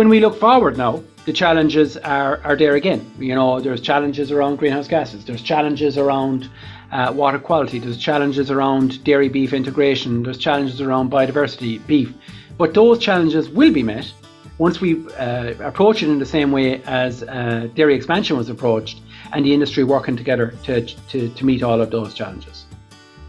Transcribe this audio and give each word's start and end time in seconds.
when 0.00 0.08
we 0.08 0.18
look 0.18 0.40
forward 0.40 0.78
now, 0.78 1.04
the 1.26 1.32
challenges 1.34 1.98
are, 1.98 2.40
are 2.42 2.56
there 2.56 2.74
again. 2.74 3.02
You 3.18 3.34
know, 3.34 3.60
there's 3.60 3.82
challenges 3.82 4.32
around 4.32 4.56
greenhouse 4.56 4.88
gases, 4.88 5.26
there's 5.26 5.42
challenges 5.42 5.98
around 5.98 6.48
uh, 6.90 7.12
water 7.14 7.38
quality, 7.38 7.78
there's 7.78 7.98
challenges 7.98 8.50
around 8.50 9.04
dairy 9.04 9.28
beef 9.28 9.52
integration, 9.52 10.22
there's 10.22 10.38
challenges 10.38 10.80
around 10.80 11.10
biodiversity, 11.10 11.86
beef. 11.86 12.14
But 12.56 12.72
those 12.72 12.98
challenges 12.98 13.50
will 13.50 13.74
be 13.74 13.82
met 13.82 14.10
once 14.56 14.80
we 14.80 15.06
uh, 15.16 15.52
approach 15.60 16.02
it 16.02 16.08
in 16.08 16.18
the 16.18 16.24
same 16.24 16.50
way 16.50 16.82
as 16.84 17.22
uh, 17.24 17.68
dairy 17.74 17.94
expansion 17.94 18.38
was 18.38 18.48
approached 18.48 19.02
and 19.34 19.44
the 19.44 19.52
industry 19.52 19.84
working 19.84 20.16
together 20.16 20.54
to, 20.64 20.80
to, 21.10 21.28
to 21.28 21.44
meet 21.44 21.62
all 21.62 21.78
of 21.78 21.90
those 21.90 22.14
challenges. 22.14 22.64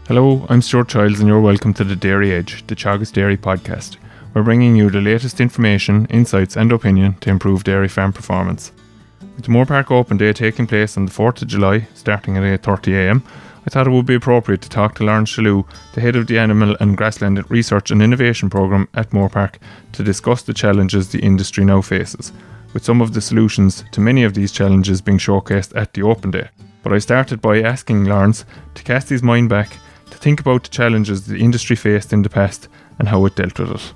Hello, 0.08 0.46
I'm 0.48 0.62
Stuart 0.62 0.88
Childs, 0.88 1.20
and 1.20 1.28
you're 1.28 1.42
welcome 1.42 1.74
to 1.74 1.84
the 1.84 1.96
Dairy 1.96 2.32
Edge, 2.32 2.66
the 2.66 2.74
Teagasc 2.74 3.12
Dairy 3.12 3.36
podcast. 3.36 3.98
We're 4.34 4.42
bringing 4.42 4.76
you 4.76 4.88
the 4.88 5.02
latest 5.02 5.42
information, 5.42 6.06
insights, 6.06 6.56
and 6.56 6.72
opinion 6.72 7.16
to 7.20 7.28
improve 7.28 7.64
dairy 7.64 7.88
farm 7.88 8.14
performance. 8.14 8.72
With 9.20 9.44
the 9.44 9.50
Moorepark 9.50 9.90
Open 9.90 10.16
Day 10.16 10.32
taking 10.32 10.66
place 10.66 10.96
on 10.96 11.04
the 11.04 11.12
4th 11.12 11.42
of 11.42 11.48
July, 11.48 11.86
starting 11.92 12.38
at 12.38 12.62
8.30am, 12.62 13.22
I 13.66 13.70
thought 13.70 13.86
it 13.86 13.90
would 13.90 14.06
be 14.06 14.14
appropriate 14.14 14.62
to 14.62 14.70
talk 14.70 14.94
to 14.94 15.04
Laurence 15.04 15.30
Shalloo, 15.30 15.66
the 15.92 16.00
head 16.00 16.16
of 16.16 16.28
the 16.28 16.38
Animal 16.38 16.74
and 16.80 16.96
Grassland 16.96 17.50
Research 17.50 17.90
and 17.90 18.00
Innovation 18.00 18.48
Programme 18.48 18.88
at 18.94 19.10
Moorepark, 19.10 19.56
to 19.92 20.02
discuss 20.02 20.40
the 20.40 20.54
challenges 20.54 21.10
the 21.10 21.20
industry 21.20 21.66
now 21.66 21.82
faces, 21.82 22.32
with 22.72 22.86
some 22.86 23.02
of 23.02 23.12
the 23.12 23.20
solutions 23.20 23.84
to 23.92 24.00
many 24.00 24.24
of 24.24 24.32
these 24.32 24.50
challenges 24.50 25.02
being 25.02 25.18
showcased 25.18 25.76
at 25.76 25.92
the 25.92 26.02
Open 26.02 26.30
Day. 26.30 26.48
But 26.82 26.94
I 26.94 27.00
started 27.00 27.42
by 27.42 27.60
asking 27.60 28.06
Laurence 28.06 28.46
to 28.76 28.82
cast 28.82 29.10
his 29.10 29.22
mind 29.22 29.50
back 29.50 29.76
to 30.10 30.16
think 30.16 30.40
about 30.40 30.62
the 30.62 30.70
challenges 30.70 31.26
the 31.26 31.36
industry 31.36 31.76
faced 31.76 32.14
in 32.14 32.22
the 32.22 32.30
past 32.30 32.68
and 32.98 33.08
how 33.08 33.26
it 33.26 33.36
dealt 33.36 33.58
with 33.58 33.72
it. 33.72 33.94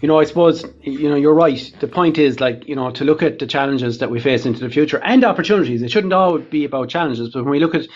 You 0.00 0.08
know, 0.08 0.18
I 0.18 0.24
suppose 0.24 0.64
you 0.82 1.08
know 1.08 1.16
you're 1.16 1.34
right. 1.34 1.72
The 1.80 1.88
point 1.88 2.18
is 2.18 2.40
like 2.40 2.66
you 2.66 2.74
know 2.74 2.90
to 2.90 3.04
look 3.04 3.22
at 3.22 3.38
the 3.38 3.46
challenges 3.46 3.98
that 3.98 4.10
we 4.10 4.20
face 4.20 4.46
into 4.46 4.60
the 4.60 4.70
future 4.70 5.00
and 5.04 5.24
opportunities. 5.24 5.82
It 5.82 5.90
shouldn't 5.90 6.12
all 6.12 6.38
be 6.38 6.64
about 6.64 6.88
challenges, 6.88 7.30
but 7.30 7.44
when 7.44 7.50
we 7.50 7.60
look 7.60 7.74
at 7.74 7.86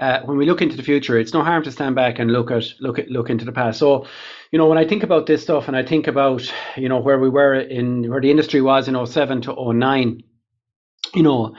uh, 0.00 0.20
when 0.24 0.38
we 0.38 0.46
look 0.46 0.62
into 0.62 0.76
the 0.76 0.82
future, 0.82 1.18
it's 1.18 1.34
no 1.34 1.42
harm 1.42 1.62
to 1.64 1.70
stand 1.72 1.94
back 1.94 2.18
and 2.18 2.32
look 2.32 2.50
at 2.50 2.64
look 2.80 2.98
at 2.98 3.10
look 3.10 3.28
into 3.28 3.44
the 3.44 3.52
past. 3.52 3.78
So, 3.78 4.06
you 4.50 4.58
know, 4.58 4.66
when 4.66 4.78
I 4.78 4.86
think 4.86 5.02
about 5.02 5.26
this 5.26 5.42
stuff 5.42 5.68
and 5.68 5.76
I 5.76 5.84
think 5.84 6.06
about 6.06 6.50
you 6.76 6.88
know 6.88 7.00
where 7.00 7.18
we 7.18 7.28
were 7.28 7.54
in 7.54 8.10
where 8.10 8.20
the 8.20 8.30
industry 8.30 8.62
was 8.62 8.88
in 8.88 9.06
07 9.06 9.42
to 9.42 9.72
09, 9.74 10.22
you 11.14 11.22
know, 11.22 11.54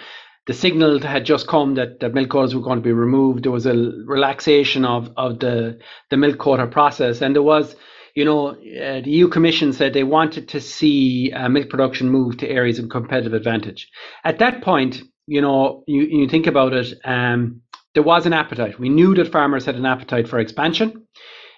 the 0.48 0.54
signal 0.54 1.00
had 1.00 1.26
just 1.26 1.48
come 1.48 1.76
that, 1.76 2.00
that 2.00 2.14
milk 2.14 2.30
quotas 2.30 2.56
were 2.56 2.62
going 2.62 2.80
to 2.80 2.84
be 2.84 2.92
removed. 2.92 3.44
There 3.44 3.52
was 3.52 3.66
a 3.66 3.74
relaxation 3.74 4.86
of, 4.86 5.12
of 5.16 5.40
the, 5.40 5.80
the 6.10 6.18
milk 6.18 6.40
quota 6.40 6.66
process. 6.68 7.22
And 7.22 7.36
there 7.36 7.44
was, 7.44 7.76
you 8.16 8.26
know, 8.26 8.50
uh, 8.50 9.02
the 9.02 9.12
EU 9.12 9.28
Commission 9.28 9.74
said 9.74 9.94
they 9.94 10.04
wanted 10.04 10.50
to 10.50 10.62
see 10.62 11.32
uh, 11.32 11.50
milk 11.50 11.70
production 11.70 12.10
move 12.10 12.38
to 12.38 12.50
areas 12.50 12.80
of 12.80 12.90
competitive 12.90 13.34
advantage. 13.34 13.90
At 14.24 14.40
that 14.40 14.62
point, 14.62 15.02
you 15.28 15.42
know, 15.42 15.84
you, 15.88 16.04
you 16.04 16.28
think 16.28 16.48
about 16.48 16.74
it, 16.74 16.94
um, 17.06 17.62
there 17.94 18.04
was 18.04 18.26
an 18.26 18.34
appetite. 18.34 18.80
We 18.80 18.90
knew 18.90 19.16
that 19.16 19.32
farmers 19.32 19.66
had 19.66 19.76
an 19.76 19.86
appetite 19.86 20.28
for 20.28 20.40
expansion. 20.40 21.08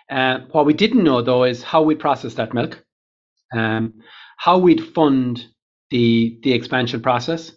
Uh, 0.09 0.39
what 0.51 0.65
we 0.65 0.73
didn't 0.73 1.03
know, 1.03 1.21
though, 1.21 1.43
is 1.43 1.63
how 1.63 1.81
we 1.81 1.95
process 1.95 2.35
that 2.35 2.53
milk, 2.53 2.83
um, 3.55 3.93
how 4.37 4.57
we'd 4.57 4.93
fund 4.93 5.45
the, 5.89 6.39
the 6.43 6.53
expansion 6.53 7.01
process 7.01 7.51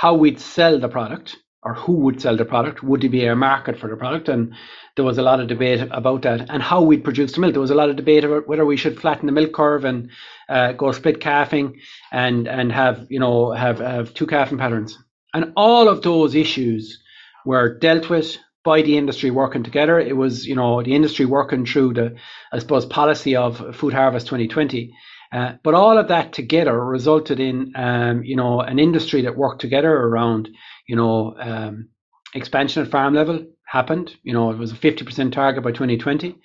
how 0.00 0.14
we'd 0.14 0.40
sell 0.40 0.78
the 0.78 0.88
product 0.88 1.36
or 1.62 1.74
who 1.74 1.92
would 1.92 2.20
sell 2.20 2.36
the 2.36 2.44
product. 2.44 2.82
Would 2.82 3.02
there 3.02 3.10
be 3.10 3.26
a 3.26 3.36
market 3.36 3.78
for 3.78 3.88
the 3.88 3.96
product? 3.96 4.28
And 4.28 4.54
there 4.96 5.04
was 5.04 5.18
a 5.18 5.22
lot 5.22 5.40
of 5.40 5.48
debate 5.48 5.86
about 5.90 6.22
that. 6.22 6.48
And 6.48 6.62
how 6.62 6.80
we'd 6.80 7.04
produce 7.04 7.32
the 7.32 7.40
milk. 7.40 7.52
There 7.52 7.60
was 7.60 7.70
a 7.70 7.74
lot 7.74 7.90
of 7.90 7.96
debate 7.96 8.24
about 8.24 8.48
whether 8.48 8.64
we 8.64 8.76
should 8.76 9.00
flatten 9.00 9.26
the 9.26 9.32
milk 9.32 9.52
curve 9.52 9.84
and 9.84 10.10
uh, 10.48 10.72
go 10.72 10.92
split 10.92 11.20
calving 11.20 11.80
and 12.10 12.48
and 12.48 12.72
have 12.72 13.06
you 13.10 13.20
know 13.20 13.52
have 13.52 13.78
have 13.78 14.14
two 14.14 14.26
calving 14.26 14.58
patterns. 14.58 14.98
And 15.34 15.52
all 15.56 15.88
of 15.88 16.02
those 16.02 16.34
issues 16.34 17.02
were 17.44 17.78
dealt 17.78 18.08
with 18.08 18.36
by 18.64 18.82
the 18.82 18.96
industry 18.96 19.30
working 19.30 19.62
together. 19.62 19.98
It 20.00 20.16
was 20.16 20.46
you 20.46 20.54
know 20.54 20.82
the 20.82 20.94
industry 20.94 21.26
working 21.26 21.66
through 21.66 21.94
the 21.94 22.16
I 22.52 22.58
suppose 22.58 22.86
policy 22.86 23.36
of 23.36 23.76
Food 23.76 23.92
Harvest 23.92 24.26
2020 24.28 24.94
uh, 25.32 25.52
but 25.62 25.74
all 25.74 25.96
of 25.96 26.08
that 26.08 26.32
together 26.32 26.84
resulted 26.84 27.38
in, 27.38 27.72
um, 27.76 28.24
you 28.24 28.34
know, 28.34 28.60
an 28.60 28.78
industry 28.78 29.22
that 29.22 29.36
worked 29.36 29.60
together 29.60 29.92
around, 29.92 30.48
you 30.88 30.96
know, 30.96 31.36
um, 31.38 31.88
expansion 32.34 32.82
at 32.82 32.90
farm 32.90 33.14
level 33.14 33.46
happened. 33.64 34.14
You 34.24 34.32
know, 34.32 34.50
it 34.50 34.58
was 34.58 34.72
a 34.72 34.76
50% 34.76 35.32
target 35.32 35.62
by 35.62 35.70
2020. 35.70 36.36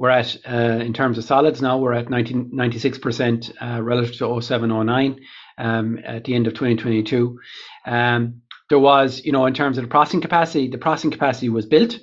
We're 0.00 0.10
at, 0.10 0.36
uh, 0.48 0.82
in 0.84 0.92
terms 0.92 1.18
of 1.18 1.24
solids 1.24 1.62
now, 1.62 1.78
we're 1.78 1.92
at 1.92 2.10
19, 2.10 2.50
96% 2.52 3.52
uh, 3.62 3.80
relative 3.80 4.16
to 4.16 4.40
0709 4.42 5.20
um, 5.58 5.98
at 6.04 6.24
the 6.24 6.34
end 6.34 6.48
of 6.48 6.54
2022. 6.54 7.38
Um, 7.86 8.42
there 8.68 8.80
was, 8.80 9.24
you 9.24 9.30
know, 9.30 9.46
in 9.46 9.54
terms 9.54 9.78
of 9.78 9.84
the 9.84 9.88
processing 9.88 10.20
capacity, 10.20 10.68
the 10.68 10.78
processing 10.78 11.12
capacity 11.12 11.48
was 11.48 11.66
built 11.66 12.00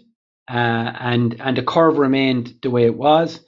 uh, 0.50 0.54
and, 0.54 1.42
and 1.42 1.58
the 1.58 1.64
curve 1.64 1.98
remained 1.98 2.54
the 2.62 2.70
way 2.70 2.86
it 2.86 2.96
was 2.96 3.42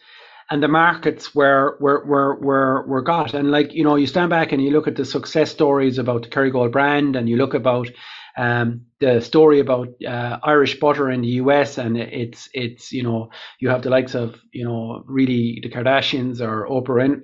and 0.53 0.61
the 0.61 0.67
markets 0.67 1.33
were 1.33 1.77
were 1.79 2.05
were 2.05 2.35
were 2.39 2.85
were 2.85 3.01
got. 3.01 3.33
And 3.33 3.49
like 3.49 3.73
you 3.73 3.83
know, 3.83 3.95
you 3.95 4.05
stand 4.05 4.29
back 4.29 4.51
and 4.51 4.63
you 4.63 4.69
look 4.69 4.87
at 4.87 4.95
the 4.95 5.03
success 5.03 5.49
stories 5.49 5.97
about 5.97 6.21
the 6.21 6.29
Kerrygold 6.29 6.71
brand, 6.71 7.15
and 7.15 7.27
you 7.27 7.37
look 7.37 7.55
about 7.55 7.89
um, 8.37 8.81
the 8.99 9.19
story 9.19 9.59
about 9.59 9.87
uh, 10.07 10.37
Irish 10.43 10.79
butter 10.79 11.09
in 11.09 11.21
the 11.21 11.39
US, 11.41 11.79
and 11.79 11.97
it's 11.97 12.49
it's 12.53 12.91
you 12.91 13.01
know 13.01 13.31
you 13.59 13.69
have 13.69 13.81
the 13.81 13.89
likes 13.89 14.13
of 14.13 14.39
you 14.51 14.63
know 14.63 15.03
really 15.07 15.59
the 15.63 15.69
Kardashians 15.69 16.39
or 16.39 16.67
Oprah 16.67 17.23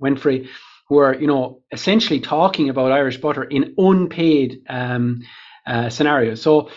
Winfrey, 0.00 0.48
who 0.88 0.98
are 0.98 1.16
you 1.16 1.26
know 1.26 1.60
essentially 1.72 2.20
talking 2.20 2.68
about 2.68 2.92
Irish 2.92 3.16
butter 3.20 3.42
in 3.42 3.74
unpaid 3.76 4.60
um, 4.68 5.22
uh, 5.66 5.90
scenarios. 5.90 6.40
So 6.40 6.70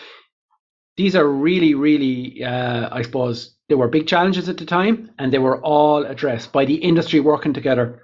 these 1.02 1.16
are 1.16 1.26
really 1.26 1.74
really 1.74 2.44
uh, 2.44 2.88
I 2.92 3.02
suppose 3.02 3.56
there 3.68 3.78
were 3.78 3.88
big 3.88 4.06
challenges 4.06 4.48
at 4.48 4.58
the 4.58 4.64
time, 4.64 5.10
and 5.18 5.32
they 5.32 5.44
were 5.46 5.60
all 5.60 6.04
addressed 6.04 6.52
by 6.52 6.64
the 6.64 6.76
industry 6.90 7.18
working 7.18 7.52
together, 7.54 8.02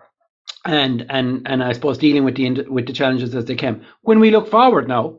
and 0.65 1.07
and 1.09 1.47
and 1.47 1.63
I 1.63 1.73
suppose 1.75 1.99
dealing 1.99 2.25
with 2.25 2.35
the 2.35 2.67
with 2.77 2.87
the 2.87 2.93
challenges 2.93 3.37
as 3.37 3.45
they 3.45 3.55
came. 3.55 3.83
When 4.03 4.19
we 4.19 4.33
look 4.33 4.49
forward 4.51 4.89
now, 4.89 5.19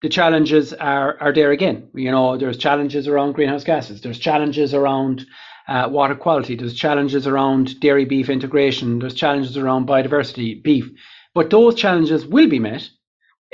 the 0.00 0.08
challenges 0.08 0.72
are 0.74 1.16
are 1.20 1.32
there 1.32 1.50
again. 1.50 1.88
You 1.92 2.12
know, 2.12 2.38
there's 2.38 2.56
challenges 2.56 3.08
around 3.08 3.32
greenhouse 3.32 3.64
gases. 3.64 4.00
There's 4.00 4.20
challenges 4.20 4.72
around 4.72 5.26
uh, 5.66 5.88
water 5.90 6.14
quality. 6.14 6.54
There's 6.54 6.74
challenges 6.74 7.26
around 7.26 7.80
dairy 7.80 8.04
beef 8.04 8.30
integration. 8.30 9.00
There's 9.00 9.14
challenges 9.14 9.56
around 9.56 9.88
biodiversity, 9.88 10.62
beef. 10.62 10.86
But 11.34 11.50
those 11.50 11.74
challenges 11.74 12.24
will 12.26 12.48
be 12.48 12.60
met 12.60 12.88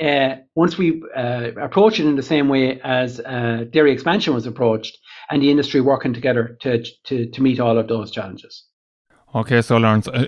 uh, 0.01 0.35
once 0.55 0.77
we 0.77 1.01
uh, 1.15 1.51
approach 1.61 1.99
it 1.99 2.05
in 2.05 2.15
the 2.15 2.23
same 2.23 2.49
way 2.49 2.79
as 2.81 3.19
uh, 3.21 3.65
dairy 3.69 3.91
expansion 3.91 4.33
was 4.33 4.45
approached, 4.45 4.97
and 5.29 5.41
the 5.41 5.49
industry 5.49 5.81
working 5.81 6.13
together 6.13 6.57
to 6.61 6.83
to 7.05 7.29
to 7.29 7.41
meet 7.41 7.59
all 7.59 7.77
of 7.77 7.87
those 7.87 8.11
challenges. 8.11 8.65
Okay, 9.33 9.61
so 9.61 9.75
Laurence, 9.75 10.07
uh, 10.07 10.27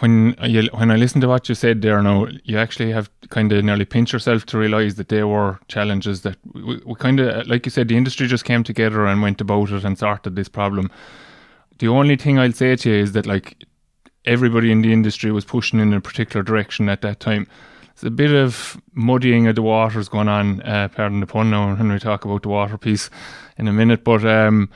when 0.00 0.34
you 0.42 0.68
when 0.72 0.90
I 0.90 0.96
listen 0.96 1.20
to 1.20 1.28
what 1.28 1.48
you 1.48 1.54
said 1.54 1.80
there, 1.80 2.02
now 2.02 2.26
you 2.42 2.58
actually 2.58 2.90
have 2.90 3.08
kind 3.28 3.52
of 3.52 3.64
nearly 3.64 3.84
pinched 3.84 4.12
yourself 4.12 4.46
to 4.46 4.58
realise 4.58 4.94
that 4.94 5.08
there 5.08 5.28
were 5.28 5.60
challenges 5.68 6.22
that 6.22 6.38
we, 6.54 6.80
we 6.84 6.94
kind 6.96 7.20
of, 7.20 7.46
like 7.46 7.66
you 7.66 7.70
said, 7.70 7.86
the 7.86 7.96
industry 7.96 8.26
just 8.26 8.44
came 8.44 8.64
together 8.64 9.06
and 9.06 9.22
went 9.22 9.40
about 9.40 9.70
it 9.70 9.84
and 9.84 9.96
sorted 9.96 10.34
this 10.34 10.48
problem. 10.48 10.90
The 11.78 11.86
only 11.86 12.16
thing 12.16 12.40
I'll 12.40 12.52
say 12.52 12.74
to 12.74 12.90
you 12.90 12.96
is 12.96 13.12
that 13.12 13.26
like 13.26 13.64
everybody 14.24 14.72
in 14.72 14.82
the 14.82 14.92
industry 14.92 15.30
was 15.30 15.44
pushing 15.44 15.78
in 15.78 15.92
a 15.92 16.00
particular 16.00 16.42
direction 16.42 16.88
at 16.88 17.02
that 17.02 17.20
time. 17.20 17.46
It's 17.98 18.04
a 18.04 18.10
bit 18.10 18.32
of 18.32 18.80
muddying 18.94 19.48
of 19.48 19.56
the 19.56 19.62
waters 19.62 20.08
going 20.08 20.28
on. 20.28 20.62
Uh, 20.62 20.86
pardon 20.86 21.18
the 21.18 21.26
pun 21.26 21.50
now 21.50 21.74
when 21.74 21.90
we 21.90 21.98
talk 21.98 22.24
about 22.24 22.44
the 22.44 22.48
water 22.48 22.78
piece 22.78 23.10
in 23.56 23.66
a 23.66 23.72
minute, 23.72 24.04
but 24.04 24.24
um, 24.24 24.70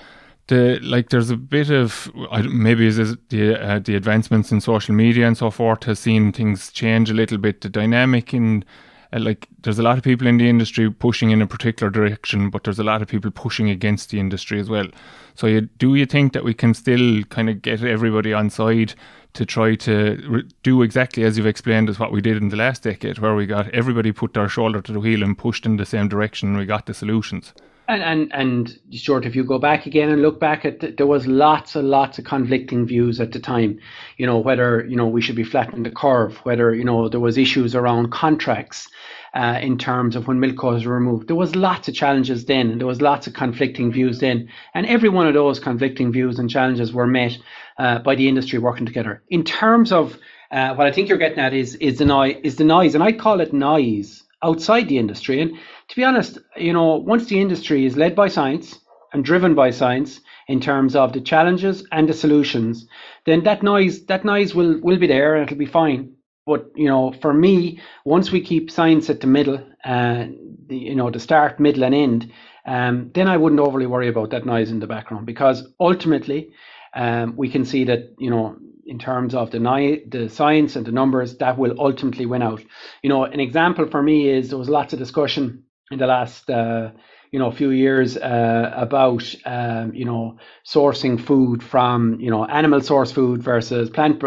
the 0.48 0.80
like 0.80 1.10
there's 1.10 1.30
a 1.30 1.36
bit 1.36 1.70
of 1.70 2.10
maybe 2.46 2.84
is 2.84 2.96
the 3.28 3.54
uh, 3.54 3.78
the 3.78 3.94
advancements 3.94 4.50
in 4.50 4.60
social 4.60 4.92
media 4.92 5.24
and 5.24 5.38
so 5.38 5.52
forth 5.52 5.84
has 5.84 6.00
seen 6.00 6.32
things 6.32 6.72
change 6.72 7.10
a 7.10 7.14
little 7.14 7.38
bit. 7.38 7.60
The 7.60 7.68
dynamic 7.68 8.34
in 8.34 8.64
Uh, 9.12 9.20
like 9.20 9.48
there's 9.62 9.78
a 9.78 9.82
lot 9.82 9.98
of 9.98 10.04
people 10.04 10.26
in 10.26 10.38
the 10.38 10.48
industry 10.48 10.90
pushing 10.90 11.30
in 11.30 11.42
a 11.42 11.46
particular 11.46 11.90
direction, 11.90 12.50
but 12.50 12.64
there's 12.64 12.78
a 12.78 12.84
lot 12.84 13.02
of 13.02 13.08
people 13.08 13.30
pushing 13.30 13.70
against 13.70 14.10
the 14.10 14.18
industry 14.18 14.58
as 14.58 14.68
well. 14.68 14.88
So 15.34 15.46
you, 15.46 15.62
do 15.78 15.94
you 15.94 16.06
think 16.06 16.32
that 16.32 16.44
we 16.44 16.54
can 16.54 16.74
still 16.74 17.22
kind 17.24 17.48
of 17.48 17.62
get 17.62 17.82
everybody 17.82 18.32
on 18.32 18.50
side 18.50 18.94
to 19.34 19.46
try 19.46 19.74
to 19.76 20.22
re- 20.28 20.48
do 20.62 20.82
exactly 20.82 21.24
as 21.24 21.36
you've 21.36 21.46
explained 21.46 21.88
as 21.88 21.98
what 21.98 22.12
we 22.12 22.20
did 22.20 22.36
in 22.36 22.50
the 22.50 22.56
last 22.56 22.82
decade, 22.82 23.18
where 23.18 23.34
we 23.34 23.46
got 23.46 23.68
everybody 23.70 24.12
put 24.12 24.34
their 24.34 24.48
shoulder 24.48 24.82
to 24.82 24.92
the 24.92 25.00
wheel 25.00 25.22
and 25.22 25.38
pushed 25.38 25.64
in 25.64 25.76
the 25.76 25.86
same 25.86 26.08
direction, 26.08 26.50
and 26.50 26.58
we 26.58 26.66
got 26.66 26.86
the 26.86 26.94
solutions? 26.94 27.54
And 27.88 28.02
and 28.02 28.32
and 28.32 28.78
short, 28.92 29.26
if 29.26 29.34
you 29.34 29.44
go 29.44 29.58
back 29.58 29.86
again 29.86 30.08
and 30.08 30.22
look 30.22 30.38
back 30.40 30.64
at, 30.64 30.80
the, 30.80 30.92
there 30.92 31.06
was 31.06 31.26
lots 31.26 31.76
and 31.76 31.90
lots 31.90 32.18
of 32.18 32.24
conflicting 32.24 32.86
views 32.86 33.20
at 33.20 33.32
the 33.32 33.40
time. 33.40 33.80
You 34.16 34.26
know 34.26 34.38
whether 34.38 34.86
you 34.86 34.96
know 34.96 35.08
we 35.08 35.20
should 35.20 35.36
be 35.36 35.44
flattening 35.44 35.82
the 35.82 35.90
curve, 35.90 36.36
whether 36.44 36.74
you 36.74 36.84
know 36.84 37.08
there 37.08 37.20
was 37.20 37.36
issues 37.36 37.74
around 37.74 38.10
contracts. 38.10 38.88
Uh, 39.34 39.58
in 39.62 39.78
terms 39.78 40.14
of 40.14 40.28
when 40.28 40.38
milk 40.40 40.56
quotas 40.56 40.84
were 40.84 40.92
removed. 40.94 41.26
There 41.26 41.34
was 41.36 41.56
lots 41.56 41.88
of 41.88 41.94
challenges 41.94 42.44
then, 42.44 42.70
and 42.70 42.78
there 42.78 42.86
was 42.86 43.00
lots 43.00 43.26
of 43.26 43.32
conflicting 43.32 43.90
views 43.90 44.18
then, 44.18 44.50
and 44.74 44.84
every 44.84 45.08
one 45.08 45.26
of 45.26 45.32
those 45.32 45.58
conflicting 45.58 46.12
views 46.12 46.38
and 46.38 46.50
challenges 46.50 46.92
were 46.92 47.06
met 47.06 47.38
uh, 47.78 48.00
by 48.00 48.14
the 48.14 48.28
industry 48.28 48.58
working 48.58 48.84
together. 48.84 49.22
In 49.30 49.42
terms 49.44 49.90
of 49.92 50.18
Uh, 50.52 50.74
what 50.74 50.86
I 50.86 50.92
think 50.92 51.08
you're 51.08 51.16
getting 51.16 51.38
at 51.38 51.54
is 51.54 51.76
is 51.76 51.96
the 51.96 52.04
noise, 52.04 52.36
is 52.44 52.56
the 52.56 52.64
noise, 52.64 52.94
and 52.94 53.02
I 53.02 53.12
call 53.12 53.40
it 53.40 53.52
noise 53.54 54.21
outside 54.42 54.88
the 54.88 54.98
industry. 54.98 55.40
And 55.40 55.56
to 55.88 55.96
be 55.96 56.04
honest, 56.04 56.38
you 56.56 56.72
know, 56.72 56.96
once 56.96 57.26
the 57.26 57.40
industry 57.40 57.86
is 57.86 57.96
led 57.96 58.14
by 58.14 58.28
science 58.28 58.78
and 59.12 59.24
driven 59.24 59.54
by 59.54 59.70
science 59.70 60.20
in 60.48 60.60
terms 60.60 60.96
of 60.96 61.12
the 61.12 61.20
challenges 61.20 61.86
and 61.92 62.08
the 62.08 62.12
solutions, 62.12 62.86
then 63.26 63.44
that 63.44 63.62
noise 63.62 64.04
that 64.06 64.24
noise 64.24 64.54
will 64.54 64.80
will 64.82 64.98
be 64.98 65.06
there 65.06 65.36
and 65.36 65.44
it'll 65.44 65.58
be 65.58 65.66
fine. 65.66 66.14
But 66.46 66.70
you 66.74 66.88
know, 66.88 67.12
for 67.12 67.32
me, 67.32 67.80
once 68.04 68.32
we 68.32 68.40
keep 68.40 68.70
science 68.70 69.08
at 69.10 69.20
the 69.20 69.26
middle, 69.26 69.58
uh, 69.84 70.26
the, 70.66 70.76
you 70.76 70.94
know, 70.94 71.10
the 71.10 71.20
start, 71.20 71.60
middle, 71.60 71.84
and 71.84 71.94
end, 71.94 72.32
um, 72.66 73.10
then 73.14 73.28
I 73.28 73.36
wouldn't 73.36 73.60
overly 73.60 73.86
worry 73.86 74.08
about 74.08 74.30
that 74.30 74.46
noise 74.46 74.70
in 74.70 74.80
the 74.80 74.86
background 74.86 75.26
because 75.26 75.68
ultimately, 75.78 76.52
um, 76.94 77.36
we 77.36 77.48
can 77.48 77.64
see 77.64 77.84
that 77.84 78.14
you 78.18 78.30
know, 78.30 78.56
in 78.92 78.98
terms 78.98 79.34
of 79.34 79.50
the 79.50 79.58
ni- 79.58 80.02
the 80.06 80.28
science 80.28 80.76
and 80.76 80.86
the 80.86 80.92
numbers, 80.92 81.38
that 81.38 81.58
will 81.58 81.74
ultimately 81.80 82.26
win 82.26 82.42
out. 82.42 82.62
You 83.02 83.10
know, 83.12 83.24
an 83.24 83.40
example 83.40 83.86
for 83.86 84.02
me 84.02 84.28
is 84.28 84.50
there 84.50 84.58
was 84.58 84.68
lots 84.68 84.92
of 84.92 84.98
discussion 84.98 85.64
in 85.90 85.98
the 85.98 86.06
last. 86.06 86.48
Uh, 86.48 86.90
you 87.32 87.38
know, 87.38 87.50
few 87.50 87.70
years 87.70 88.18
uh, 88.18 88.70
about 88.76 89.24
um, 89.46 89.94
you 89.94 90.04
know 90.04 90.36
sourcing 90.66 91.18
food 91.18 91.62
from 91.62 92.20
you 92.20 92.30
know 92.30 92.44
animal 92.44 92.82
source 92.82 93.10
food 93.10 93.42
versus 93.42 93.88
plant 93.88 94.22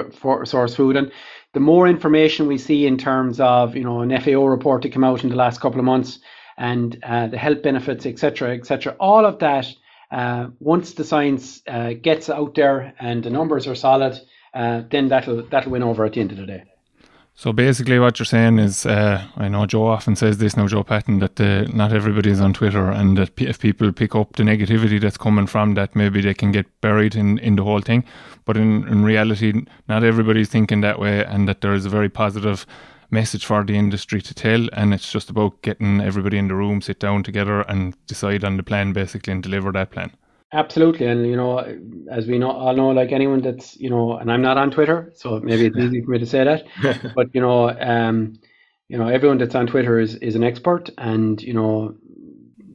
source 0.46 0.76
food, 0.76 0.96
and 0.96 1.12
the 1.54 1.60
more 1.60 1.88
information 1.88 2.48
we 2.48 2.58
see 2.58 2.88
in 2.88 2.98
terms 2.98 3.40
of 3.40 3.76
you 3.76 3.84
know 3.84 4.02
an 4.02 4.10
FAO 4.22 4.46
report 4.46 4.82
that 4.82 4.90
came 4.90 5.04
out 5.04 5.24
in 5.24 5.30
the 5.30 5.36
last 5.36 5.62
couple 5.62 5.80
of 5.80 5.86
months 5.86 6.20
and 6.58 6.98
uh, 7.04 7.28
the 7.28 7.38
health 7.38 7.62
benefits, 7.62 8.06
etc., 8.08 8.56
etc., 8.56 8.96
all 9.00 9.26
of 9.26 9.40
that. 9.40 9.68
Uh, 10.12 10.48
once 10.60 10.94
the 10.94 11.04
science 11.04 11.62
uh, 11.68 11.94
gets 11.94 12.30
out 12.30 12.56
there 12.56 12.94
and 13.00 13.24
the 13.24 13.30
numbers 13.30 13.68
are 13.68 13.76
solid, 13.76 14.20
uh, 14.56 14.82
then 14.90 15.10
that'll 15.10 15.44
that'll 15.44 15.72
win 15.72 15.84
over 15.84 16.06
at 16.06 16.14
the 16.14 16.22
end 16.22 16.32
of 16.32 16.38
the 16.38 16.46
day. 16.46 16.64
So 17.38 17.52
basically, 17.52 18.00
what 18.00 18.18
you're 18.18 18.26
saying 18.26 18.60
is, 18.60 18.86
uh, 18.86 19.22
I 19.36 19.50
know 19.50 19.66
Joe 19.66 19.88
often 19.88 20.16
says 20.16 20.38
this 20.38 20.56
now, 20.56 20.68
Joe 20.68 20.86
Patton, 20.86 21.20
that 21.20 21.42
uh, 21.42 21.64
not 21.74 21.92
everybody 21.92 22.30
is 22.30 22.40
on 22.40 22.54
Twitter, 22.54 22.90
and 22.90 23.18
that 23.18 23.42
if 23.42 23.60
people 23.60 23.92
pick 23.92 24.16
up 24.16 24.38
the 24.38 24.44
negativity 24.44 25.02
that's 25.02 25.18
coming 25.18 25.46
from 25.46 25.74
that, 25.74 25.98
maybe 25.98 26.22
they 26.22 26.34
can 26.34 26.54
get 26.54 26.66
buried 26.80 27.14
in, 27.14 27.38
in 27.40 27.58
the 27.58 27.64
whole 27.64 27.82
thing. 27.82 28.06
But 28.46 28.56
in, 28.56 28.88
in 28.88 29.04
reality, 29.04 29.66
not 29.90 30.06
everybody's 30.06 30.48
thinking 30.48 30.80
that 30.82 30.98
way, 30.98 31.26
and 31.26 31.46
that 31.50 31.60
there 31.60 31.74
is 31.74 31.86
a 31.86 31.90
very 31.90 32.08
positive 32.08 32.66
message 33.12 33.46
for 33.46 33.66
the 33.66 33.76
industry 33.76 34.22
to 34.22 34.34
tell, 34.34 34.70
and 34.72 34.94
it's 34.94 35.12
just 35.12 35.30
about 35.30 35.62
getting 35.62 36.00
everybody 36.00 36.38
in 36.38 36.48
the 36.48 36.56
room, 36.56 36.82
sit 36.82 37.02
down 37.02 37.24
together, 37.24 37.62
and 37.62 37.96
decide 38.08 38.46
on 38.46 38.56
the 38.56 38.64
plan 38.64 38.94
basically, 38.94 39.34
and 39.34 39.44
deliver 39.44 39.74
that 39.74 39.92
plan. 39.92 40.12
Absolutely, 40.56 41.06
and 41.08 41.28
you 41.28 41.36
know, 41.36 41.60
as 42.10 42.28
we 42.28 42.40
know, 42.40 42.52
all 42.52 42.76
know, 42.76 42.90
like 42.92 43.12
anyone 43.12 43.42
that's 43.42 43.76
you 43.78 43.90
know, 43.90 44.18
and 44.18 44.32
I'm 44.32 44.42
not 44.42 44.58
on 44.58 44.72
Twitter, 44.72 45.12
so 45.16 45.40
maybe 45.42 45.66
it's 45.66 45.78
easy 45.78 46.02
for 46.02 46.12
me 46.12 46.20
to 46.20 46.26
say 46.26 46.46
that, 46.46 46.64
but 47.14 47.28
you 47.36 47.42
know, 47.42 47.70
um, 47.80 48.40
you 48.88 48.98
know, 48.98 49.08
everyone 49.10 49.38
that's 49.38 49.56
on 49.56 49.68
Twitter 49.68 50.00
is 50.00 50.16
is 50.18 50.36
an 50.36 50.44
expert, 50.44 50.90
and 50.98 51.42
you 51.44 51.54
know, 51.54 51.96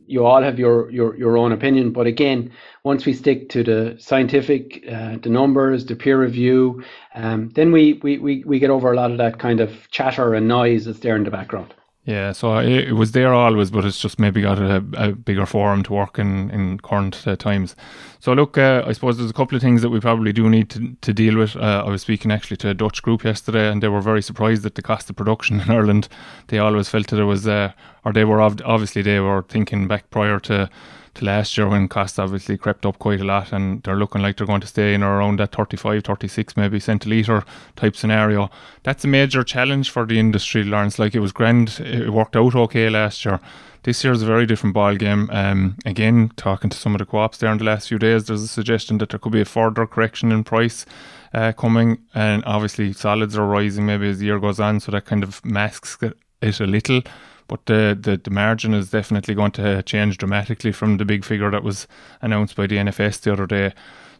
you 0.06 0.26
all 0.26 0.42
have 0.42 0.58
your 0.58 0.90
your 0.90 1.16
your 1.16 1.38
own 1.38 1.52
opinion. 1.52 1.92
But 1.92 2.06
again, 2.06 2.52
once 2.84 3.06
we 3.06 3.14
stick 3.14 3.48
to 3.50 3.64
the 3.64 3.96
scientific, 3.98 4.84
uh, 4.88 5.18
the 5.22 5.30
numbers, 5.30 5.86
the 5.86 5.96
peer 5.96 6.20
review, 6.20 6.84
um, 7.14 7.50
then 7.54 7.72
we, 7.72 7.94
we 8.02 8.18
we 8.18 8.44
we 8.44 8.58
get 8.58 8.70
over 8.70 8.92
a 8.92 8.96
lot 8.96 9.12
of 9.12 9.18
that 9.18 9.38
kind 9.38 9.60
of 9.60 9.90
chatter 9.90 10.34
and 10.34 10.48
noise 10.48 10.84
that's 10.86 11.00
there 11.00 11.16
in 11.16 11.24
the 11.24 11.30
background. 11.30 11.74
Yeah, 12.04 12.32
so 12.32 12.58
it 12.58 12.92
was 12.92 13.12
there 13.12 13.34
always, 13.34 13.70
but 13.70 13.84
it's 13.84 14.00
just 14.00 14.18
maybe 14.18 14.40
got 14.40 14.58
a, 14.58 14.76
a 14.94 15.12
bigger 15.12 15.44
forum 15.44 15.82
to 15.82 15.92
work 15.92 16.18
in 16.18 16.50
in 16.50 16.78
current 16.80 17.22
uh, 17.26 17.36
times. 17.36 17.76
So 18.20 18.32
look, 18.32 18.56
uh, 18.56 18.82
I 18.86 18.92
suppose 18.92 19.18
there's 19.18 19.30
a 19.30 19.34
couple 19.34 19.54
of 19.54 19.62
things 19.62 19.82
that 19.82 19.90
we 19.90 20.00
probably 20.00 20.32
do 20.32 20.48
need 20.48 20.70
to, 20.70 20.96
to 21.02 21.12
deal 21.12 21.36
with. 21.36 21.56
Uh, 21.56 21.84
I 21.86 21.90
was 21.90 22.00
speaking 22.00 22.32
actually 22.32 22.56
to 22.58 22.70
a 22.70 22.74
Dutch 22.74 23.02
group 23.02 23.22
yesterday, 23.22 23.70
and 23.70 23.82
they 23.82 23.88
were 23.88 24.00
very 24.00 24.22
surprised 24.22 24.64
at 24.64 24.76
the 24.76 24.82
cost 24.82 25.10
of 25.10 25.16
production 25.16 25.60
in 25.60 25.70
Ireland. 25.78 26.08
They 26.48 26.58
always 26.58 26.88
felt 26.88 27.08
that 27.08 27.20
it 27.20 27.24
was, 27.24 27.46
uh, 27.46 27.72
or 28.04 28.14
they 28.14 28.24
were 28.24 28.40
obviously 28.40 29.02
they 29.02 29.20
were 29.20 29.42
thinking 29.42 29.86
back 29.86 30.08
prior 30.10 30.40
to 30.40 30.70
to 31.14 31.24
last 31.24 31.56
year 31.56 31.68
when 31.68 31.88
costs 31.88 32.18
obviously 32.18 32.56
crept 32.56 32.86
up 32.86 32.98
quite 32.98 33.20
a 33.20 33.24
lot 33.24 33.52
and 33.52 33.82
they're 33.82 33.96
looking 33.96 34.22
like 34.22 34.36
they're 34.36 34.46
going 34.46 34.60
to 34.60 34.66
stay 34.66 34.94
in 34.94 35.02
around 35.02 35.38
that 35.38 35.52
35, 35.52 36.04
36 36.04 36.56
maybe 36.56 36.80
cent 36.80 37.06
a 37.06 37.08
litre 37.08 37.44
type 37.76 37.96
scenario. 37.96 38.50
That's 38.82 39.04
a 39.04 39.08
major 39.08 39.42
challenge 39.42 39.90
for 39.90 40.06
the 40.06 40.18
industry, 40.18 40.64
Laurence. 40.64 40.98
Like 40.98 41.14
it 41.14 41.20
was 41.20 41.32
grand, 41.32 41.80
it 41.80 42.10
worked 42.10 42.36
out 42.36 42.54
okay 42.54 42.88
last 42.88 43.24
year. 43.24 43.40
This 43.82 44.04
year 44.04 44.12
is 44.12 44.22
a 44.22 44.26
very 44.26 44.44
different 44.44 44.74
ball 44.74 44.94
game. 44.96 45.30
Um, 45.32 45.76
again, 45.86 46.32
talking 46.36 46.68
to 46.68 46.76
some 46.76 46.94
of 46.94 46.98
the 46.98 47.06
co-ops 47.06 47.38
there 47.38 47.50
in 47.50 47.58
the 47.58 47.64
last 47.64 47.88
few 47.88 47.98
days, 47.98 48.26
there's 48.26 48.42
a 48.42 48.48
suggestion 48.48 48.98
that 48.98 49.08
there 49.08 49.18
could 49.18 49.32
be 49.32 49.40
a 49.40 49.46
further 49.46 49.86
correction 49.86 50.30
in 50.30 50.44
price 50.44 50.84
uh, 51.32 51.52
coming, 51.52 51.98
and 52.14 52.44
obviously 52.44 52.92
solids 52.92 53.38
are 53.38 53.46
rising 53.46 53.86
maybe 53.86 54.08
as 54.08 54.18
the 54.18 54.26
year 54.26 54.38
goes 54.38 54.60
on, 54.60 54.80
so 54.80 54.92
that 54.92 55.06
kind 55.06 55.22
of 55.22 55.42
masks 55.46 55.96
it 56.02 56.16
a 56.42 56.66
little 56.66 57.02
but 57.50 57.66
the, 57.66 57.98
the, 58.00 58.16
the 58.16 58.30
margin 58.30 58.72
is 58.72 58.90
definitely 58.90 59.34
going 59.34 59.50
to 59.50 59.82
change 59.82 60.18
dramatically 60.18 60.70
from 60.70 60.98
the 60.98 61.04
big 61.04 61.24
figure 61.24 61.50
that 61.50 61.64
was 61.64 61.88
announced 62.22 62.54
by 62.54 62.64
the 62.68 62.76
NFS 62.76 63.22
the 63.22 63.32
other 63.32 63.44
day. 63.44 63.72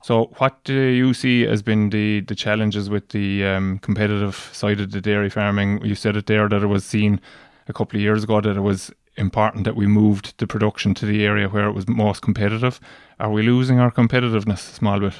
So, 0.02 0.32
what 0.38 0.64
do 0.64 0.74
you 0.74 1.14
see 1.14 1.46
as 1.46 1.62
been 1.62 1.90
the, 1.90 2.22
the 2.22 2.34
challenges 2.34 2.90
with 2.90 3.10
the 3.10 3.44
um, 3.44 3.78
competitive 3.78 4.34
side 4.52 4.80
of 4.80 4.90
the 4.90 5.00
dairy 5.00 5.30
farming? 5.30 5.80
You 5.84 5.94
said 5.94 6.16
it 6.16 6.26
there 6.26 6.48
that 6.48 6.60
it 6.60 6.66
was 6.66 6.84
seen 6.84 7.20
a 7.68 7.72
couple 7.72 7.98
of 7.98 8.02
years 8.02 8.24
ago 8.24 8.40
that 8.40 8.56
it 8.56 8.62
was 8.62 8.90
important 9.16 9.62
that 9.62 9.76
we 9.76 9.86
moved 9.86 10.36
the 10.38 10.48
production 10.48 10.92
to 10.94 11.06
the 11.06 11.24
area 11.24 11.48
where 11.48 11.68
it 11.68 11.72
was 11.72 11.86
most 11.86 12.22
competitive. 12.22 12.80
Are 13.20 13.30
we 13.30 13.42
losing 13.42 13.78
our 13.78 13.92
competitiveness 13.92 14.72
a 14.72 14.74
small 14.74 14.98
bit? 14.98 15.14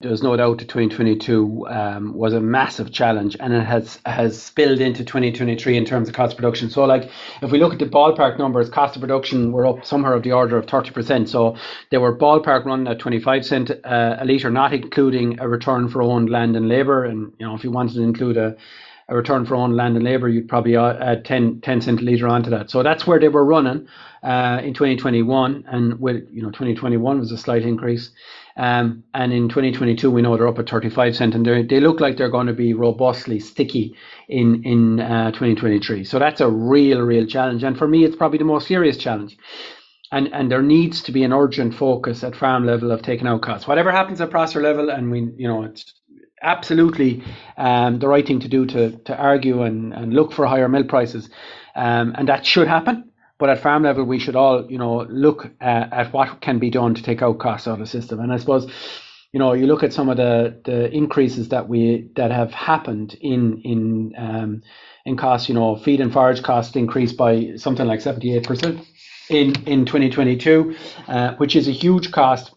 There's 0.00 0.22
no 0.22 0.34
doubt 0.34 0.58
that 0.58 0.68
2022 0.68 1.66
um, 1.68 2.14
was 2.14 2.32
a 2.32 2.40
massive 2.40 2.90
challenge 2.90 3.36
and 3.38 3.52
it 3.52 3.64
has 3.64 4.00
has 4.06 4.40
spilled 4.40 4.80
into 4.80 5.04
2023 5.04 5.76
in 5.76 5.84
terms 5.84 6.08
of 6.08 6.14
cost 6.14 6.32
of 6.32 6.36
production. 6.38 6.70
So, 6.70 6.84
like, 6.84 7.10
if 7.42 7.50
we 7.50 7.58
look 7.58 7.74
at 7.74 7.78
the 7.78 7.86
ballpark 7.86 8.38
numbers, 8.38 8.70
cost 8.70 8.96
of 8.96 9.00
production 9.02 9.52
were 9.52 9.66
up 9.66 9.84
somewhere 9.84 10.14
of 10.14 10.22
the 10.22 10.32
order 10.32 10.56
of 10.56 10.64
30%. 10.64 11.28
So, 11.28 11.56
they 11.90 11.98
were 11.98 12.16
ballpark 12.16 12.64
running 12.64 12.88
at 12.88 12.98
25 12.98 13.44
cent 13.44 13.70
uh, 13.70 14.16
a 14.18 14.24
litre, 14.24 14.50
not 14.50 14.72
including 14.72 15.38
a 15.38 15.46
return 15.46 15.88
for 15.88 16.02
owned 16.02 16.30
land 16.30 16.56
and 16.56 16.66
labour. 16.66 17.04
And, 17.04 17.32
you 17.38 17.46
know, 17.46 17.54
if 17.54 17.62
you 17.62 17.70
wanted 17.70 17.94
to 17.94 18.02
include 18.02 18.38
a 18.38 18.56
a 19.10 19.16
return 19.16 19.44
for 19.44 19.56
owned 19.56 19.74
land 19.74 19.96
and 19.96 20.04
labour, 20.04 20.28
you'd 20.28 20.48
probably 20.48 20.76
add 20.76 21.24
10, 21.24 21.60
10 21.62 21.80
cent 21.80 22.00
a 22.00 22.04
litre 22.04 22.28
onto 22.28 22.48
that. 22.50 22.70
So 22.70 22.84
that's 22.84 23.08
where 23.08 23.18
they 23.18 23.28
were 23.28 23.44
running 23.44 23.88
uh, 24.22 24.60
in 24.62 24.72
2021, 24.72 25.64
and 25.66 25.98
with 25.98 26.28
you 26.30 26.42
know 26.42 26.50
2021 26.50 27.18
was 27.18 27.32
a 27.32 27.38
slight 27.38 27.62
increase. 27.62 28.10
Um, 28.60 29.04
and 29.14 29.32
in 29.32 29.48
2022, 29.48 30.10
we 30.10 30.20
know 30.20 30.36
they're 30.36 30.46
up 30.46 30.58
at 30.58 30.68
35 30.68 31.16
cent, 31.16 31.34
and 31.34 31.46
they 31.46 31.80
look 31.80 31.98
like 31.98 32.18
they're 32.18 32.28
going 32.28 32.46
to 32.46 32.52
be 32.52 32.74
robustly 32.74 33.40
sticky 33.40 33.96
in 34.28 34.62
in 34.64 35.00
uh, 35.00 35.30
2023. 35.30 36.04
So 36.04 36.18
that's 36.18 36.42
a 36.42 36.50
real, 36.50 37.00
real 37.00 37.24
challenge. 37.26 37.64
And 37.64 37.78
for 37.78 37.88
me, 37.88 38.04
it's 38.04 38.16
probably 38.16 38.36
the 38.36 38.44
most 38.44 38.68
serious 38.68 38.98
challenge. 38.98 39.38
And 40.12 40.28
and 40.34 40.52
there 40.52 40.60
needs 40.60 41.02
to 41.04 41.12
be 41.12 41.24
an 41.24 41.32
urgent 41.32 41.74
focus 41.74 42.22
at 42.22 42.36
farm 42.36 42.66
level 42.66 42.92
of 42.92 43.00
taking 43.00 43.26
out 43.26 43.40
costs. 43.40 43.66
Whatever 43.66 43.90
happens 43.90 44.20
at 44.20 44.28
processor 44.28 44.62
level, 44.62 44.90
and 44.90 45.10
we 45.10 45.20
you 45.38 45.48
know 45.48 45.62
it's 45.62 45.94
absolutely 46.42 47.24
um, 47.56 47.98
the 47.98 48.08
right 48.08 48.26
thing 48.26 48.40
to 48.40 48.48
do 48.48 48.66
to 48.66 48.90
to 48.90 49.16
argue 49.16 49.62
and, 49.62 49.94
and 49.94 50.12
look 50.12 50.32
for 50.32 50.44
higher 50.46 50.68
milk 50.68 50.88
prices, 50.88 51.30
um, 51.76 52.14
and 52.18 52.28
that 52.28 52.44
should 52.44 52.68
happen. 52.68 53.09
But 53.40 53.48
at 53.48 53.58
farm 53.58 53.82
level, 53.84 54.04
we 54.04 54.18
should 54.18 54.36
all, 54.36 54.70
you 54.70 54.76
know, 54.78 55.06
look 55.08 55.50
at, 55.60 55.92
at 55.92 56.12
what 56.12 56.42
can 56.42 56.58
be 56.58 56.68
done 56.68 56.94
to 56.94 57.02
take 57.02 57.22
out 57.22 57.38
costs 57.38 57.66
out 57.66 57.72
of 57.72 57.78
the 57.80 57.86
system. 57.86 58.20
And 58.20 58.30
I 58.30 58.36
suppose, 58.36 58.70
you 59.32 59.40
know, 59.40 59.54
you 59.54 59.66
look 59.66 59.82
at 59.82 59.94
some 59.94 60.10
of 60.10 60.18
the, 60.18 60.60
the 60.64 60.90
increases 60.94 61.48
that 61.48 61.66
we 61.66 62.10
that 62.16 62.30
have 62.30 62.52
happened 62.52 63.14
in 63.20 63.62
in 63.62 64.14
um, 64.18 64.62
in 65.06 65.16
costs. 65.16 65.48
You 65.48 65.54
know, 65.54 65.74
feed 65.74 66.00
and 66.00 66.12
forage 66.12 66.42
costs 66.42 66.76
increased 66.76 67.16
by 67.16 67.56
something 67.56 67.86
like 67.86 68.02
seventy 68.02 68.36
eight 68.36 68.46
percent 68.46 68.86
in 69.30 69.54
in 69.66 69.86
2022, 69.86 70.76
uh, 71.08 71.34
which 71.36 71.56
is 71.56 71.66
a 71.66 71.72
huge 71.72 72.12
cost 72.12 72.52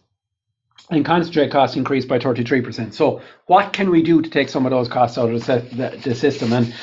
and 0.90 1.04
concentrate 1.04 1.50
costs 1.50 1.76
increased 1.76 2.08
by 2.08 2.18
33%. 2.18 2.92
So 2.92 3.22
what 3.46 3.72
can 3.72 3.90
we 3.90 4.02
do 4.02 4.20
to 4.20 4.28
take 4.28 4.50
some 4.50 4.66
of 4.66 4.70
those 4.70 4.88
costs 4.88 5.16
out 5.16 5.30
of 5.30 5.46
the, 5.46 5.60
the, 5.72 6.10
the 6.10 6.14
system? 6.14 6.52
And 6.52 6.74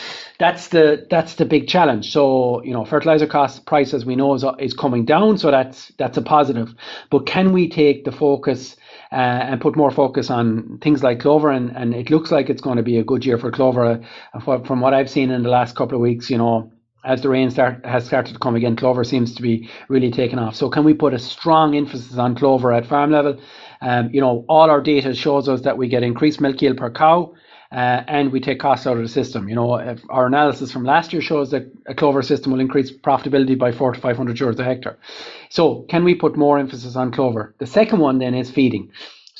that's 0.41 0.69
the 0.69 1.05
that's 1.11 1.35
the 1.35 1.45
big 1.45 1.67
challenge. 1.67 2.11
So 2.11 2.63
you 2.63 2.73
know, 2.73 2.83
fertilizer 2.83 3.27
cost 3.27 3.67
price, 3.67 3.93
as 3.93 4.05
we 4.05 4.15
know, 4.15 4.33
is, 4.33 4.43
is 4.57 4.73
coming 4.73 5.05
down, 5.05 5.37
so 5.37 5.51
that's 5.51 5.91
that's 5.99 6.17
a 6.17 6.21
positive. 6.23 6.73
But 7.11 7.27
can 7.27 7.53
we 7.53 7.69
take 7.69 8.05
the 8.05 8.11
focus 8.11 8.75
uh, 9.11 9.15
and 9.49 9.61
put 9.61 9.75
more 9.75 9.91
focus 9.91 10.31
on 10.31 10.79
things 10.81 11.03
like 11.03 11.19
clover? 11.19 11.51
And, 11.51 11.69
and 11.77 11.93
it 11.93 12.09
looks 12.09 12.31
like 12.31 12.49
it's 12.49 12.61
going 12.61 12.77
to 12.77 12.83
be 12.83 12.97
a 12.97 13.03
good 13.03 13.23
year 13.23 13.37
for 13.37 13.51
clover. 13.51 14.03
From 14.43 14.81
what 14.81 14.95
I've 14.95 15.11
seen 15.11 15.29
in 15.29 15.43
the 15.43 15.49
last 15.49 15.75
couple 15.75 15.95
of 15.95 16.01
weeks, 16.01 16.31
you 16.31 16.39
know, 16.39 16.71
as 17.05 17.21
the 17.21 17.29
rain 17.29 17.51
start 17.51 17.85
has 17.85 18.07
started 18.07 18.33
to 18.33 18.39
come 18.39 18.55
again, 18.55 18.75
clover 18.75 19.03
seems 19.03 19.35
to 19.35 19.43
be 19.43 19.69
really 19.89 20.09
taking 20.09 20.39
off. 20.39 20.55
So 20.55 20.71
can 20.71 20.83
we 20.83 20.95
put 20.95 21.13
a 21.13 21.19
strong 21.19 21.75
emphasis 21.75 22.17
on 22.17 22.33
clover 22.33 22.73
at 22.73 22.87
farm 22.87 23.11
level? 23.11 23.39
Um, 23.81 24.09
you 24.11 24.21
know, 24.21 24.43
all 24.49 24.71
our 24.71 24.81
data 24.81 25.13
shows 25.13 25.47
us 25.47 25.61
that 25.61 25.77
we 25.77 25.87
get 25.87 26.01
increased 26.01 26.41
milk 26.41 26.59
yield 26.63 26.77
per 26.77 26.89
cow 26.89 27.35
uh, 27.71 28.03
and 28.07 28.31
we 28.31 28.39
take 28.39 28.59
costs 28.59 28.85
out 28.85 28.97
of 28.97 29.03
the 29.03 29.09
system. 29.09 29.47
You 29.49 29.55
know, 29.55 29.97
our 30.09 30.27
analysis 30.27 30.71
from 30.71 30.83
last 30.83 31.13
year 31.13 31.21
shows 31.21 31.51
that 31.51 31.71
a 31.87 31.95
clover 31.95 32.21
system 32.21 32.51
will 32.51 32.59
increase 32.59 32.91
profitability 32.91 33.57
by 33.57 33.71
four 33.71 33.93
to 33.93 33.99
500 33.99 34.37
euros 34.37 34.59
a 34.59 34.63
hectare. 34.63 34.97
So, 35.49 35.85
can 35.89 36.03
we 36.03 36.15
put 36.15 36.35
more 36.37 36.57
emphasis 36.59 36.95
on 36.95 37.11
clover? 37.11 37.55
The 37.59 37.67
second 37.67 37.99
one 37.99 38.19
then 38.19 38.33
is 38.33 38.51
feeding. 38.51 38.91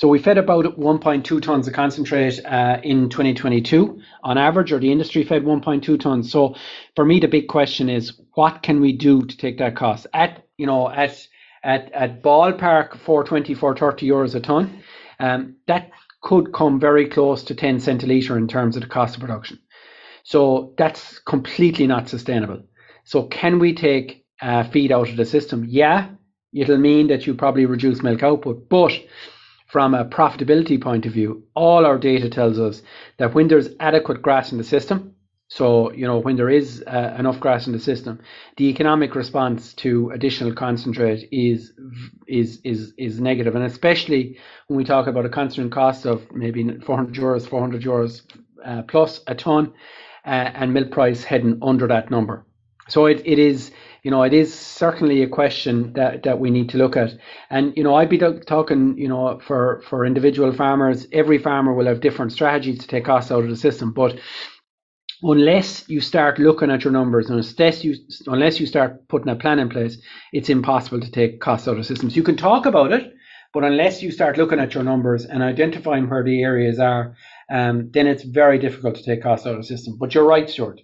So 0.01 0.07
we 0.07 0.17
fed 0.19 0.39
about 0.39 0.65
1.2 0.79 1.41
tons 1.43 1.67
of 1.67 1.73
concentrate 1.73 2.43
uh, 2.45 2.79
in 2.83 3.09
2022 3.09 4.01
on 4.23 4.37
average, 4.37 4.71
or 4.71 4.79
the 4.79 4.91
industry 4.91 5.23
fed 5.23 5.43
1.2 5.43 5.99
tons. 5.99 6.31
So 6.31 6.55
for 6.95 7.05
me, 7.05 7.19
the 7.19 7.27
big 7.27 7.47
question 7.47 7.89
is, 7.89 8.19
what 8.33 8.63
can 8.63 8.81
we 8.81 8.93
do 8.93 9.21
to 9.21 9.37
take 9.37 9.59
that 9.59 9.75
cost 9.75 10.07
at 10.13 10.43
you 10.57 10.65
know 10.65 10.89
at 10.89 11.27
at 11.63 11.91
at 11.91 12.23
ballpark 12.23 12.97
420, 12.97 13.53
430 13.53 14.07
euros 14.07 14.33
a 14.33 14.39
ton? 14.39 14.81
Um, 15.19 15.57
that 15.67 15.91
could 16.21 16.53
come 16.53 16.79
very 16.79 17.07
close 17.07 17.43
to 17.43 17.55
10 17.55 17.79
cent 17.79 18.03
a 18.03 18.07
litre 18.07 18.37
in 18.37 18.47
terms 18.47 18.75
of 18.75 18.81
the 18.81 18.87
cost 18.87 19.15
of 19.15 19.21
production. 19.21 19.59
So 20.23 20.73
that's 20.77 21.19
completely 21.19 21.87
not 21.87 22.09
sustainable. 22.09 22.63
So 23.03 23.23
can 23.23 23.59
we 23.59 23.73
take 23.73 24.25
uh, 24.41 24.63
feed 24.63 24.91
out 24.91 25.09
of 25.09 25.17
the 25.17 25.25
system? 25.25 25.65
Yeah, 25.67 26.09
it'll 26.53 26.77
mean 26.77 27.07
that 27.07 27.25
you 27.25 27.33
probably 27.33 27.65
reduce 27.65 28.03
milk 28.03 28.23
output, 28.23 28.69
but 28.69 28.91
from 29.67 29.93
a 29.93 30.05
profitability 30.05 30.79
point 30.79 31.05
of 31.05 31.13
view, 31.13 31.43
all 31.55 31.85
our 31.85 31.97
data 31.97 32.29
tells 32.29 32.59
us 32.59 32.81
that 33.17 33.33
when 33.33 33.47
there's 33.47 33.69
adequate 33.79 34.21
grass 34.21 34.51
in 34.51 34.57
the 34.57 34.63
system, 34.63 35.15
so 35.51 35.91
you 35.91 36.07
know 36.07 36.17
when 36.17 36.37
there 36.37 36.49
is 36.49 36.81
uh, 36.87 37.13
enough 37.19 37.41
grass 37.41 37.67
in 37.67 37.73
the 37.73 37.79
system, 37.79 38.21
the 38.55 38.69
economic 38.69 39.15
response 39.15 39.73
to 39.73 40.09
additional 40.11 40.53
concentrate 40.53 41.27
is 41.29 41.73
is 42.25 42.61
is 42.63 42.93
is 42.97 43.19
negative, 43.19 43.53
and 43.53 43.65
especially 43.65 44.37
when 44.67 44.77
we 44.77 44.85
talk 44.85 45.07
about 45.07 45.25
a 45.25 45.29
constant 45.29 45.69
cost 45.73 46.05
of 46.05 46.31
maybe 46.31 46.63
400 46.79 47.15
euros, 47.15 47.49
400 47.49 47.81
euros 47.83 48.21
uh, 48.63 48.83
plus 48.83 49.19
a 49.27 49.35
ton, 49.35 49.73
uh, 50.25 50.29
and 50.29 50.73
milk 50.73 50.89
price 50.89 51.25
heading 51.25 51.59
under 51.61 51.85
that 51.85 52.09
number. 52.09 52.45
So 52.87 53.07
it, 53.07 53.21
it 53.25 53.37
is 53.37 53.71
you 54.03 54.09
know, 54.09 54.23
it 54.23 54.33
is 54.33 54.51
certainly 54.51 55.21
a 55.21 55.27
question 55.27 55.93
that, 55.93 56.23
that 56.23 56.39
we 56.39 56.49
need 56.49 56.69
to 56.69 56.77
look 56.77 56.97
at. 56.97 57.11
And, 57.51 57.71
you 57.77 57.83
know, 57.83 57.93
I'd 57.93 58.09
be 58.09 58.17
talking, 58.17 58.97
you 58.97 59.07
know, 59.07 59.39
for, 59.45 59.83
for 59.87 60.07
individual 60.07 60.51
farmers, 60.53 61.05
every 61.11 61.37
farmer 61.37 61.71
will 61.71 61.85
have 61.85 62.01
different 62.01 62.31
strategies 62.31 62.79
to 62.79 62.87
take 62.87 63.05
costs 63.05 63.31
out 63.31 63.43
of 63.43 63.49
the 63.51 63.55
system. 63.55 63.91
But 63.91 64.17
unless 65.23 65.87
you 65.87 66.01
start 66.01 66.39
looking 66.39 66.71
at 66.71 66.83
your 66.83 66.93
numbers 66.93 67.29
unless 67.29 67.83
you 67.83 67.95
unless 68.27 68.59
you 68.59 68.65
start 68.65 69.07
putting 69.07 69.29
a 69.29 69.35
plan 69.35 69.59
in 69.59 69.69
place, 69.69 69.97
it's 70.33 70.49
impossible 70.49 70.99
to 70.99 71.11
take 71.11 71.39
costs 71.39 71.67
out 71.67 71.77
of 71.77 71.85
systems. 71.85 72.15
You 72.15 72.23
can 72.23 72.37
talk 72.37 72.65
about 72.65 72.91
it, 72.91 73.13
but 73.53 73.63
unless 73.63 74.01
you 74.01 74.11
start 74.11 74.37
looking 74.37 74.59
at 74.59 74.73
your 74.73 74.83
numbers 74.83 75.25
and 75.25 75.43
identifying 75.43 76.09
where 76.09 76.23
the 76.23 76.41
areas 76.41 76.79
are, 76.79 77.15
um, 77.51 77.91
then 77.91 78.07
it's 78.07 78.23
very 78.23 78.57
difficult 78.59 78.95
to 78.95 79.03
take 79.03 79.21
costs 79.21 79.45
out 79.45 79.55
of 79.55 79.61
the 79.61 79.67
system. 79.67 79.97
But 79.99 80.15
you're 80.15 80.25
right, 80.27 80.49
Stuart. 80.49 80.81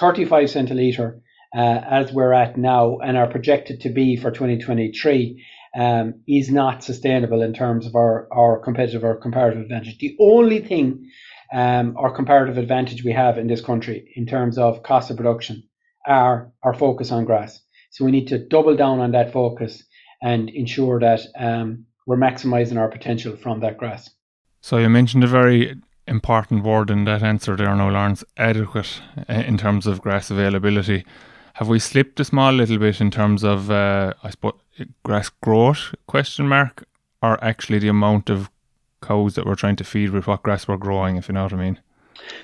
35 0.00 0.50
cent 0.50 0.70
a 0.70 0.74
litre 0.74 1.22
uh, 1.56 1.80
as 1.90 2.12
we're 2.12 2.32
at 2.32 2.56
now 2.56 2.98
and 2.98 3.16
are 3.16 3.28
projected 3.28 3.80
to 3.80 3.88
be 3.88 4.16
for 4.16 4.30
2023 4.30 5.44
um, 5.76 6.14
is 6.26 6.50
not 6.50 6.82
sustainable 6.82 7.42
in 7.42 7.52
terms 7.52 7.86
of 7.86 7.94
our, 7.94 8.28
our 8.32 8.58
competitive 8.58 9.04
or 9.04 9.16
comparative 9.16 9.62
advantage. 9.62 9.98
The 9.98 10.16
only 10.18 10.60
thing 10.60 11.10
um, 11.52 11.94
or 11.96 12.14
comparative 12.14 12.58
advantage 12.58 13.04
we 13.04 13.12
have 13.12 13.38
in 13.38 13.46
this 13.46 13.60
country 13.60 14.12
in 14.16 14.26
terms 14.26 14.58
of 14.58 14.82
cost 14.82 15.10
of 15.10 15.16
production 15.16 15.62
are 16.06 16.50
our 16.62 16.74
focus 16.74 17.10
on 17.10 17.24
grass. 17.24 17.60
So 17.90 18.04
we 18.04 18.10
need 18.10 18.28
to 18.28 18.38
double 18.38 18.76
down 18.76 19.00
on 19.00 19.12
that 19.12 19.32
focus 19.32 19.82
and 20.22 20.48
ensure 20.50 21.00
that 21.00 21.20
um, 21.38 21.84
we're 22.06 22.16
maximizing 22.16 22.78
our 22.78 22.88
potential 22.88 23.36
from 23.36 23.60
that 23.60 23.78
grass. 23.78 24.10
So 24.60 24.78
you 24.78 24.88
mentioned 24.88 25.24
a 25.24 25.28
very 25.28 25.76
important 26.06 26.64
word 26.64 26.90
in 26.90 27.04
that 27.04 27.22
answer 27.22 27.56
there, 27.56 27.74
no, 27.74 27.88
Laurence, 27.88 28.24
adequate 28.36 29.00
uh, 29.28 29.32
in 29.32 29.58
terms 29.58 29.86
of 29.86 30.00
grass 30.00 30.30
availability. 30.30 31.04
Have 31.54 31.68
we 31.68 31.78
slipped 31.78 32.20
a 32.20 32.24
small 32.24 32.52
little 32.52 32.78
bit 32.78 33.00
in 33.00 33.10
terms 33.10 33.42
of, 33.42 33.70
uh, 33.70 34.12
I 34.22 34.30
suppose, 34.30 34.54
grass 35.04 35.30
growth? 35.42 35.94
Question 36.06 36.48
mark, 36.48 36.84
or 37.22 37.42
actually 37.42 37.78
the 37.78 37.88
amount 37.88 38.30
of 38.30 38.50
cows 39.06 39.34
that 39.34 39.46
we're 39.46 39.54
trying 39.54 39.76
to 39.76 39.84
feed 39.84 40.10
with 40.10 40.26
what 40.26 40.42
grass 40.42 40.66
we're 40.68 40.76
growing, 40.76 41.16
if 41.16 41.28
you 41.28 41.34
know 41.34 41.44
what 41.44 41.52
I 41.52 41.56
mean. 41.56 41.78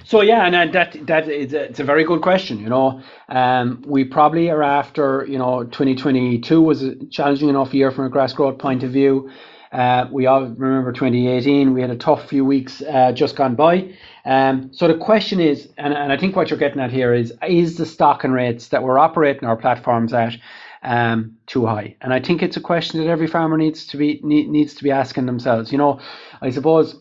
So 0.04 0.20
yeah, 0.20 0.46
and 0.46 0.74
that 0.74 1.06
that 1.06 1.28
is 1.28 1.54
a, 1.54 1.64
it's 1.64 1.80
a 1.80 1.84
very 1.84 2.04
good 2.04 2.22
question. 2.22 2.60
You 2.60 2.68
know, 2.68 3.02
um, 3.28 3.82
we 3.86 4.04
probably 4.04 4.50
are 4.50 4.62
after 4.62 5.26
you 5.28 5.38
know 5.38 5.64
2022 5.64 6.60
was 6.60 6.82
a 6.82 6.94
challenging 7.06 7.48
enough 7.48 7.74
year 7.74 7.90
from 7.90 8.06
a 8.06 8.08
grass 8.08 8.32
growth 8.32 8.58
point 8.58 8.82
of 8.82 8.90
view. 8.90 9.30
Uh, 9.72 10.06
we 10.10 10.26
all 10.26 10.42
remember 10.42 10.92
2018. 10.92 11.72
We 11.72 11.80
had 11.80 11.90
a 11.90 11.96
tough 11.96 12.28
few 12.28 12.44
weeks 12.44 12.82
uh, 12.82 13.12
just 13.12 13.36
gone 13.36 13.54
by. 13.54 13.94
Um, 14.26 14.70
so 14.72 14.86
the 14.86 14.98
question 14.98 15.40
is, 15.40 15.68
and, 15.78 15.94
and 15.94 16.12
I 16.12 16.18
think 16.18 16.36
what 16.36 16.50
you're 16.50 16.58
getting 16.58 16.80
at 16.80 16.92
here 16.92 17.14
is, 17.14 17.32
is 17.48 17.78
the 17.78 17.86
stocking 17.86 18.32
rates 18.32 18.68
that 18.68 18.82
we're 18.82 18.98
operating 18.98 19.48
our 19.48 19.56
platforms 19.56 20.12
at 20.12 20.34
um, 20.82 21.36
too 21.46 21.66
high? 21.66 21.96
And 22.00 22.12
I 22.12 22.20
think 22.20 22.42
it's 22.42 22.56
a 22.56 22.60
question 22.60 23.00
that 23.00 23.10
every 23.10 23.26
farmer 23.26 23.56
needs 23.56 23.86
to 23.88 23.96
be 23.96 24.20
need, 24.22 24.48
needs 24.48 24.74
to 24.74 24.84
be 24.84 24.90
asking 24.90 25.26
themselves. 25.26 25.72
You 25.72 25.78
know, 25.78 26.00
I 26.40 26.50
suppose 26.50 26.96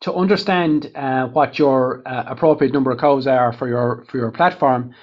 to 0.00 0.14
understand 0.14 0.90
uh, 0.94 1.26
what 1.28 1.58
your 1.58 2.02
uh, 2.06 2.24
appropriate 2.26 2.72
number 2.72 2.90
of 2.90 2.98
cows 2.98 3.26
are 3.26 3.52
for 3.52 3.68
your 3.68 4.04
for 4.08 4.18
your 4.18 4.30
platform, 4.30 4.94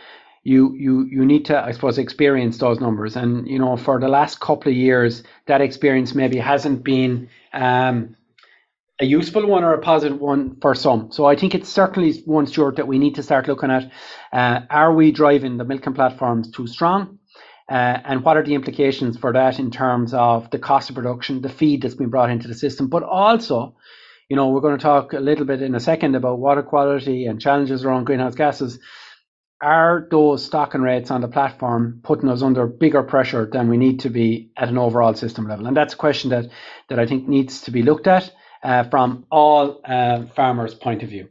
you 0.43 0.74
you 0.74 1.07
you 1.12 1.25
need 1.25 1.46
to 1.46 1.60
I 1.60 1.72
suppose 1.72 1.98
experience 1.98 2.57
those 2.57 2.79
numbers. 2.79 3.15
And 3.15 3.48
you 3.48 3.60
know, 3.60 3.77
for 3.77 4.00
the 4.00 4.07
last 4.07 4.39
couple 4.39 4.72
of 4.72 4.77
years, 4.77 5.24
that 5.46 5.62
experience 5.62 6.15
maybe 6.15 6.38
hasn't 6.38 6.84
been 6.84 7.29
um, 7.53 8.15
a 9.00 9.05
useful 9.05 9.46
one 9.46 9.63
or 9.63 9.74
a 9.74 9.81
positive 9.81 10.19
one 10.19 10.57
for 10.60 10.74
some. 10.74 11.12
So 11.12 11.25
I 11.25 11.36
think 11.36 11.53
it's 11.53 11.69
certainly 11.69 12.13
one, 12.25 12.48
Stuart, 12.48 12.77
that 12.77 12.88
we 12.88 12.98
need 12.98 13.15
to 13.15 13.24
start 13.24 13.48
looking 13.48 13.69
at. 13.69 13.91
Uh, 14.34 14.62
are 14.69 14.93
we 14.93 15.12
driving 15.12 15.57
the 15.57 15.65
milking 15.65 15.93
platforms 15.93 16.50
too 16.51 16.65
strong? 16.65 17.16
Uh, 17.69 18.00
and 18.05 18.24
what 18.24 18.38
are 18.38 18.43
the 18.43 18.55
implications 18.55 19.17
for 19.17 19.33
that 19.33 19.59
in 19.59 19.71
terms 19.71 20.13
of 20.13 20.50
the 20.51 20.59
cost 20.59 20.89
of 20.89 20.95
production, 20.95 21.41
the 21.41 21.50
feed 21.50 21.81
that's 21.81 21.95
been 21.95 22.09
brought 22.09 22.29
into 22.29 22.47
the 22.47 22.55
system, 22.55 22.88
but 22.88 23.03
also, 23.03 23.75
you 24.29 24.36
know, 24.36 24.50
we're 24.50 24.62
going 24.62 24.77
to 24.77 24.81
talk 24.81 25.13
a 25.13 25.19
little 25.19 25.45
bit 25.45 25.62
in 25.62 25.75
a 25.75 25.79
second 25.79 26.15
about 26.15 26.39
water 26.39 26.63
quality 26.63 27.25
and 27.25 27.41
challenges 27.41 27.83
around 27.83 28.05
greenhouse 28.05 28.36
gases 28.36 28.79
are 29.62 30.07
those 30.12 30.45
stocking 30.45 30.81
rates 30.81 31.09
on 31.09 31.21
the 31.21 31.27
platform 31.27 32.00
putting 32.03 32.29
us 32.29 32.41
under 32.41 32.67
bigger 32.67 33.03
pressure 33.03 33.50
than 33.51 33.69
we 33.69 33.77
need 33.77 34.00
to 34.01 34.09
be 34.09 34.51
at 34.55 34.69
an 34.69 34.77
overall 34.77 35.13
system 35.15 35.47
level? 35.47 35.65
And 35.65 35.75
that's 35.75 35.93
a 35.93 35.97
question 35.97 36.29
that, 36.29 36.50
that 36.89 37.00
I 37.00 37.07
think 37.07 37.27
needs 37.27 37.62
to 37.62 37.71
be 37.71 37.81
looked 37.81 38.07
at 38.07 38.31
uh, 38.63 38.83
from 38.83 39.25
all 39.31 39.81
uh, 39.83 40.25
farmers' 40.36 40.75
point 40.75 41.03
of 41.03 41.09
view. 41.09 41.27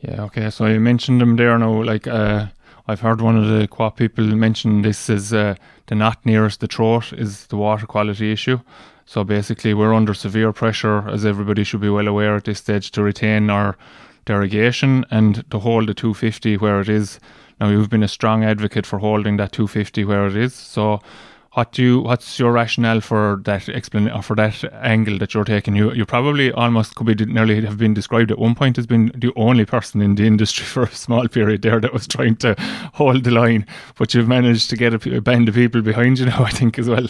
Yeah, 0.00 0.24
okay. 0.24 0.50
So 0.50 0.66
you 0.66 0.80
mentioned 0.80 1.20
them 1.20 1.36
there 1.36 1.58
now. 1.58 1.82
Like, 1.82 2.06
uh, 2.06 2.46
I've 2.86 3.00
heard 3.00 3.20
one 3.20 3.36
of 3.36 3.48
the 3.48 3.66
co 3.66 3.90
people 3.90 4.24
mention 4.24 4.82
this 4.82 5.08
as 5.08 5.32
uh, 5.32 5.54
the 5.86 5.94
not 5.94 6.24
nearest 6.26 6.60
the 6.60 6.66
throat 6.66 7.12
is 7.12 7.46
the 7.46 7.56
water 7.56 7.86
quality 7.86 8.30
issue. 8.30 8.60
So 9.06 9.24
basically, 9.24 9.74
we're 9.74 9.94
under 9.94 10.14
severe 10.14 10.52
pressure, 10.52 11.08
as 11.08 11.24
everybody 11.24 11.64
should 11.64 11.80
be 11.80 11.88
well 11.88 12.08
aware 12.08 12.36
at 12.36 12.44
this 12.44 12.58
stage, 12.58 12.90
to 12.92 13.02
retain 13.02 13.50
our 13.50 13.76
derogation 14.24 15.04
and 15.10 15.48
to 15.50 15.58
hold 15.58 15.88
the 15.88 15.94
250 15.94 16.56
where 16.58 16.80
it 16.80 16.88
is. 16.88 17.20
Now 17.60 17.68
you've 17.68 17.90
been 17.90 18.02
a 18.02 18.08
strong 18.08 18.44
advocate 18.44 18.86
for 18.86 18.98
holding 18.98 19.36
that 19.36 19.52
250 19.52 20.04
where 20.04 20.26
it 20.26 20.36
is. 20.36 20.54
So 20.54 21.00
what 21.54 21.70
do 21.70 21.82
you, 21.82 22.00
what's 22.00 22.38
your 22.38 22.50
rationale 22.50 23.00
for 23.00 23.40
that 23.44 23.68
explain 23.68 24.10
for 24.22 24.34
that 24.34 24.64
angle 24.82 25.18
that 25.18 25.34
you're 25.34 25.44
taking? 25.44 25.76
You 25.76 25.92
you 25.92 26.04
probably 26.04 26.50
almost 26.52 26.96
could 26.96 27.06
be 27.06 27.24
nearly 27.26 27.64
have 27.64 27.78
been 27.78 27.94
described 27.94 28.32
at 28.32 28.40
one 28.40 28.56
point 28.56 28.76
as 28.76 28.88
being 28.88 29.12
the 29.14 29.32
only 29.36 29.64
person 29.64 30.02
in 30.02 30.16
the 30.16 30.26
industry 30.26 30.64
for 30.72 30.82
a 30.82 30.94
small 30.94 31.28
period 31.28 31.62
there 31.62 31.80
that 31.80 31.92
was 31.92 32.08
trying 32.08 32.36
to 32.36 32.56
hold 32.92 33.22
the 33.22 33.30
line, 33.30 33.66
but 33.96 34.14
you've 34.14 34.28
managed 34.28 34.68
to 34.70 34.76
get 34.76 34.94
a 34.94 35.20
band 35.20 35.48
of 35.48 35.54
people 35.54 35.80
behind 35.80 36.18
you 36.18 36.26
now, 36.32 36.42
I 36.42 36.50
think 36.50 36.78
as 36.78 36.88
well. 36.88 37.06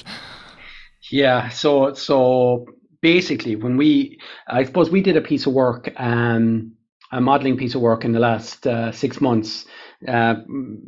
Yeah, 1.11 1.49
so 1.49 1.95
so 1.95 2.67
basically, 3.01 3.57
when 3.57 3.79
we, 3.79 4.19
I 4.49 4.65
suppose 4.65 4.91
we 4.91 5.01
did 5.01 5.17
a 5.17 5.23
piece 5.23 5.47
of 5.47 5.55
work. 5.55 5.91
Um, 5.97 6.73
a 7.13 7.21
modelling 7.21 7.57
piece 7.57 7.77
of 7.77 7.81
work 7.81 8.05
in 8.05 8.11
the 8.11 8.19
last 8.19 8.67
uh, 8.67 8.91
six 8.91 9.21
months 9.21 9.67
uh, 10.07 10.35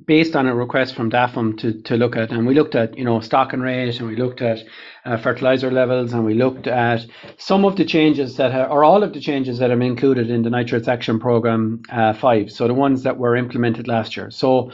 based 0.07 0.37
on 0.37 0.47
a 0.47 0.55
request 0.55 0.95
from 0.95 1.11
DAFM 1.11 1.59
to, 1.59 1.83
to 1.83 1.97
look 1.97 2.17
at, 2.17 2.31
and 2.31 2.47
we 2.47 2.55
looked 2.55 2.75
at, 2.75 2.97
you 2.99 3.05
know, 3.05 3.21
stocking 3.21 3.61
rate 3.61 3.99
and 3.99 4.09
we 4.09 4.17
looked 4.17 4.43
at 4.43 4.59
uh, 5.05 5.17
fertilizer 5.17 5.71
levels 5.71 6.13
and 6.13 6.25
we 6.25 6.35
looked 6.35 6.67
at 6.67 7.07
some 7.39 7.65
of 7.65 7.77
the 7.77 7.85
changes 7.85 8.37
that, 8.37 8.53
are, 8.53 8.69
or 8.69 8.85
all 8.85 9.03
of 9.03 9.13
the 9.13 9.21
changes 9.21 9.59
that 9.59 9.71
are 9.71 9.81
included 9.81 10.31
in 10.31 10.43
the 10.43 10.51
Nitrates 10.51 10.89
Action 10.89 11.19
Programme 11.19 11.83
uh, 11.91 12.13
5, 12.13 12.51
so 12.51 12.67
the 12.67 12.75
ones 12.75 13.03
that 13.05 13.17
were 13.17 13.37
implemented 13.37 13.89
last 13.89 14.17
year. 14.17 14.31
So, 14.31 14.71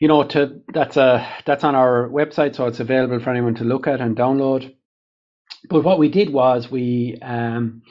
you 0.00 0.08
know, 0.08 0.24
to 0.24 0.60
that's 0.74 0.96
a 0.96 1.26
that's 1.46 1.64
on 1.64 1.74
our 1.74 2.08
website, 2.08 2.54
so 2.54 2.66
it's 2.66 2.80
available 2.80 3.18
for 3.18 3.30
anyone 3.30 3.54
to 3.54 3.64
look 3.64 3.86
at 3.86 4.00
and 4.00 4.16
download. 4.16 4.74
But 5.70 5.84
what 5.84 5.98
we 5.98 6.08
did 6.08 6.30
was 6.32 6.70
we 6.70 7.18
um, 7.22 7.82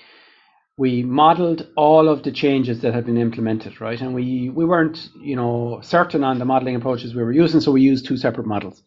we 0.77 1.03
modeled 1.03 1.67
all 1.77 2.10
of 2.10 2.24
the 2.24 2.32
changes 2.32 2.82
that 2.82 2.94
had 2.94 3.05
been 3.05 3.17
implemented, 3.17 3.79
right? 3.79 4.00
And 4.01 4.13
we, 4.13 4.50
we 4.50 4.65
weren't, 4.65 5.10
you 5.22 5.36
know, 5.36 5.79
certain 5.82 6.24
on 6.24 6.38
the 6.38 6.46
modeling 6.46 6.75
approaches 6.75 7.15
we 7.15 7.24
were 7.24 7.32
using, 7.32 7.62
so 7.62 7.72
we 7.72 7.82
used 7.82 8.05
two 8.05 8.17
separate 8.17 8.48
models. 8.48 8.84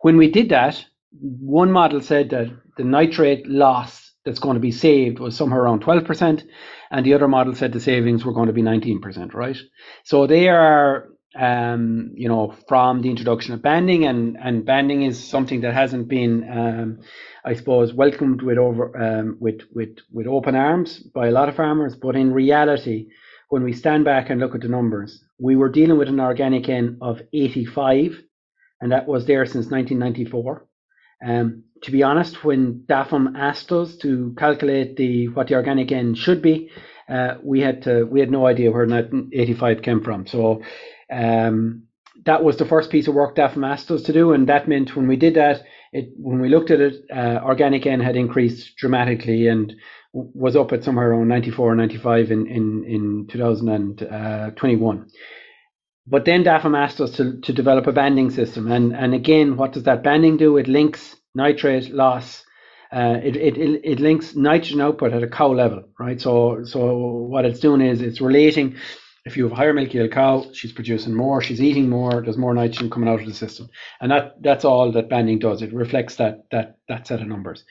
When 0.00 0.16
we 0.16 0.30
did 0.30 0.50
that, 0.50 0.84
one 1.10 1.72
model 1.72 2.00
said 2.00 2.30
that 2.30 2.48
the 2.76 2.84
nitrate 2.84 3.46
loss 3.48 4.12
that's 4.24 4.38
going 4.38 4.54
to 4.54 4.60
be 4.60 4.70
saved 4.70 5.18
was 5.18 5.36
somewhere 5.36 5.60
around 5.60 5.82
12%, 5.82 6.44
and 6.92 7.06
the 7.06 7.14
other 7.14 7.26
model 7.26 7.54
said 7.54 7.72
the 7.72 7.80
savings 7.80 8.24
were 8.24 8.32
going 8.32 8.46
to 8.46 8.52
be 8.52 8.62
19%, 8.62 9.34
right? 9.34 9.56
So 10.04 10.28
they 10.28 10.48
are 10.48 11.08
um, 11.38 12.12
you 12.14 12.28
know, 12.28 12.54
from 12.68 13.02
the 13.02 13.10
introduction 13.10 13.54
of 13.54 13.62
banding, 13.62 14.04
and 14.04 14.36
and 14.36 14.64
banding 14.64 15.02
is 15.02 15.22
something 15.22 15.62
that 15.62 15.74
hasn't 15.74 16.08
been, 16.08 16.46
um, 16.50 16.98
I 17.44 17.54
suppose, 17.54 17.94
welcomed 17.94 18.42
with 18.42 18.58
over 18.58 18.96
um, 19.00 19.36
with 19.40 19.60
with 19.74 19.96
with 20.12 20.26
open 20.26 20.54
arms 20.54 20.98
by 20.98 21.28
a 21.28 21.32
lot 21.32 21.48
of 21.48 21.56
farmers. 21.56 21.96
But 21.96 22.16
in 22.16 22.32
reality, 22.32 23.08
when 23.48 23.62
we 23.62 23.72
stand 23.72 24.04
back 24.04 24.30
and 24.30 24.40
look 24.40 24.54
at 24.54 24.60
the 24.60 24.68
numbers, 24.68 25.24
we 25.38 25.56
were 25.56 25.70
dealing 25.70 25.98
with 25.98 26.08
an 26.08 26.20
organic 26.20 26.68
N 26.68 26.98
of 27.00 27.22
85, 27.32 28.20
and 28.80 28.92
that 28.92 29.06
was 29.06 29.26
there 29.26 29.46
since 29.46 29.70
1994. 29.70 30.66
Um, 31.26 31.64
to 31.82 31.90
be 31.90 32.02
honest, 32.02 32.44
when 32.44 32.84
DAFM 32.88 33.38
asked 33.38 33.72
us 33.72 33.96
to 33.98 34.34
calculate 34.38 34.96
the 34.96 35.28
what 35.28 35.48
the 35.48 35.54
organic 35.54 35.92
N 35.92 36.14
should 36.14 36.42
be, 36.42 36.70
uh, 37.08 37.34
we 37.42 37.60
had 37.60 37.82
to 37.82 38.04
we 38.04 38.20
had 38.20 38.30
no 38.30 38.46
idea 38.46 38.70
where 38.70 38.86
that 38.86 39.10
85 39.32 39.82
came 39.82 40.02
from. 40.02 40.26
So 40.26 40.62
um, 41.12 41.84
that 42.24 42.42
was 42.44 42.56
the 42.56 42.64
first 42.64 42.90
piece 42.90 43.08
of 43.08 43.14
work 43.14 43.36
DAFM 43.36 43.66
asked 43.66 43.90
us 43.90 44.02
to 44.02 44.12
do, 44.12 44.32
and 44.32 44.48
that 44.48 44.68
meant 44.68 44.94
when 44.96 45.08
we 45.08 45.16
did 45.16 45.34
that, 45.34 45.64
it 45.92 46.10
when 46.16 46.40
we 46.40 46.48
looked 46.48 46.70
at 46.70 46.80
it, 46.80 47.04
uh, 47.14 47.40
organic 47.42 47.86
N 47.86 48.00
had 48.00 48.16
increased 48.16 48.76
dramatically 48.76 49.48
and 49.48 49.74
was 50.12 50.56
up 50.56 50.72
at 50.72 50.84
somewhere 50.84 51.10
around 51.10 51.28
94 51.28 51.72
or 51.72 51.74
95 51.74 52.30
in 52.30 52.46
in 52.46 52.84
in 52.84 53.26
2021. 53.30 54.98
Uh, 54.98 55.04
but 56.06 56.24
then 56.24 56.44
DAFM 56.44 56.76
asked 56.76 57.00
us 57.00 57.12
to, 57.12 57.40
to 57.40 57.52
develop 57.52 57.86
a 57.86 57.92
banding 57.92 58.30
system, 58.30 58.70
and 58.70 58.94
and 58.94 59.14
again, 59.14 59.56
what 59.56 59.72
does 59.72 59.84
that 59.84 60.02
banding 60.02 60.36
do? 60.36 60.56
It 60.56 60.68
links 60.68 61.16
nitrate 61.34 61.92
loss. 61.92 62.44
Uh, 62.92 63.18
it, 63.24 63.36
it, 63.36 63.56
it 63.56 64.00
links 64.00 64.34
nitrogen 64.36 64.82
output 64.82 65.14
at 65.14 65.22
a 65.22 65.28
cow 65.28 65.48
level, 65.48 65.82
right? 65.98 66.20
So 66.20 66.64
so 66.64 66.96
what 66.96 67.46
it's 67.46 67.60
doing 67.60 67.80
is 67.80 68.02
it's 68.02 68.20
relating 68.20 68.76
if 69.24 69.36
you 69.36 69.44
have 69.44 69.52
a 69.52 69.56
higher 69.56 69.72
milk 69.72 69.94
yield 69.94 70.10
cow, 70.10 70.44
she's 70.52 70.72
producing 70.72 71.14
more, 71.14 71.40
she's 71.40 71.62
eating 71.62 71.88
more, 71.88 72.22
there's 72.22 72.36
more 72.36 72.54
nitrogen 72.54 72.90
coming 72.90 73.08
out 73.08 73.20
of 73.20 73.26
the 73.26 73.34
system. 73.34 73.68
And 74.00 74.10
that 74.10 74.42
that's 74.42 74.64
all 74.64 74.90
that 74.92 75.08
banding 75.08 75.38
does. 75.38 75.62
It 75.62 75.72
reflects 75.72 76.16
that 76.16 76.44
that 76.50 76.78
that 76.88 77.06
set 77.06 77.20
of 77.20 77.28
numbers. 77.28 77.64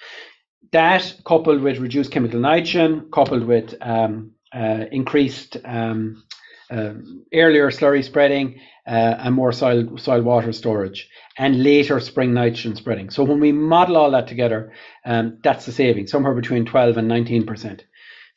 That 0.72 1.14
coupled 1.26 1.62
with 1.62 1.80
reduced 1.80 2.12
chemical 2.12 2.40
nitrogen, 2.40 3.10
coupled 3.14 3.44
with 3.46 3.76
um, 3.82 4.32
uh, 4.54 4.86
increased 4.92 5.58
um, 5.66 6.24
uh, 6.70 6.94
earlier 7.34 7.70
slurry 7.70 8.04
spreading 8.04 8.62
uh, 8.88 9.16
and 9.20 9.36
more 9.36 9.52
soil 9.52 9.98
soil 9.98 10.22
water 10.22 10.54
storage 10.54 11.10
and 11.38 11.62
later 11.62 12.00
spring 12.00 12.34
nitrogen 12.34 12.78
spreading. 12.78 13.10
So 13.10 13.24
when 13.26 13.42
we 13.42 13.52
model 13.52 13.98
all 13.98 14.12
that 14.12 14.28
together, 14.28 14.72
um, 15.06 15.40
that's 15.44 15.66
the 15.66 15.74
saving, 15.74 16.08
somewhere 16.08 16.34
between 16.34 16.66
12 16.66 16.96
and 16.96 17.10
19 17.10 17.46
percent. 17.46 17.86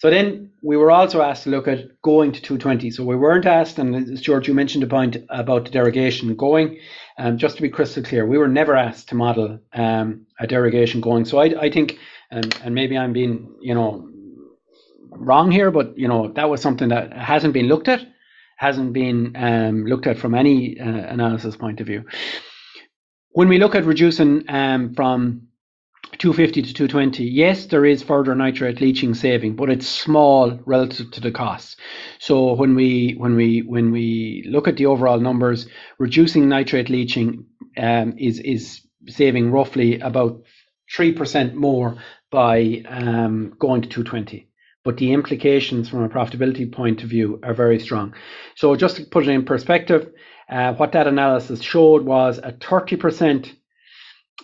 So 0.04 0.11
then 0.11 0.50
we 0.62 0.76
were 0.76 0.90
also 0.90 1.23
asked 1.23 1.44
to 1.44 1.49
look 1.49 1.66
at 1.66 2.02
going 2.02 2.32
to 2.32 2.42
220. 2.42 2.90
So 2.90 3.04
we 3.04 3.16
weren't 3.16 3.46
asked, 3.46 3.78
and 3.78 4.20
George, 4.20 4.46
you 4.46 4.52
mentioned 4.52 4.84
a 4.84 4.87
point 4.87 5.16
about 5.30 5.64
the 5.64 5.70
derogation 5.70 6.34
going. 6.37 6.78
Um, 7.16 7.38
just 7.38 7.56
to 7.56 7.62
be 7.62 7.70
crystal 7.70 8.02
clear, 8.02 8.26
we 8.26 8.37
were 8.37 8.46
never 8.46 8.76
asked 8.76 9.08
to 9.08 9.14
model 9.14 9.61
um, 9.73 10.26
a 10.38 10.46
derogation 10.46 11.00
going. 11.00 11.25
So 11.25 11.38
I, 11.38 11.58
I 11.58 11.70
think, 11.70 11.99
and, 12.30 12.54
and 12.62 12.75
maybe 12.75 12.99
I'm 12.99 13.14
being, 13.14 13.50
you 13.62 13.75
know, 13.75 14.06
wrong 15.08 15.50
here, 15.50 15.70
but 15.70 15.96
you 15.96 16.06
know 16.06 16.30
that 16.32 16.50
was 16.50 16.61
something 16.61 16.90
that 16.90 17.14
hasn't 17.14 17.54
been 17.54 17.68
looked 17.68 17.88
at, 17.88 18.06
hasn't 18.58 18.92
been 18.92 19.34
um, 19.37 19.87
looked 19.87 20.06
at 20.06 20.18
from 20.18 20.34
any 20.34 20.78
uh, 20.78 20.84
analysis 20.84 21.56
point 21.56 21.80
of 21.80 21.87
view. 21.87 22.04
When 23.30 23.49
we 23.49 23.56
look 23.56 23.75
at 23.75 23.87
reducing 23.87 24.44
um, 24.50 24.92
from 24.94 25.49
250 26.18 26.62
to 26.62 26.75
220, 26.75 27.25
yes, 27.25 27.66
there 27.66 27.85
is 27.85 28.02
further 28.02 28.35
nitrate 28.35 28.80
leaching 28.80 29.14
saving, 29.14 29.56
but 29.56 29.71
it's 29.71 29.87
small 29.87 30.59
relative 30.66 31.11
to 31.12 31.21
the 31.21 31.30
costs. 31.30 31.76
So 32.18 32.54
when 32.54 32.75
we 32.75 33.14
when 33.16 33.37
we 33.37 33.61
when 33.61 33.90
we 33.90 34.44
look 34.49 34.68
at 34.68 34.76
the 34.76 34.87
overall 34.87 35.21
numbers, 35.21 35.66
reducing 35.99 36.49
nitrate 36.49 36.90
leaching 36.90 37.47
um, 37.76 38.14
is 38.18 38.38
is 38.38 38.83
saving 39.09 39.50
roughly 39.50 40.00
about 40.00 40.42
three 40.94 41.12
percent 41.12 41.54
more 41.54 41.97
by 42.30 42.83
um, 42.88 43.54
going 43.59 43.83
to 43.83 43.88
220. 43.88 44.49
But 44.85 44.99
the 44.99 45.12
implications 45.12 45.88
from 45.88 46.02
a 46.02 46.09
profitability 46.09 46.71
point 46.71 47.02
of 47.02 47.09
view 47.09 47.40
are 47.42 47.54
very 47.54 47.79
strong. 47.79 48.14
So 48.55 48.77
just 48.77 48.96
to 48.96 49.05
put 49.05 49.27
it 49.27 49.31
in 49.31 49.44
perspective, 49.44 50.12
uh, 50.50 50.74
what 50.74 50.92
that 50.92 51.07
analysis 51.07 51.62
showed 51.62 52.05
was 52.05 52.38
a 52.38 52.53
30 52.53 52.96
percent 52.96 53.55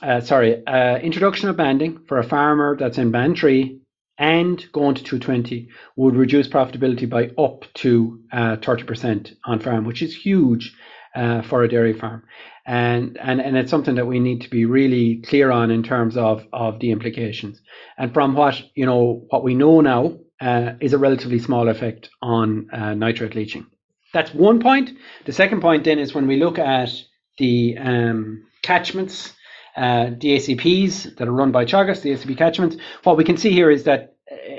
uh, 0.02 0.20
sorry, 0.20 0.66
uh, 0.66 0.98
introduction 0.98 1.48
of 1.48 1.56
banding 1.56 2.00
for 2.06 2.18
a 2.18 2.24
farmer 2.24 2.76
that's 2.76 2.98
in 2.98 3.10
band 3.10 3.38
three 3.38 3.80
and 4.18 4.70
going 4.72 4.94
to 4.94 5.02
220 5.02 5.68
would 5.96 6.14
reduce 6.14 6.46
profitability 6.46 7.08
by 7.08 7.30
up 7.42 7.64
to 7.74 8.20
uh, 8.32 8.56
30% 8.56 9.34
on 9.44 9.60
farm, 9.60 9.84
which 9.84 10.02
is 10.02 10.14
huge 10.14 10.76
uh, 11.14 11.40
for 11.42 11.62
a 11.62 11.68
dairy 11.68 11.94
farm. 11.94 12.22
And, 12.66 13.18
and, 13.18 13.40
and 13.40 13.56
it's 13.56 13.70
something 13.70 13.94
that 13.94 14.06
we 14.06 14.20
need 14.20 14.42
to 14.42 14.50
be 14.50 14.66
really 14.66 15.22
clear 15.22 15.50
on 15.50 15.70
in 15.70 15.82
terms 15.82 16.16
of, 16.16 16.44
of 16.52 16.78
the 16.80 16.92
implications. 16.92 17.60
And 17.96 18.12
from 18.12 18.34
what, 18.34 18.62
you 18.74 18.84
know, 18.84 19.24
what 19.30 19.42
we 19.42 19.54
know 19.54 19.80
now 19.80 20.18
uh, 20.40 20.72
is 20.80 20.92
a 20.92 20.98
relatively 20.98 21.38
small 21.38 21.68
effect 21.68 22.10
on 22.20 22.68
uh, 22.72 22.94
nitrate 22.94 23.34
leaching. 23.34 23.66
That's 24.12 24.34
one 24.34 24.60
point. 24.60 24.90
The 25.24 25.32
second 25.32 25.62
point 25.62 25.84
then 25.84 25.98
is 25.98 26.14
when 26.14 26.26
we 26.26 26.36
look 26.36 26.58
at 26.58 26.90
the 27.38 27.78
um, 27.78 28.44
catchments 28.62 29.32
uh, 29.76 30.10
the 30.18 30.36
ACPs 30.36 31.16
that 31.16 31.28
are 31.28 31.32
run 31.32 31.52
by 31.52 31.64
Teagasc, 31.64 32.02
the 32.02 32.10
ACP 32.10 32.36
catchments. 32.36 32.76
What 33.04 33.16
we 33.16 33.24
can 33.24 33.36
see 33.36 33.50
here 33.50 33.70
is 33.70 33.84
that 33.84 34.16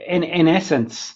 in, 0.08 0.24
in 0.24 0.48
essence, 0.48 1.16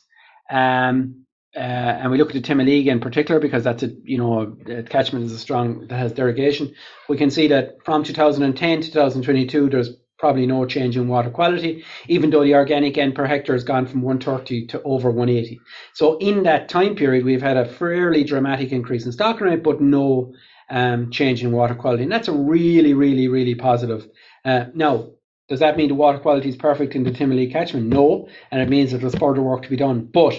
um, 0.50 1.26
uh, 1.56 1.60
and 1.60 2.12
we 2.12 2.18
look 2.18 2.36
at 2.36 2.42
the 2.42 2.42
Timoleague 2.42 2.88
in 2.88 3.00
particular 3.00 3.40
because 3.40 3.64
that's 3.64 3.82
a 3.84 3.90
you 4.04 4.18
know 4.18 4.58
a 4.68 4.84
catchment 4.84 5.26
is 5.26 5.32
a 5.32 5.40
strong 5.40 5.88
that 5.88 5.98
has 5.98 6.12
derogation. 6.12 6.74
We 7.08 7.18
can 7.18 7.32
see 7.32 7.48
that 7.48 7.78
from 7.86 8.04
2010 8.04 8.82
to 8.82 8.88
2022, 8.88 9.70
there's 9.70 9.92
probably 10.18 10.46
no 10.46 10.66
change 10.66 10.98
in 10.98 11.08
water 11.08 11.30
quality, 11.30 11.84
even 12.08 12.30
though 12.30 12.44
the 12.44 12.56
organic 12.56 12.98
N 12.98 13.14
per 13.14 13.26
hectare 13.26 13.56
has 13.56 13.64
gone 13.64 13.86
from 13.86 14.02
130 14.02 14.68
to 14.68 14.82
over 14.84 15.10
180. 15.10 15.60
So 15.94 16.18
in 16.18 16.44
that 16.44 16.68
time 16.68 16.96
period, 16.96 17.26
we've 17.26 17.42
had 17.42 17.58
a 17.58 17.66
fairly 17.66 18.24
dramatic 18.24 18.72
increase 18.72 19.06
in 19.06 19.12
stocking 19.12 19.48
rate, 19.48 19.64
but 19.64 19.82
no 19.82 20.34
um, 20.70 21.12
change 21.12 21.44
in 21.44 21.52
water 21.52 21.76
quality. 21.76 22.04
And 22.04 22.12
that's 22.12 22.28
a 22.28 22.34
really, 22.34 22.94
really, 22.94 23.28
really 23.28 23.56
positive. 23.56 24.08
Uh, 24.44 24.66
now, 24.74 25.10
does 25.48 25.60
that 25.60 25.78
mean 25.78 25.90
the 25.90 25.96
water 25.96 26.20
quality 26.20 26.50
is 26.50 26.56
perfect 26.56 26.96
in 26.96 27.04
the 27.04 27.12
Timoleague 27.12 27.52
catchment? 27.52 27.88
No, 27.88 28.28
and 28.52 28.62
it 28.62 28.70
means 28.70 28.92
that 28.92 29.00
there's 29.00 29.16
further 29.16 29.42
work 29.42 29.64
to 29.64 29.70
be 29.70 29.76
done. 29.76 30.10
But 30.12 30.34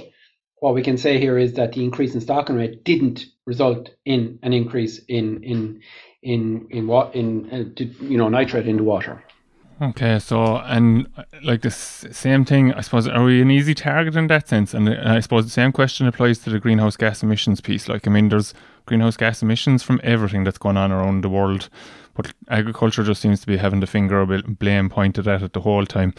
what 0.60 0.74
we 0.74 0.82
can 0.82 0.98
say 0.98 1.18
here 1.18 1.38
is 1.38 1.54
that 1.54 1.72
the 1.72 1.84
increase 1.84 2.14
in 2.14 2.20
stocking 2.20 2.56
rate 2.56 2.84
didn't 2.84 3.26
result 3.46 3.90
in 4.04 4.38
an 4.42 4.52
increase 4.52 4.98
in 5.08 5.42
in 5.44 5.80
in 6.22 6.66
in 6.70 6.86
what 6.86 7.14
in, 7.14 7.50
uh, 7.50 7.82
you 8.04 8.18
know 8.18 8.28
nitrate 8.28 8.66
in 8.66 8.78
the 8.78 8.82
water. 8.82 9.22
Okay, 9.80 10.18
so 10.18 10.56
and 10.56 11.06
like 11.42 11.60
the 11.60 11.70
same 11.70 12.46
thing, 12.46 12.72
I 12.72 12.80
suppose, 12.80 13.06
are 13.06 13.22
we 13.22 13.42
an 13.42 13.50
easy 13.50 13.74
target 13.74 14.16
in 14.16 14.26
that 14.28 14.48
sense? 14.48 14.72
And 14.72 14.88
I 14.88 15.20
suppose 15.20 15.44
the 15.44 15.50
same 15.50 15.70
question 15.70 16.06
applies 16.06 16.38
to 16.40 16.50
the 16.50 16.58
greenhouse 16.58 16.96
gas 16.96 17.22
emissions 17.22 17.60
piece. 17.60 17.86
Like, 17.86 18.08
I 18.08 18.10
mean, 18.10 18.30
there's 18.30 18.54
greenhouse 18.86 19.16
gas 19.16 19.42
emissions 19.42 19.82
from 19.82 20.00
everything 20.02 20.44
that's 20.44 20.58
going 20.58 20.76
on 20.76 20.92
around 20.92 21.22
the 21.22 21.28
world, 21.28 21.68
but 22.14 22.32
agriculture 22.48 23.02
just 23.02 23.20
seems 23.20 23.40
to 23.40 23.46
be 23.46 23.56
having 23.56 23.80
the 23.80 23.86
finger 23.86 24.20
of 24.20 24.58
blame 24.58 24.88
pointed 24.88 25.28
at 25.28 25.42
it 25.42 25.52
the 25.52 25.60
whole 25.60 25.84
time. 25.84 26.14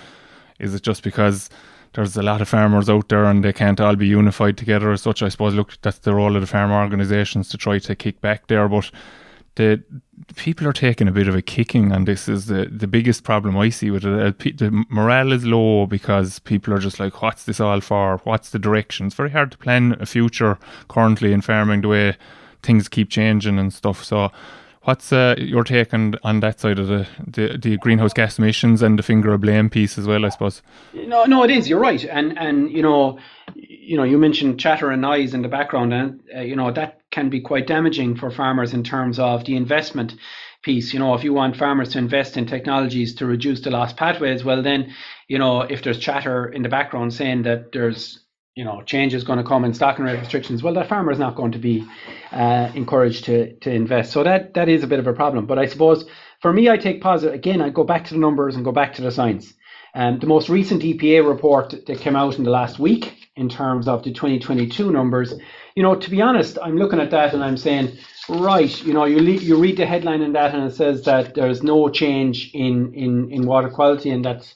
Is 0.60 0.75
it 0.75 0.84
just 0.84 1.03
because 1.03 1.49
there's 1.93 2.17
a 2.17 2.21
lot 2.21 2.41
of 2.41 2.49
farmers 2.49 2.89
out 2.89 3.10
there 3.10 3.25
and 3.25 3.43
they 3.43 3.53
can't 3.53 3.80
all 3.80 3.95
be 3.95 4.08
unified 4.08 4.58
together 4.58 4.91
as 4.91 5.01
such? 5.01 5.23
I 5.23 5.30
suppose, 5.30 5.53
look, 5.53 5.80
that's 5.82 5.99
the 5.99 6.13
role 6.13 6.36
of 6.36 6.41
the 6.41 6.47
farm 6.47 6.71
organisations 6.71 7.49
to 7.49 7.58
try 7.58 7.80
to 7.80 7.95
kick 7.95 8.21
back 8.21 8.47
there, 8.47 8.67
but 8.67 8.91
the 9.56 9.84
people 10.36 10.67
are 10.67 10.73
taking 10.73 11.08
a 11.08 11.12
bit 11.12 11.27
of 11.27 11.36
a 11.36 11.41
kicking 11.41 11.91
and 11.91 12.08
this 12.08 12.30
is 12.30 12.45
the, 12.45 12.67
the 12.71 12.86
biggest 12.88 13.23
problem 13.23 13.58
I 13.58 13.69
see 13.69 13.89
with 13.89 14.06
it. 14.06 14.21
Uh, 14.21 14.32
the 14.56 14.86
morale 14.89 15.32
is 15.32 15.45
low 15.45 15.88
because 15.88 16.39
people 16.39 16.73
are 16.73 16.80
just 16.80 16.99
like, 16.99 17.21
what's 17.21 17.45
this 17.45 17.60
all 17.60 17.82
for? 17.82 18.17
What's 18.23 18.51
the 18.51 18.60
direction? 18.60 19.08
It's 19.08 19.15
very 19.15 19.32
hard 19.32 19.51
to 19.51 19.58
plan 19.58 19.97
a 19.99 20.06
future 20.06 20.60
currently 20.89 21.34
in 21.34 21.41
farming 21.41 21.82
the 21.82 21.88
way 21.88 22.17
things 22.67 22.88
keep 22.88 23.10
changing 23.10 23.58
and 23.58 23.73
stuff. 23.73 24.03
So 24.03 24.32
What's 24.88 25.12
uh, 25.12 25.36
your 25.38 25.65
take 25.65 25.93
on, 25.93 26.15
on 26.23 26.39
that 26.39 26.62
side 26.62 26.80
of 26.80 26.88
the, 26.88 27.06
the, 27.27 27.58
the, 27.62 27.75
greenhouse 27.75 28.13
gas 28.13 28.39
emissions 28.39 28.82
and 28.82 28.97
the 28.97 29.03
finger 29.03 29.34
of 29.34 29.41
blame 29.41 29.69
piece 29.69 29.97
as 29.97 30.08
well? 30.08 30.25
I 30.25 30.30
suppose. 30.30 30.62
No, 30.93 31.25
no, 31.25 31.43
it 31.43 31.51
is. 31.51 31.67
You're 31.67 31.82
right, 31.82 32.06
and 32.06 32.39
and 32.39 32.71
you 32.71 32.82
know, 32.82 33.19
you 33.53 33.97
know, 33.97 34.03
you 34.03 34.17
mentioned 34.17 34.62
chatter 34.62 34.89
and 34.89 35.01
noise 35.01 35.34
in 35.34 35.41
the 35.41 35.49
background, 35.49 35.93
and 35.93 36.21
uh, 36.34 36.39
you 36.39 36.56
know 36.56 36.71
that 36.71 37.01
can 37.12 37.30
be 37.30 37.41
quite 37.41 37.67
damaging 37.67 38.15
for 38.15 38.32
farmers 38.32 38.73
in 38.73 38.82
terms 38.82 39.19
of 39.19 39.43
the 39.43 39.58
investment 39.58 40.15
piece. 40.63 40.93
You 40.93 40.99
know, 40.99 41.15
if 41.15 41.23
you 41.25 41.34
want 41.34 41.58
farmers 41.58 41.89
to 41.89 41.97
invest 41.97 42.38
in 42.38 42.45
technologies 42.45 43.13
to 43.15 43.25
reduce 43.25 43.60
the 43.60 43.71
lost 43.71 43.97
pathways, 43.97 44.45
well, 44.45 44.63
then 44.63 44.95
you 45.27 45.38
know, 45.38 45.63
if 45.63 45.84
there's 45.84 45.99
chatter 45.99 46.47
in 46.47 46.62
the 46.62 46.69
background 46.69 47.13
saying 47.13 47.43
that 47.43 47.73
there's 47.73 48.21
you 48.58 48.65
know 48.65 48.82
change 48.82 49.13
is 49.13 49.24
going 49.24 49.38
to 49.38 49.46
come 49.46 49.63
in 49.63 49.74
stocking 49.74 50.04
rate 50.04 50.20
restrictions, 50.20 50.63
well, 50.63 50.74
that 50.74 50.89
farmer 50.89 51.12
is 51.12 51.20
not 51.20 51.36
going 51.36 51.52
to 51.52 51.60
be 51.60 51.86
uh, 52.32 52.72
encouraged 52.74 53.26
to 53.26 53.54
to 53.58 53.72
invest. 53.72 54.12
So 54.12 54.24
that 54.24 54.56
that 54.56 54.67
is 54.67 54.84
a 54.84 54.88
bit 54.88 55.00
of 55.00 55.08
a 55.08 55.13
problem. 55.13 55.46
But 55.46 55.60
I 55.60 55.67
suppose 55.67 56.06
for 56.41 56.52
me, 56.52 56.70
I 56.70 56.78
take 56.78 57.02
positive. 57.02 57.36
Again, 57.36 57.62
I 57.62 57.70
go 57.70 57.84
back 57.84 58.06
to 58.06 58.13
the 58.15 58.20
numbers 58.20 58.56
and 58.56 58.65
go 58.65 58.72
back 58.72 58.93
to 58.96 59.02
the 59.02 59.12
science. 59.12 59.54
Um, 59.93 60.20
the 60.20 60.28
most 60.28 60.50
recent 60.50 60.84
EPA 60.84 61.28
report 61.28 61.74
that 61.88 62.00
came 62.00 62.15
out 62.15 62.38
in 62.38 62.43
the 62.43 62.52
last 62.52 62.78
week 62.78 63.30
in 63.36 63.48
terms 63.48 63.88
of 63.88 64.04
the 64.04 64.12
2022 64.12 64.91
numbers, 64.91 65.34
you 65.76 65.82
know, 65.82 65.96
to 65.96 66.10
be 66.10 66.22
honest, 66.22 66.58
I'm 66.62 66.78
looking 66.78 67.00
at 67.00 67.12
that 67.12 67.34
and 67.34 67.43
I'm 67.43 67.58
saying, 67.58 67.98
Right. 68.30 68.84
You 68.84 68.93
know, 68.93 69.06
you 69.06 69.20
le- 69.20 69.41
you 69.41 69.58
read 69.58 69.78
the 69.78 69.86
headline 69.86 70.22
in 70.22 70.34
that, 70.34 70.54
and 70.54 70.70
it 70.70 70.76
says 70.76 71.04
that 71.04 71.34
there's 71.34 71.63
no 71.63 71.88
change 71.89 72.52
in 72.54 72.93
in 72.93 73.32
in 73.32 73.46
water 73.46 73.70
quality, 73.70 74.10
and 74.10 74.26
that's 74.26 74.56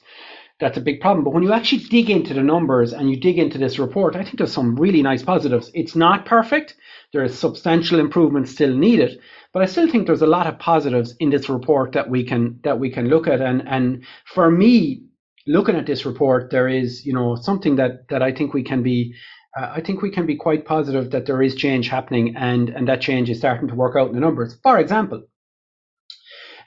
that's 0.62 0.78
a 0.78 0.80
big 0.80 1.00
problem. 1.00 1.24
But 1.24 1.32
when 1.34 1.42
you 1.42 1.52
actually 1.52 1.82
dig 1.82 2.08
into 2.08 2.34
the 2.34 2.42
numbers 2.42 2.92
and 2.92 3.10
you 3.10 3.16
dig 3.18 3.36
into 3.36 3.58
this 3.58 3.80
report, 3.80 4.14
I 4.14 4.22
think 4.22 4.38
there's 4.38 4.52
some 4.52 4.76
really 4.76 5.02
nice 5.02 5.20
positives. 5.24 5.72
It's 5.74 5.96
not 5.96 6.24
perfect. 6.24 6.76
There 7.12 7.24
is 7.24 7.36
substantial 7.36 7.98
improvement 7.98 8.48
still 8.48 8.72
needed, 8.72 9.18
but 9.52 9.62
I 9.62 9.66
still 9.66 9.90
think 9.90 10.06
there's 10.06 10.22
a 10.22 10.26
lot 10.38 10.46
of 10.46 10.60
positives 10.60 11.16
in 11.18 11.30
this 11.30 11.48
report 11.48 11.90
that 11.92 12.08
we 12.08 12.22
can 12.22 12.60
that 12.62 12.78
we 12.78 12.90
can 12.90 13.08
look 13.08 13.26
at. 13.26 13.40
And 13.40 13.66
and 13.66 14.04
for 14.24 14.52
me, 14.52 15.02
looking 15.48 15.74
at 15.74 15.86
this 15.86 16.06
report, 16.06 16.52
there 16.52 16.68
is 16.68 17.04
you 17.04 17.12
know 17.12 17.34
something 17.34 17.74
that 17.76 18.08
that 18.10 18.22
I 18.22 18.32
think 18.32 18.54
we 18.54 18.62
can 18.62 18.84
be. 18.84 19.14
Uh, 19.58 19.72
I 19.74 19.80
think 19.80 20.00
we 20.00 20.10
can 20.10 20.26
be 20.26 20.36
quite 20.36 20.64
positive 20.64 21.10
that 21.10 21.26
there 21.26 21.42
is 21.42 21.56
change 21.56 21.88
happening, 21.88 22.36
and 22.36 22.68
and 22.68 22.86
that 22.86 23.00
change 23.00 23.28
is 23.28 23.38
starting 23.38 23.66
to 23.66 23.74
work 23.74 23.96
out 23.96 24.10
in 24.10 24.14
the 24.14 24.20
numbers. 24.20 24.56
For 24.62 24.78
example, 24.78 25.24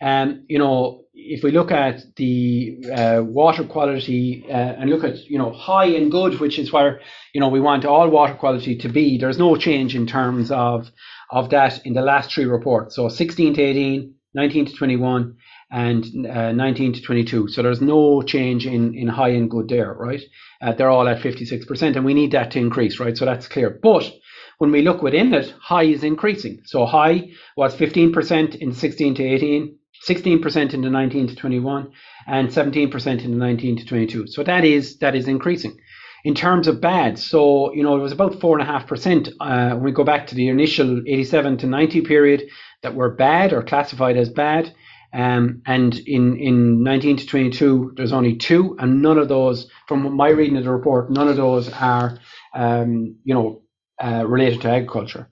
um, 0.05 0.45
you 0.47 0.59
know, 0.59 1.05
if 1.15 1.43
we 1.43 1.49
look 1.49 1.71
at 1.71 2.03
the 2.15 2.77
uh, 2.95 3.23
water 3.23 3.63
quality 3.63 4.45
uh, 4.47 4.75
and 4.77 4.91
look 4.91 5.03
at 5.03 5.17
you 5.25 5.39
know 5.39 5.51
high 5.51 5.87
and 5.87 6.11
good, 6.11 6.39
which 6.39 6.59
is 6.59 6.71
where 6.71 7.01
you 7.33 7.41
know 7.41 7.49
we 7.49 7.59
want 7.59 7.85
all 7.85 8.07
water 8.09 8.35
quality 8.35 8.77
to 8.77 8.87
be, 8.87 9.17
there's 9.17 9.39
no 9.39 9.55
change 9.55 9.95
in 9.95 10.05
terms 10.05 10.51
of 10.51 10.91
of 11.31 11.49
that 11.49 11.83
in 11.87 11.93
the 11.93 12.03
last 12.03 12.31
three 12.31 12.45
reports. 12.45 12.95
So 12.95 13.09
16 13.09 13.55
to 13.55 13.61
18, 13.63 14.13
19 14.35 14.65
to 14.67 14.73
21, 14.73 15.35
and 15.71 16.27
uh, 16.27 16.51
19 16.51 16.93
to 16.93 17.01
22. 17.01 17.47
So 17.47 17.63
there's 17.63 17.81
no 17.81 18.21
change 18.21 18.67
in 18.67 18.93
in 18.93 19.07
high 19.07 19.29
and 19.29 19.49
good 19.49 19.69
there, 19.69 19.91
right? 19.91 20.21
Uh, 20.61 20.73
they're 20.73 20.91
all 20.91 21.07
at 21.07 21.19
56%, 21.19 21.95
and 21.95 22.05
we 22.05 22.13
need 22.13 22.31
that 22.33 22.51
to 22.51 22.59
increase, 22.59 22.99
right? 22.99 23.17
So 23.17 23.25
that's 23.25 23.47
clear. 23.47 23.71
But 23.81 24.13
when 24.59 24.71
we 24.71 24.83
look 24.83 25.01
within 25.01 25.33
it, 25.33 25.51
high 25.59 25.85
is 25.85 26.03
increasing. 26.03 26.61
So 26.65 26.85
high 26.85 27.31
was 27.57 27.75
15% 27.75 28.55
in 28.55 28.71
16 28.71 29.15
to 29.15 29.23
18. 29.23 29.79
16% 30.07 30.73
in 30.73 30.81
the 30.81 30.89
19 30.89 31.27
to 31.27 31.35
21 31.35 31.91
and 32.27 32.49
17% 32.49 33.23
in 33.23 33.31
the 33.31 33.37
19 33.37 33.77
to 33.77 33.85
22. 33.85 34.27
So 34.27 34.43
that 34.43 34.65
is 34.65 34.97
that 34.99 35.15
is 35.15 35.27
increasing. 35.27 35.77
In 36.23 36.33
terms 36.33 36.67
of 36.67 36.81
bad, 36.81 37.19
so 37.19 37.71
you 37.73 37.83
know 37.83 37.95
it 37.95 38.01
was 38.01 38.11
about 38.11 38.39
four 38.41 38.57
and 38.57 38.67
a 38.67 38.71
half 38.71 38.87
percent 38.87 39.29
uh, 39.39 39.71
when 39.71 39.83
we 39.83 39.91
go 39.91 40.03
back 40.03 40.27
to 40.27 40.35
the 40.35 40.47
initial 40.49 41.01
87 41.07 41.57
to 41.57 41.67
90 41.67 42.01
period 42.01 42.43
that 42.81 42.95
were 42.95 43.11
bad 43.11 43.53
or 43.53 43.61
classified 43.61 44.17
as 44.17 44.29
bad. 44.29 44.73
Um, 45.13 45.61
and 45.65 45.97
in, 45.99 46.37
in 46.37 46.83
19 46.83 47.17
to 47.17 47.25
22, 47.25 47.93
there's 47.95 48.11
only 48.11 48.35
two, 48.35 48.75
and 48.79 49.01
none 49.01 49.17
of 49.17 49.29
those, 49.29 49.69
from 49.87 50.13
my 50.13 50.27
reading 50.27 50.57
of 50.57 50.65
the 50.65 50.71
report, 50.71 51.09
none 51.09 51.29
of 51.29 51.37
those 51.37 51.71
are, 51.71 52.19
um, 52.53 53.15
you 53.23 53.33
know, 53.33 53.61
uh, 54.03 54.25
related 54.27 54.59
to 54.61 54.69
agriculture. 54.69 55.29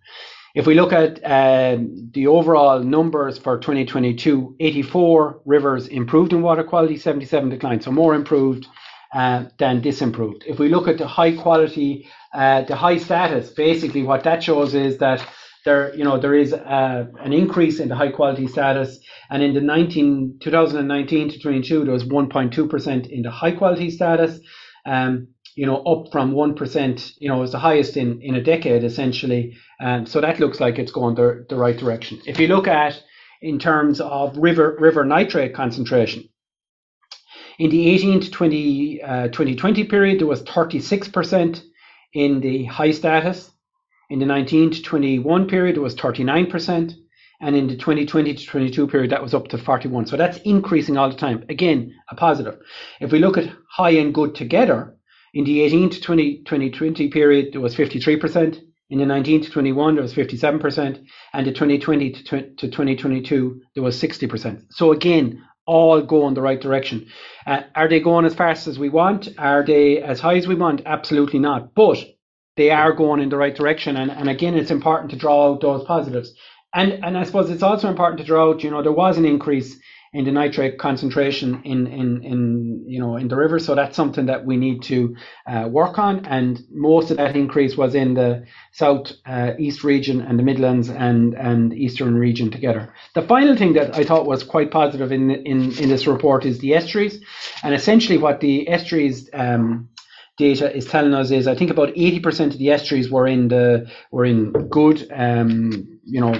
If 0.54 0.68
we 0.68 0.76
look 0.76 0.94
at 0.94 1.24
uh, 1.24 1.78
the 2.12 2.28
overall 2.28 2.80
numbers 2.80 3.40
for 3.40 3.58
2022, 3.58 4.56
84 4.60 5.42
rivers 5.46 5.88
improved 5.88 6.32
in 6.32 6.44
water 6.44 6.64
quality, 6.64 6.98
77 6.98 7.50
declined, 7.50 7.84
so 7.84 7.92
more 7.92 8.14
improved 8.14 8.68
uh, 9.16 9.46
than 9.58 9.82
disimproved. 9.82 10.44
If 10.46 10.60
we 10.60 10.70
look 10.70 10.88
at 10.88 11.00
the 11.00 11.08
high 11.08 11.36
quality, 11.36 12.08
uh, 12.36 12.62
the 12.62 12.76
high 12.76 12.98
status, 12.98 13.50
basically 13.50 14.04
what 14.04 14.24
that 14.26 14.44
shows 14.44 14.76
is 14.76 15.00
that 15.00 15.26
there, 15.66 15.96
you 15.96 16.04
know, 16.04 16.20
there 16.20 16.36
is 16.36 16.54
uh, 16.54 17.06
an 17.20 17.34
increase 17.34 17.80
in 17.80 17.90
the 17.90 17.96
high 17.96 18.12
quality 18.12 18.46
status, 18.46 19.00
and 19.32 19.42
in 19.42 19.56
the 19.56 19.62
19, 19.62 20.38
2019 20.40 21.30
to 21.30 21.40
22, 21.40 21.84
there 21.86 21.94
was 21.94 22.04
1.2% 22.04 23.10
in 23.10 23.24
the 23.24 23.32
high 23.32 23.54
quality 23.54 23.90
status. 23.90 24.40
Um, 24.86 25.30
you 25.56 25.66
know, 25.66 25.78
up 25.84 26.12
from 26.12 26.34
1%, 26.34 27.14
you 27.20 27.30
know, 27.30 27.38
was 27.38 27.52
the 27.52 27.60
highest 27.60 27.98
in, 27.98 28.22
in 28.22 28.36
a 28.36 28.44
decade 28.44 28.84
essentially. 28.84 29.56
Um, 29.80 30.06
so 30.06 30.22
that 30.22 30.40
looks 30.40 30.60
like 30.60 30.80
it's 30.80 30.92
going 30.92 31.16
the, 31.16 31.46
the 31.50 31.56
right 31.56 31.78
direction. 31.78 32.22
If 32.26 32.40
you 32.40 32.48
look 32.48 32.68
at 32.68 33.02
in 33.42 33.60
terms 33.60 34.00
of 34.00 34.38
river 34.38 34.78
river 34.80 35.04
nitrate 35.04 35.54
concentration, 35.54 36.30
in 37.60 37.70
the 37.70 37.90
18 37.90 38.22
to 38.22 38.32
20, 38.32 39.02
uh, 39.04 39.28
2020 39.28 39.84
period, 39.86 40.20
there 40.20 40.28
was 40.28 40.44
36% 40.44 41.64
in 42.14 42.40
the 42.40 42.66
high 42.66 42.92
status. 42.92 43.52
In 44.10 44.20
the 44.20 44.26
19 44.26 44.72
to 44.72 44.82
21 44.82 45.48
period, 45.48 45.78
it 45.78 45.82
was 45.82 45.96
39%. 45.96 46.94
And 47.42 47.56
in 47.56 47.68
the 47.68 47.76
2020 47.76 48.34
to 48.34 48.46
22 48.46 48.88
period, 48.88 49.12
that 49.12 49.22
was 49.22 49.34
up 49.34 49.50
to 49.50 49.58
41. 49.58 50.08
So 50.08 50.18
that's 50.18 50.38
increasing 50.40 50.98
all 50.98 51.10
the 51.10 51.16
time. 51.16 51.44
Again, 51.50 51.94
a 52.10 52.16
positive. 52.16 52.58
If 53.02 53.12
we 53.12 53.20
look 53.20 53.38
at 53.38 53.52
high 53.70 53.92
and 53.92 54.14
good 54.14 54.34
together, 54.34 54.96
in 55.34 55.46
the 55.46 55.62
18 55.62 55.90
to 55.90 56.02
20, 56.02 56.38
2020 56.44 57.08
period, 57.10 57.54
there 57.54 57.62
was 57.62 57.76
53%. 57.76 58.62
In 58.90 59.00
the 59.00 59.06
19 59.06 59.44
to 59.44 59.50
21, 59.50 59.96
there 59.96 60.04
was 60.04 60.14
57%. 60.14 61.06
And 61.34 61.48
the 61.48 61.52
2020 61.52 62.12
to, 62.12 62.22
to 62.22 62.68
2022, 62.68 63.62
there 63.74 63.84
was 63.84 64.00
60%. 64.00 64.66
So 64.70 64.92
again, 64.92 65.44
all 65.66 66.02
go 66.02 66.28
in 66.28 66.34
the 66.34 66.42
right 66.42 66.60
direction. 66.60 67.08
Uh, 67.48 67.62
are 67.74 67.88
they 67.88 68.00
going 68.00 68.26
as 68.26 68.36
fast 68.36 68.68
as 68.68 68.78
we 68.78 68.90
want? 68.90 69.30
Are 69.38 69.66
they 69.66 70.02
as 70.02 70.20
high 70.20 70.36
as 70.38 70.48
we 70.48 70.56
want? 70.56 70.82
Absolutely 70.86 71.40
not. 71.40 71.74
But 71.74 72.04
they 72.56 72.70
are 72.70 72.94
going 72.94 73.22
in 73.22 73.30
the 73.30 73.38
right 73.38 73.56
direction. 73.56 73.98
And, 73.98 74.12
and 74.12 74.30
again, 74.30 74.56
it's 74.56 74.72
important 74.72 75.12
to 75.12 75.18
draw 75.18 75.52
out 75.52 75.62
those 75.62 75.84
positives. 75.86 76.32
And, 76.76 77.04
and 77.04 77.18
I 77.18 77.24
suppose 77.24 77.50
it's 77.50 77.64
also 77.64 77.90
important 77.90 78.20
to 78.20 78.26
draw 78.26 78.50
out, 78.50 78.64
you 78.64 78.70
know, 78.70 78.84
there 78.84 78.92
was 78.92 79.18
an 79.18 79.26
increase 79.26 79.80
in 80.14 80.26
the 80.26 80.32
nitrate 80.32 80.78
concentration 80.78 81.60
in, 81.64 81.88
in, 81.88 82.24
in 82.24 82.84
you 82.88 83.00
know 83.00 83.18
in 83.18 83.28
the 83.28 83.36
river. 83.36 83.60
So 83.60 83.74
that's 83.74 83.96
something 83.96 84.28
that 84.28 84.46
we 84.46 84.58
need 84.58 84.84
to 84.84 85.16
uh, 85.48 85.68
work 85.70 85.98
on. 85.98 86.26
And 86.26 86.64
most 86.72 87.10
of 87.10 87.18
that 87.18 87.36
increase 87.36 87.76
was 87.76 87.96
in 87.96 88.14
the 88.14 88.46
south 88.72 89.12
uh, 89.26 89.54
east 89.58 89.84
region 89.84 90.22
and 90.22 90.38
the 90.38 90.44
Midlands 90.44 90.90
and 90.90 91.34
and 91.34 91.74
eastern 91.74 92.16
region 92.16 92.52
together. 92.52 92.94
The 93.16 93.24
final 93.24 93.58
thing 93.58 93.74
that 93.74 93.96
I 93.96 94.04
thought 94.04 94.28
was 94.28 94.44
quite 94.44 94.72
positive 94.72 95.12
in 95.12 95.32
in, 95.32 95.78
in 95.80 95.90
this 95.90 96.06
report 96.06 96.46
is 96.46 96.60
the 96.60 96.76
estuaries, 96.76 97.20
and 97.64 97.74
essentially 97.74 98.20
what 98.20 98.40
the 98.40 98.70
estuaries 98.70 99.30
um, 99.34 99.90
data 100.38 100.76
is 100.76 100.86
telling 100.86 101.14
us 101.14 101.32
is 101.32 101.48
I 101.48 101.56
think 101.56 101.70
about 101.70 101.90
80% 101.90 102.48
of 102.48 102.58
the 102.58 102.72
estuaries 102.72 103.10
were 103.10 103.28
in 103.28 103.48
the 103.48 103.90
were 104.12 104.26
in 104.26 104.52
good 104.70 105.08
um, 105.12 106.00
you 106.06 106.22
know 106.22 106.34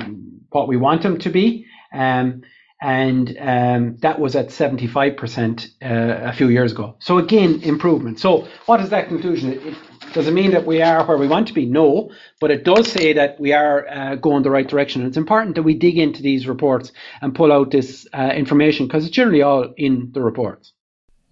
what 0.50 0.68
we 0.68 0.78
want 0.78 1.02
them 1.02 1.18
to 1.20 1.30
be. 1.30 1.66
Um, 1.92 2.44
and 2.84 3.38
um, 3.40 3.96
that 4.02 4.20
was 4.20 4.36
at 4.36 4.50
75% 4.50 5.68
uh, 5.82 6.30
a 6.30 6.34
few 6.34 6.50
years 6.50 6.74
ago. 6.74 6.96
So 7.00 7.18
again, 7.18 7.62
improvement. 7.64 8.20
So 8.20 8.46
what 8.66 8.82
is 8.82 8.90
that 8.90 9.08
conclusion? 9.08 9.54
It, 9.54 9.66
it, 9.66 9.78
does 10.12 10.28
it 10.28 10.34
mean 10.34 10.52
that 10.52 10.66
we 10.66 10.82
are 10.82 11.06
where 11.06 11.18
we 11.18 11.30
want 11.30 11.48
to 11.48 11.54
be? 11.54 11.66
No, 11.66 12.12
but 12.42 12.52
it 12.52 12.66
does 12.66 12.92
say 12.92 13.14
that 13.14 13.40
we 13.40 13.54
are 13.54 13.88
uh, 13.88 14.16
going 14.16 14.44
the 14.44 14.52
right 14.52 14.68
direction. 14.68 15.02
And 15.02 15.08
it's 15.08 15.16
important 15.16 15.56
that 15.56 15.64
we 15.64 15.76
dig 15.76 15.98
into 15.98 16.22
these 16.22 16.46
reports 16.46 16.92
and 17.22 17.34
pull 17.34 17.54
out 17.54 17.72
this 17.72 18.06
uh, 18.14 18.32
information 18.36 18.86
because 18.86 19.06
it's 19.06 19.16
generally 19.16 19.42
all 19.42 19.74
in 19.78 20.12
the 20.12 20.22
reports. 20.22 20.74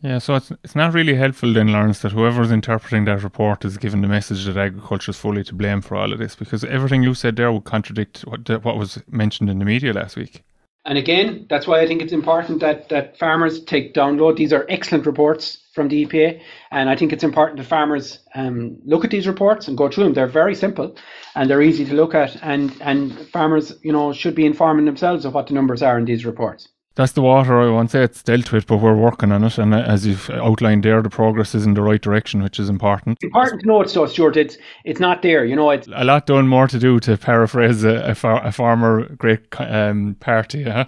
Yeah, 0.01 0.19
so 0.19 0.35
it's 0.35 0.51
it's 0.63 0.75
not 0.75 0.93
really 0.93 1.15
helpful 1.15 1.53
then, 1.53 1.67
Laurence, 1.67 1.99
that 1.99 2.13
whoever's 2.13 2.49
interpreting 2.49 3.05
that 3.05 3.23
report 3.23 3.65
is 3.65 3.77
given 3.77 4.01
the 4.01 4.07
message 4.07 4.45
that 4.45 4.57
agriculture 4.57 5.11
is 5.11 5.17
fully 5.17 5.43
to 5.43 5.53
blame 5.53 5.81
for 5.81 5.95
all 5.97 6.11
of 6.13 6.17
this, 6.17 6.35
because 6.35 6.63
everything 6.63 7.03
you 7.03 7.13
said 7.13 7.35
there 7.35 7.51
would 7.51 7.65
contradict 7.65 8.21
what 8.21 8.49
what 8.63 8.77
was 8.77 9.03
mentioned 9.11 9.49
in 9.49 9.59
the 9.59 9.65
media 9.65 9.93
last 9.93 10.15
week. 10.15 10.43
And 10.85 10.97
again, 10.97 11.45
that's 11.47 11.67
why 11.67 11.81
I 11.81 11.87
think 11.87 12.01
it's 12.01 12.13
important 12.13 12.59
that, 12.61 12.89
that 12.89 13.17
farmers 13.17 13.63
take 13.63 13.93
download. 13.93 14.35
These 14.35 14.51
are 14.51 14.65
excellent 14.67 15.05
reports 15.05 15.59
from 15.73 15.87
the 15.87 16.05
EPA, 16.05 16.41
and 16.71 16.89
I 16.89 16.95
think 16.95 17.13
it's 17.13 17.23
important 17.23 17.57
that 17.57 17.67
farmers 17.67 18.19
um, 18.33 18.77
look 18.83 19.05
at 19.05 19.11
these 19.11 19.27
reports 19.27 19.67
and 19.67 19.77
go 19.77 19.89
through 19.89 20.05
them. 20.05 20.13
They're 20.13 20.27
very 20.27 20.55
simple 20.55 20.97
and 21.35 21.49
they're 21.49 21.61
easy 21.61 21.85
to 21.85 21.93
look 21.93 22.15
at, 22.15 22.35
and, 22.43 22.75
and 22.81 23.17
farmers, 23.29 23.73
you 23.83 23.91
know, 23.91 24.11
should 24.11 24.35
be 24.35 24.45
informing 24.45 24.85
themselves 24.85 25.23
of 25.23 25.33
what 25.33 25.47
the 25.47 25.53
numbers 25.53 25.81
are 25.81 25.97
in 25.97 26.05
these 26.05 26.25
reports 26.25 26.67
that's 26.95 27.13
the 27.13 27.21
water 27.21 27.61
I 27.61 27.69
won't 27.69 27.89
say 27.89 28.03
it's 28.03 28.21
dealt 28.21 28.51
with, 28.51 28.67
but 28.67 28.77
we're 28.77 28.95
working 28.95 29.31
on 29.31 29.43
it. 29.43 29.57
And 29.57 29.73
as 29.73 30.05
you've 30.05 30.29
outlined 30.29 30.83
there, 30.83 31.01
the 31.01 31.09
progress 31.09 31.55
is 31.55 31.65
in 31.65 31.73
the 31.73 31.81
right 31.81 32.01
direction, 32.01 32.43
which 32.43 32.59
is 32.59 32.69
important. 32.69 33.17
It's 33.21 33.25
important 33.25 33.61
to 33.61 33.67
note, 33.67 33.89
so 33.89 34.05
Stuart, 34.05 34.35
it's 34.35 34.57
it's 34.83 34.99
not 34.99 35.21
there. 35.21 35.45
You 35.45 35.55
know, 35.55 35.69
it's 35.69 35.87
a 35.93 36.03
lot 36.03 36.25
done 36.25 36.47
more 36.47 36.67
to 36.67 36.79
do. 36.79 36.99
To 36.99 37.17
paraphrase 37.17 37.83
a, 37.83 37.95
a, 38.11 38.15
far, 38.15 38.45
a 38.45 38.51
former 38.51 39.07
great 39.15 39.41
um, 39.59 40.15
party. 40.19 40.63
Huh? 40.63 40.85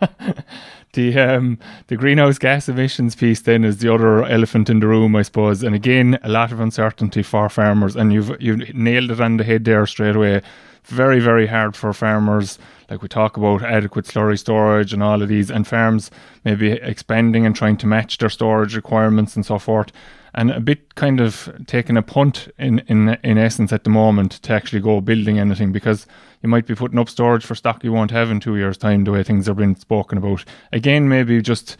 the 0.96 1.16
um, 1.16 1.58
the 1.86 1.96
greenhouse 1.96 2.38
gas 2.38 2.68
emissions 2.68 3.14
piece 3.14 3.42
then 3.42 3.62
is 3.64 3.78
the 3.78 3.92
other 3.94 4.24
elephant 4.24 4.68
in 4.68 4.80
the 4.80 4.88
room, 4.88 5.14
I 5.14 5.22
suppose. 5.22 5.62
And 5.62 5.74
again, 5.74 6.18
a 6.24 6.28
lot 6.28 6.50
of 6.50 6.58
uncertainty 6.58 7.22
for 7.22 7.48
farmers. 7.48 7.94
And 7.94 8.12
you've 8.12 8.34
you've 8.40 8.74
nailed 8.74 9.12
it 9.12 9.20
on 9.20 9.36
the 9.36 9.44
head 9.44 9.64
there 9.64 9.86
straight 9.86 10.16
away. 10.16 10.42
Very 10.84 11.20
very 11.20 11.46
hard 11.46 11.76
for 11.76 11.92
farmers 11.92 12.58
like 12.90 13.02
we 13.02 13.08
talk 13.08 13.36
about 13.36 13.62
adequate 13.62 14.04
slurry 14.04 14.38
storage 14.38 14.92
and 14.92 15.02
all 15.02 15.22
of 15.22 15.28
these, 15.28 15.50
and 15.50 15.66
farms 15.66 16.10
maybe 16.44 16.72
expanding 16.72 17.46
and 17.46 17.54
trying 17.56 17.76
to 17.76 17.86
match 17.86 18.18
their 18.18 18.28
storage 18.28 18.76
requirements 18.76 19.36
and 19.36 19.44
so 19.44 19.58
forth, 19.58 19.92
and 20.34 20.50
a 20.50 20.60
bit 20.60 20.94
kind 20.94 21.20
of 21.20 21.52
taking 21.66 21.96
a 21.96 22.02
punt 22.02 22.48
in 22.58 22.80
in 22.88 23.18
in 23.22 23.38
essence 23.38 23.72
at 23.72 23.84
the 23.84 23.90
moment 23.90 24.32
to 24.42 24.52
actually 24.52 24.80
go 24.80 25.00
building 25.00 25.38
anything 25.38 25.72
because 25.72 26.06
you 26.46 26.50
might 26.50 26.66
be 26.66 26.76
putting 26.76 26.98
up 26.98 27.08
storage 27.08 27.44
for 27.44 27.56
stock 27.56 27.82
you 27.82 27.92
won't 27.92 28.12
have 28.12 28.30
in 28.30 28.38
two 28.38 28.56
years' 28.56 28.78
time 28.78 29.02
the 29.02 29.10
way 29.10 29.24
things 29.24 29.48
are 29.48 29.54
being 29.54 29.74
spoken 29.74 30.16
about. 30.16 30.44
Again, 30.72 31.08
maybe 31.08 31.42
just 31.42 31.76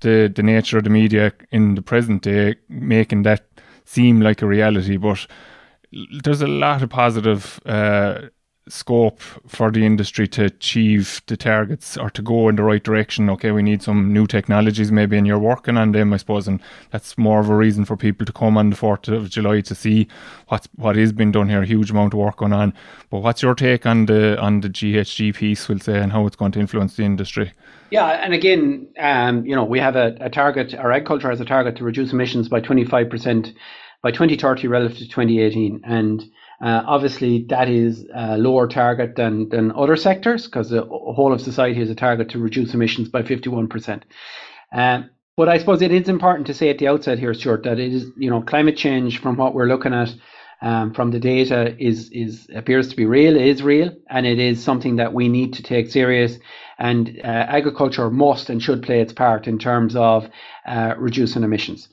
the 0.00 0.30
the 0.34 0.42
nature 0.42 0.78
of 0.78 0.84
the 0.84 0.90
media 0.90 1.32
in 1.50 1.74
the 1.74 1.82
present 1.82 2.22
day 2.22 2.56
making 2.68 3.22
that 3.22 3.46
seem 3.84 4.20
like 4.20 4.42
a 4.42 4.46
reality, 4.46 4.98
but 4.98 5.26
there's 6.22 6.42
a 6.42 6.46
lot 6.46 6.82
of 6.82 6.90
positive 6.90 7.60
uh, 7.64 8.28
scope 8.68 9.20
for 9.46 9.70
the 9.70 9.84
industry 9.84 10.28
to 10.28 10.44
achieve 10.44 11.20
the 11.26 11.36
targets 11.36 11.96
or 11.96 12.10
to 12.10 12.22
go 12.22 12.48
in 12.48 12.56
the 12.56 12.62
right 12.62 12.82
direction. 12.82 13.28
Okay, 13.30 13.50
we 13.50 13.62
need 13.62 13.82
some 13.82 14.12
new 14.12 14.26
technologies 14.26 14.92
maybe, 14.92 15.16
and 15.16 15.26
you're 15.26 15.38
working 15.38 15.76
on 15.76 15.92
them, 15.92 16.12
I 16.12 16.18
suppose, 16.18 16.46
and 16.46 16.60
that's 16.90 17.18
more 17.18 17.40
of 17.40 17.48
a 17.48 17.56
reason 17.56 17.84
for 17.84 17.96
people 17.96 18.26
to 18.26 18.32
come 18.32 18.56
on 18.56 18.70
the 18.70 18.76
4th 18.76 19.08
of 19.08 19.30
July 19.30 19.60
to 19.62 19.74
see 19.74 20.08
what's 20.48 20.68
what 20.76 20.96
is 20.96 21.12
being 21.12 21.32
done 21.32 21.48
here. 21.48 21.62
A 21.62 21.66
huge 21.66 21.90
amount 21.90 22.14
of 22.14 22.20
work 22.20 22.36
going 22.36 22.52
on. 22.52 22.72
But 23.10 23.20
what's 23.20 23.42
your 23.42 23.54
take 23.54 23.86
on 23.86 24.06
the 24.06 24.40
on 24.40 24.60
the 24.60 24.68
GHG 24.68 25.34
piece, 25.34 25.68
we'll 25.68 25.80
say, 25.80 25.98
and 25.98 26.12
how 26.12 26.26
it's 26.26 26.36
going 26.36 26.52
to 26.52 26.60
influence 26.60 26.96
the 26.96 27.04
industry? 27.04 27.52
Yeah, 27.90 28.06
and 28.06 28.32
again, 28.32 28.86
um, 29.00 29.44
you 29.44 29.56
know, 29.56 29.64
we 29.64 29.80
have 29.80 29.96
a, 29.96 30.16
a 30.20 30.30
target, 30.30 30.74
our 30.74 30.92
agriculture 30.92 31.28
has 31.28 31.40
a 31.40 31.44
target 31.44 31.76
to 31.76 31.84
reduce 31.84 32.12
emissions 32.12 32.48
by 32.48 32.60
25% 32.60 33.52
by 34.02 34.10
2030 34.10 34.68
relative 34.68 34.98
to 34.98 35.08
2018. 35.08 35.80
And 35.84 36.24
uh, 36.60 36.82
obviously, 36.86 37.46
that 37.48 37.68
is 37.68 38.06
a 38.14 38.36
lower 38.36 38.68
target 38.68 39.16
than, 39.16 39.48
than 39.48 39.72
other 39.72 39.96
sectors 39.96 40.46
because 40.46 40.68
the 40.68 40.82
whole 40.84 41.32
of 41.32 41.40
society 41.40 41.78
has 41.78 41.88
a 41.88 41.94
target 41.94 42.28
to 42.30 42.38
reduce 42.38 42.74
emissions 42.74 43.08
by 43.08 43.22
51%. 43.22 44.02
Um, 44.72 45.10
but 45.36 45.48
I 45.48 45.56
suppose 45.56 45.80
it 45.80 45.92
is 45.92 46.08
important 46.08 46.46
to 46.48 46.54
say 46.54 46.68
at 46.68 46.78
the 46.78 46.88
outset 46.88 47.18
here, 47.18 47.32
Stuart, 47.32 47.62
that 47.64 47.78
it 47.78 47.94
is, 47.94 48.10
you 48.16 48.28
know, 48.28 48.42
climate 48.42 48.76
change 48.76 49.20
from 49.20 49.36
what 49.36 49.54
we're 49.54 49.66
looking 49.66 49.94
at 49.94 50.10
um, 50.62 50.92
from 50.92 51.10
the 51.10 51.18
data 51.18 51.74
is 51.78 52.10
is 52.10 52.46
appears 52.54 52.88
to 52.88 52.96
be 52.96 53.06
real, 53.06 53.34
it 53.36 53.46
is 53.46 53.62
real, 53.62 53.90
and 54.10 54.26
it 54.26 54.38
is 54.38 54.62
something 54.62 54.96
that 54.96 55.14
we 55.14 55.28
need 55.28 55.54
to 55.54 55.62
take 55.62 55.90
serious. 55.90 56.38
And 56.78 57.18
uh, 57.24 57.26
agriculture 57.26 58.10
must 58.10 58.50
and 58.50 58.62
should 58.62 58.82
play 58.82 59.00
its 59.00 59.12
part 59.12 59.46
in 59.46 59.58
terms 59.58 59.96
of 59.96 60.28
uh, 60.66 60.94
reducing 60.98 61.42
emissions. 61.42 61.88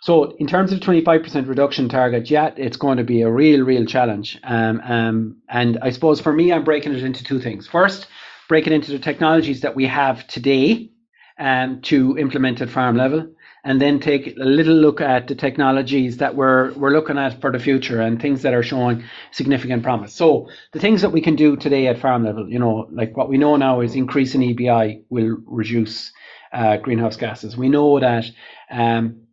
So 0.00 0.36
in 0.36 0.46
terms 0.46 0.72
of 0.72 0.80
25% 0.80 1.48
reduction 1.48 1.88
target, 1.88 2.30
yeah, 2.30 2.50
it's 2.56 2.76
going 2.76 2.98
to 2.98 3.04
be 3.04 3.22
a 3.22 3.30
real, 3.30 3.62
real 3.64 3.84
challenge. 3.84 4.38
Um, 4.44 4.80
um, 4.84 5.36
and 5.48 5.78
I 5.82 5.90
suppose 5.90 6.20
for 6.20 6.32
me, 6.32 6.52
I'm 6.52 6.64
breaking 6.64 6.94
it 6.94 7.02
into 7.02 7.24
two 7.24 7.40
things. 7.40 7.66
First, 7.66 8.06
breaking 8.48 8.72
into 8.72 8.92
the 8.92 8.98
technologies 8.98 9.60
that 9.62 9.74
we 9.74 9.86
have 9.86 10.26
today 10.28 10.90
um, 11.38 11.80
to 11.82 12.16
implement 12.18 12.60
at 12.60 12.70
farm 12.70 12.96
level, 12.96 13.28
and 13.64 13.80
then 13.80 14.00
take 14.00 14.36
a 14.36 14.44
little 14.44 14.74
look 14.74 15.00
at 15.00 15.28
the 15.28 15.34
technologies 15.34 16.16
that 16.18 16.34
we're 16.34 16.72
we're 16.72 16.90
looking 16.90 17.18
at 17.18 17.40
for 17.40 17.52
the 17.52 17.58
future 17.58 18.00
and 18.00 18.20
things 18.20 18.42
that 18.42 18.54
are 18.54 18.62
showing 18.62 19.04
significant 19.32 19.82
promise. 19.82 20.14
So 20.14 20.48
the 20.72 20.80
things 20.80 21.02
that 21.02 21.10
we 21.10 21.20
can 21.20 21.36
do 21.36 21.56
today 21.56 21.86
at 21.86 21.98
farm 21.98 22.24
level, 22.24 22.48
you 22.48 22.58
know, 22.58 22.88
like 22.92 23.16
what 23.16 23.28
we 23.28 23.38
know 23.38 23.56
now 23.56 23.80
is 23.80 23.94
increasing 23.94 24.40
EBI 24.40 25.02
will 25.10 25.36
reduce 25.46 26.12
uh, 26.52 26.76
greenhouse 26.78 27.16
gases. 27.16 27.56
We 27.56 27.68
know 27.68 28.00
that. 28.00 28.24
Um, 28.70 29.27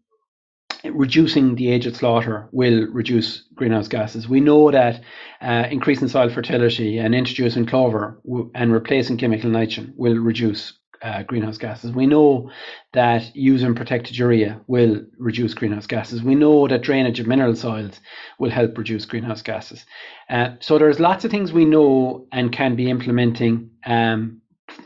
reducing 0.94 1.56
the 1.56 1.70
age 1.72 1.86
of 1.86 1.96
slaughter 1.96 2.48
will 2.52 2.88
reduce 2.92 3.44
greenhouse 3.56 3.88
gases. 3.88 4.28
We 4.28 4.40
know 4.40 4.72
that 4.72 5.02
uh, 5.42 5.68
increasing 5.70 6.08
soil 6.08 6.30
fertility 6.30 6.98
and 6.98 7.16
introducing 7.16 7.66
clover 7.66 8.20
w- 8.26 8.52
and 8.56 8.72
replacing 8.72 9.18
chemical 9.18 9.50
nitrogen 9.50 9.94
will 9.96 10.18
reduce 10.18 10.74
uh, 11.02 11.24
greenhouse 11.24 11.58
gases. 11.58 11.92
We 11.92 12.08
know 12.08 12.50
that 12.94 13.36
using 13.36 13.76
protected 13.76 14.18
urea 14.18 14.60
will 14.68 15.02
reduce 15.18 15.54
greenhouse 15.54 15.86
gases. 15.86 16.24
We 16.24 16.36
know 16.36 16.68
that 16.68 16.82
drainage 16.82 17.20
of 17.20 17.28
mineral 17.28 17.56
soils 17.56 18.00
will 18.40 18.50
help 18.50 18.78
reduce 18.78 19.06
greenhouse 19.06 19.42
gases. 19.42 19.86
Uh, 20.30 20.52
so 20.60 20.78
there's 20.78 21.00
lots 21.00 21.26
of 21.26 21.32
things 21.32 21.54
we 21.54 21.66
know 21.66 22.28
and 22.32 22.52
can 22.52 22.76
be 22.76 22.90
implementing 22.90 23.70
um, 23.86 24.42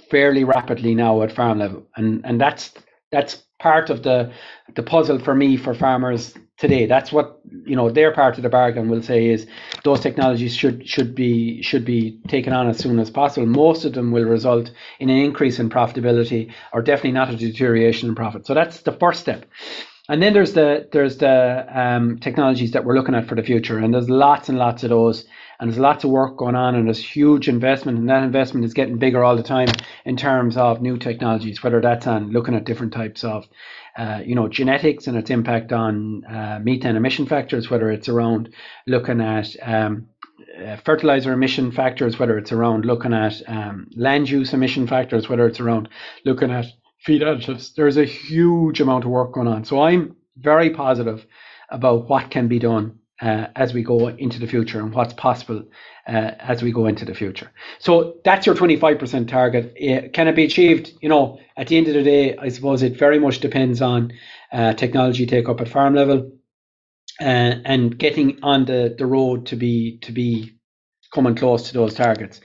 fairly 0.09 0.43
rapidly 0.43 0.95
now 0.95 1.21
at 1.21 1.31
farm 1.31 1.59
level, 1.59 1.87
and 1.95 2.25
and 2.25 2.39
that's 2.41 2.73
that's 3.11 3.43
part 3.59 3.89
of 3.89 4.03
the 4.03 4.31
the 4.75 4.83
puzzle 4.83 5.19
for 5.19 5.35
me 5.35 5.57
for 5.57 5.73
farmers 5.73 6.33
today. 6.57 6.85
That's 6.85 7.11
what 7.11 7.39
you 7.65 7.75
know 7.75 7.89
their 7.89 8.13
part 8.13 8.37
of 8.37 8.43
the 8.43 8.49
bargain 8.49 8.89
will 8.89 9.01
say 9.01 9.27
is 9.27 9.47
those 9.83 9.99
technologies 10.01 10.55
should 10.55 10.87
should 10.87 11.15
be 11.15 11.61
should 11.61 11.85
be 11.85 12.19
taken 12.27 12.53
on 12.53 12.69
as 12.69 12.77
soon 12.77 12.99
as 12.99 13.09
possible. 13.09 13.47
Most 13.47 13.85
of 13.85 13.93
them 13.93 14.11
will 14.11 14.25
result 14.25 14.71
in 14.99 15.09
an 15.09 15.17
increase 15.17 15.59
in 15.59 15.69
profitability 15.69 16.51
or 16.73 16.81
definitely 16.81 17.13
not 17.13 17.33
a 17.33 17.37
deterioration 17.37 18.09
in 18.09 18.15
profit. 18.15 18.45
So 18.45 18.53
that's 18.53 18.81
the 18.81 18.93
first 18.93 19.21
step. 19.21 19.45
And 20.09 20.23
then 20.23 20.33
there's 20.33 20.53
the 20.53 20.89
there's 20.91 21.17
the 21.17 21.67
um, 21.71 22.17
technologies 22.17 22.71
that 22.71 22.83
we're 22.83 22.95
looking 22.95 23.13
at 23.13 23.27
for 23.27 23.35
the 23.35 23.43
future, 23.43 23.77
and 23.77 23.93
there's 23.93 24.09
lots 24.09 24.49
and 24.49 24.57
lots 24.57 24.83
of 24.83 24.89
those, 24.89 25.25
and 25.59 25.69
there's 25.69 25.77
lots 25.77 26.03
of 26.03 26.09
work 26.09 26.35
going 26.35 26.55
on, 26.55 26.73
and 26.73 26.87
there's 26.87 26.97
huge 26.97 27.47
investment, 27.47 27.99
and 27.99 28.09
that 28.09 28.23
investment 28.23 28.65
is 28.65 28.73
getting 28.73 28.97
bigger 28.97 29.23
all 29.23 29.35
the 29.35 29.43
time 29.43 29.67
in 30.05 30.17
terms 30.17 30.57
of 30.57 30.81
new 30.81 30.97
technologies, 30.97 31.61
whether 31.61 31.79
that's 31.79 32.07
on 32.07 32.31
looking 32.31 32.55
at 32.55 32.63
different 32.63 32.91
types 32.91 33.23
of, 33.23 33.47
uh, 33.97 34.19
you 34.25 34.33
know, 34.33 34.47
genetics 34.47 35.05
and 35.05 35.15
its 35.15 35.29
impact 35.29 35.71
on 35.71 36.25
uh, 36.25 36.59
methane 36.63 36.95
emission 36.95 37.27
factors, 37.27 37.69
whether 37.69 37.91
it's 37.91 38.09
around 38.09 38.49
looking 38.87 39.21
at 39.21 39.55
um, 39.61 40.07
uh, 40.65 40.75
fertilizer 40.77 41.33
emission 41.33 41.71
factors, 41.71 42.17
whether 42.17 42.35
it's 42.35 42.51
around 42.51 42.83
looking 42.83 43.13
at 43.13 43.43
um, 43.47 43.87
land 43.95 44.27
use 44.27 44.53
emission 44.53 44.87
factors, 44.87 45.29
whether 45.29 45.45
it's 45.45 45.59
around 45.59 45.87
looking 46.25 46.49
at 46.49 46.65
feed 46.99 47.21
additives. 47.21 47.73
There's 47.75 47.97
a 47.97 48.05
huge 48.05 48.81
amount 48.81 49.05
of 49.05 49.11
work 49.11 49.33
going 49.33 49.47
on. 49.47 49.65
So 49.65 49.81
I'm 49.81 50.15
very 50.37 50.71
positive 50.71 51.25
about 51.69 52.09
what 52.09 52.29
can 52.31 52.47
be 52.47 52.59
done 52.59 52.99
uh, 53.21 53.47
as 53.55 53.73
we 53.73 53.83
go 53.83 54.07
into 54.07 54.39
the 54.39 54.47
future 54.47 54.79
and 54.79 54.93
what's 54.93 55.13
possible 55.13 55.63
uh, 56.07 56.31
as 56.39 56.63
we 56.63 56.71
go 56.71 56.87
into 56.87 57.05
the 57.05 57.13
future. 57.13 57.51
So 57.79 58.15
that's 58.23 58.45
your 58.45 58.55
25% 58.55 59.27
target. 59.27 59.75
Uh, 59.77 60.09
can 60.13 60.27
it 60.27 60.35
be 60.35 60.45
achieved? 60.45 60.91
You 61.01 61.09
know, 61.09 61.39
at 61.57 61.67
the 61.67 61.77
end 61.77 61.87
of 61.87 61.93
the 61.93 62.03
day, 62.03 62.37
I 62.37 62.49
suppose 62.49 62.81
it 62.81 62.97
very 62.97 63.19
much 63.19 63.39
depends 63.39 63.81
on 63.81 64.13
uh, 64.51 64.73
technology 64.73 65.25
take 65.25 65.49
up 65.49 65.61
at 65.61 65.67
farm 65.69 65.95
level 65.95 66.31
uh, 67.21 67.23
and 67.65 67.97
getting 67.97 68.39
on 68.43 68.65
the, 68.65 68.95
the 68.97 69.05
road 69.05 69.47
to 69.47 69.55
be 69.55 69.99
to 70.03 70.11
be 70.11 70.53
coming 71.13 71.35
close 71.35 71.67
to 71.69 71.73
those 71.73 71.93
targets. 71.93 72.39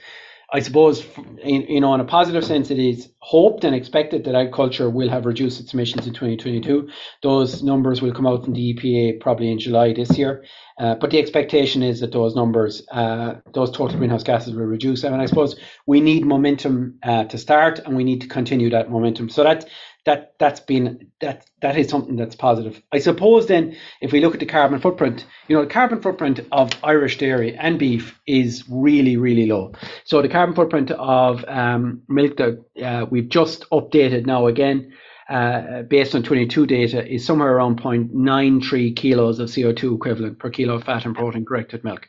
I 0.55 0.59
suppose, 0.59 1.05
you 1.43 1.81
know, 1.81 1.93
in 1.93 1.99
a 1.99 2.05
positive 2.05 2.45
sense, 2.45 2.71
it 2.71 2.79
is 2.79 3.09
hoped 3.19 3.65
and 3.65 3.75
expected 3.75 4.23
that 4.23 4.35
agriculture 4.35 4.89
will 4.89 5.09
have 5.09 5.25
reduced 5.25 5.59
its 5.59 5.73
emissions 5.73 6.07
in 6.07 6.13
2022. 6.13 6.87
Those 7.21 7.61
numbers 7.61 8.01
will 8.01 8.13
come 8.13 8.25
out 8.25 8.45
from 8.45 8.53
the 8.53 8.73
EPA 8.73 9.19
probably 9.19 9.51
in 9.51 9.59
July 9.59 9.91
this 9.91 10.17
year. 10.17 10.45
Uh, 10.79 10.95
but 10.95 11.09
the 11.09 11.19
expectation 11.19 11.83
is 11.83 11.99
that 11.99 12.13
those 12.13 12.35
numbers, 12.35 12.87
uh, 12.93 13.33
those 13.53 13.69
total 13.69 13.97
greenhouse 13.97 14.23
gases 14.23 14.55
will 14.55 14.63
reduce. 14.63 15.03
I 15.03 15.07
and 15.07 15.17
mean, 15.17 15.23
I 15.23 15.25
suppose 15.25 15.57
we 15.87 15.99
need 15.99 16.25
momentum 16.25 16.99
uh, 17.03 17.25
to 17.25 17.37
start, 17.37 17.79
and 17.79 17.97
we 17.97 18.05
need 18.05 18.21
to 18.21 18.27
continue 18.29 18.69
that 18.69 18.89
momentum. 18.89 19.27
So 19.27 19.43
that 19.43 19.65
that 20.05 20.35
that's 20.39 20.59
been 20.59 21.11
that 21.19 21.45
that 21.61 21.77
is 21.77 21.89
something 21.89 22.15
that's 22.15 22.35
positive. 22.35 22.81
I 22.91 22.99
suppose 22.99 23.47
then, 23.47 23.75
if 24.01 24.11
we 24.11 24.21
look 24.21 24.35
at 24.35 24.39
the 24.39 24.45
carbon 24.45 24.79
footprint, 24.79 25.25
you 25.47 25.55
know, 25.55 25.63
the 25.63 25.69
carbon 25.69 26.01
footprint 26.01 26.39
of 26.51 26.71
Irish 26.83 27.17
dairy 27.17 27.55
and 27.55 27.77
beef 27.79 28.19
is 28.27 28.63
really 28.69 29.17
really 29.17 29.47
low. 29.47 29.73
So 30.03 30.21
the 30.21 30.29
carbon 30.29 30.55
footprint 30.55 30.91
of 30.91 31.43
um, 31.47 32.03
milk 32.07 32.37
that 32.37 32.63
uh, 32.83 33.05
we've 33.09 33.29
just 33.29 33.69
updated 33.71 34.25
now 34.25 34.47
again. 34.47 34.93
Uh, 35.27 35.81
based 35.81 36.13
on 36.13 36.21
22 36.21 36.67
data, 36.67 37.03
is 37.11 37.25
somewhere 37.25 37.51
around 37.51 37.81
0.93 37.81 38.95
kilos 38.95 39.39
of 39.39 39.49
CO2 39.49 39.95
equivalent 39.95 40.37
per 40.37 40.51
kilo 40.51 40.75
of 40.75 40.83
fat 40.83 41.03
and 41.03 41.15
protein 41.15 41.43
corrected 41.43 41.83
milk. 41.83 42.07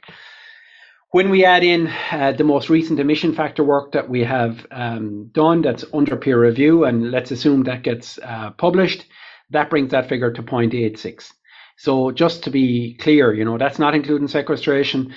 When 1.17 1.31
we 1.31 1.47
add 1.47 1.65
in 1.65 1.87
uh, 2.13 2.33
the 2.33 2.45
most 2.45 2.69
recent 2.69 3.01
emission 3.01 3.35
factor 3.35 3.65
work 3.65 3.93
that 3.93 4.07
we 4.07 4.23
have 4.25 4.67
um, 4.71 5.31
done 5.33 5.63
that's 5.63 5.83
under 5.95 6.15
peer 6.15 6.39
review, 6.39 6.85
and 6.85 7.11
let's 7.11 7.31
assume 7.31 7.63
that 7.63 7.83
gets 7.83 8.19
uh, 8.23 8.51
published, 8.51 9.07
that 9.49 9.71
brings 9.71 9.93
that 9.93 10.11
figure 10.11 10.31
to 10.31 10.43
0.86. 10.43 11.33
So 11.79 12.11
just 12.11 12.45
to 12.45 12.51
be 12.51 12.99
clear, 13.01 13.33
you 13.33 13.47
know, 13.47 13.57
that's 13.57 13.79
not 13.79 13.95
including 13.95 14.29
sequestration. 14.29 15.15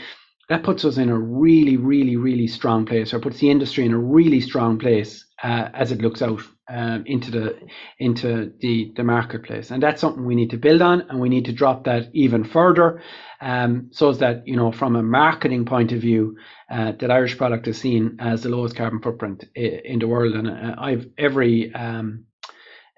That 0.50 0.64
puts 0.64 0.84
us 0.84 0.98
in 0.98 1.10
a 1.10 1.18
really, 1.18 1.78
really, 1.78 2.18
really 2.18 2.48
strong 2.48 2.86
place, 2.86 3.14
or 3.14 3.20
puts 3.20 3.40
the 3.40 3.52
industry 3.52 3.86
in 3.86 3.94
a 3.94 4.00
really 4.00 4.42
strong 4.42 4.80
place 4.80 5.26
uh, 5.44 5.70
as 5.76 5.92
it 5.92 6.02
looks 6.02 6.24
out 6.24 6.42
um, 6.68 7.04
into 7.06 7.32
the 7.32 7.60
into 8.00 8.52
the 8.60 8.92
the 8.96 9.04
marketplace, 9.04 9.70
and 9.72 9.82
that's 9.82 10.02
something 10.02 10.26
we 10.26 10.36
need 10.36 10.50
to 10.50 10.58
build 10.58 10.82
on, 10.82 11.02
and 11.10 11.20
we 11.20 11.30
need 11.30 11.46
to 11.46 11.52
drop 11.52 11.84
that 11.84 12.10
even 12.14 12.44
further, 12.44 13.02
um, 13.42 13.90
so 13.92 14.12
that 14.14 14.48
you 14.48 14.56
know 14.56 14.72
from 14.72 14.96
a 14.96 15.04
marketing 15.04 15.66
point 15.66 15.92
of 15.92 16.02
view, 16.02 16.36
uh, 16.72 16.94
that 17.00 17.12
Irish 17.12 17.38
product 17.38 17.68
is 17.68 17.80
seen 17.80 18.18
as 18.20 18.42
the 18.42 18.50
lowest 18.50 18.76
carbon 18.76 19.02
footprint 19.02 19.46
in 19.56 20.00
the 20.00 20.08
world, 20.08 20.34
and 20.34 20.48
uh, 20.48 20.76
I've 20.80 21.08
every 21.18 21.74
um, 21.76 22.26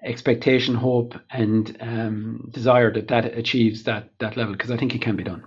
expectation, 0.02 0.74
hope, 0.74 1.14
and 1.30 1.76
um, 1.80 2.48
desire 2.50 2.92
that 2.92 3.08
that 3.08 3.38
achieves 3.38 3.84
that 3.84 4.10
that 4.20 4.38
level 4.38 4.54
because 4.54 4.70
I 4.70 4.78
think 4.78 4.94
it 4.94 5.02
can 5.02 5.16
be 5.16 5.24
done. 5.24 5.44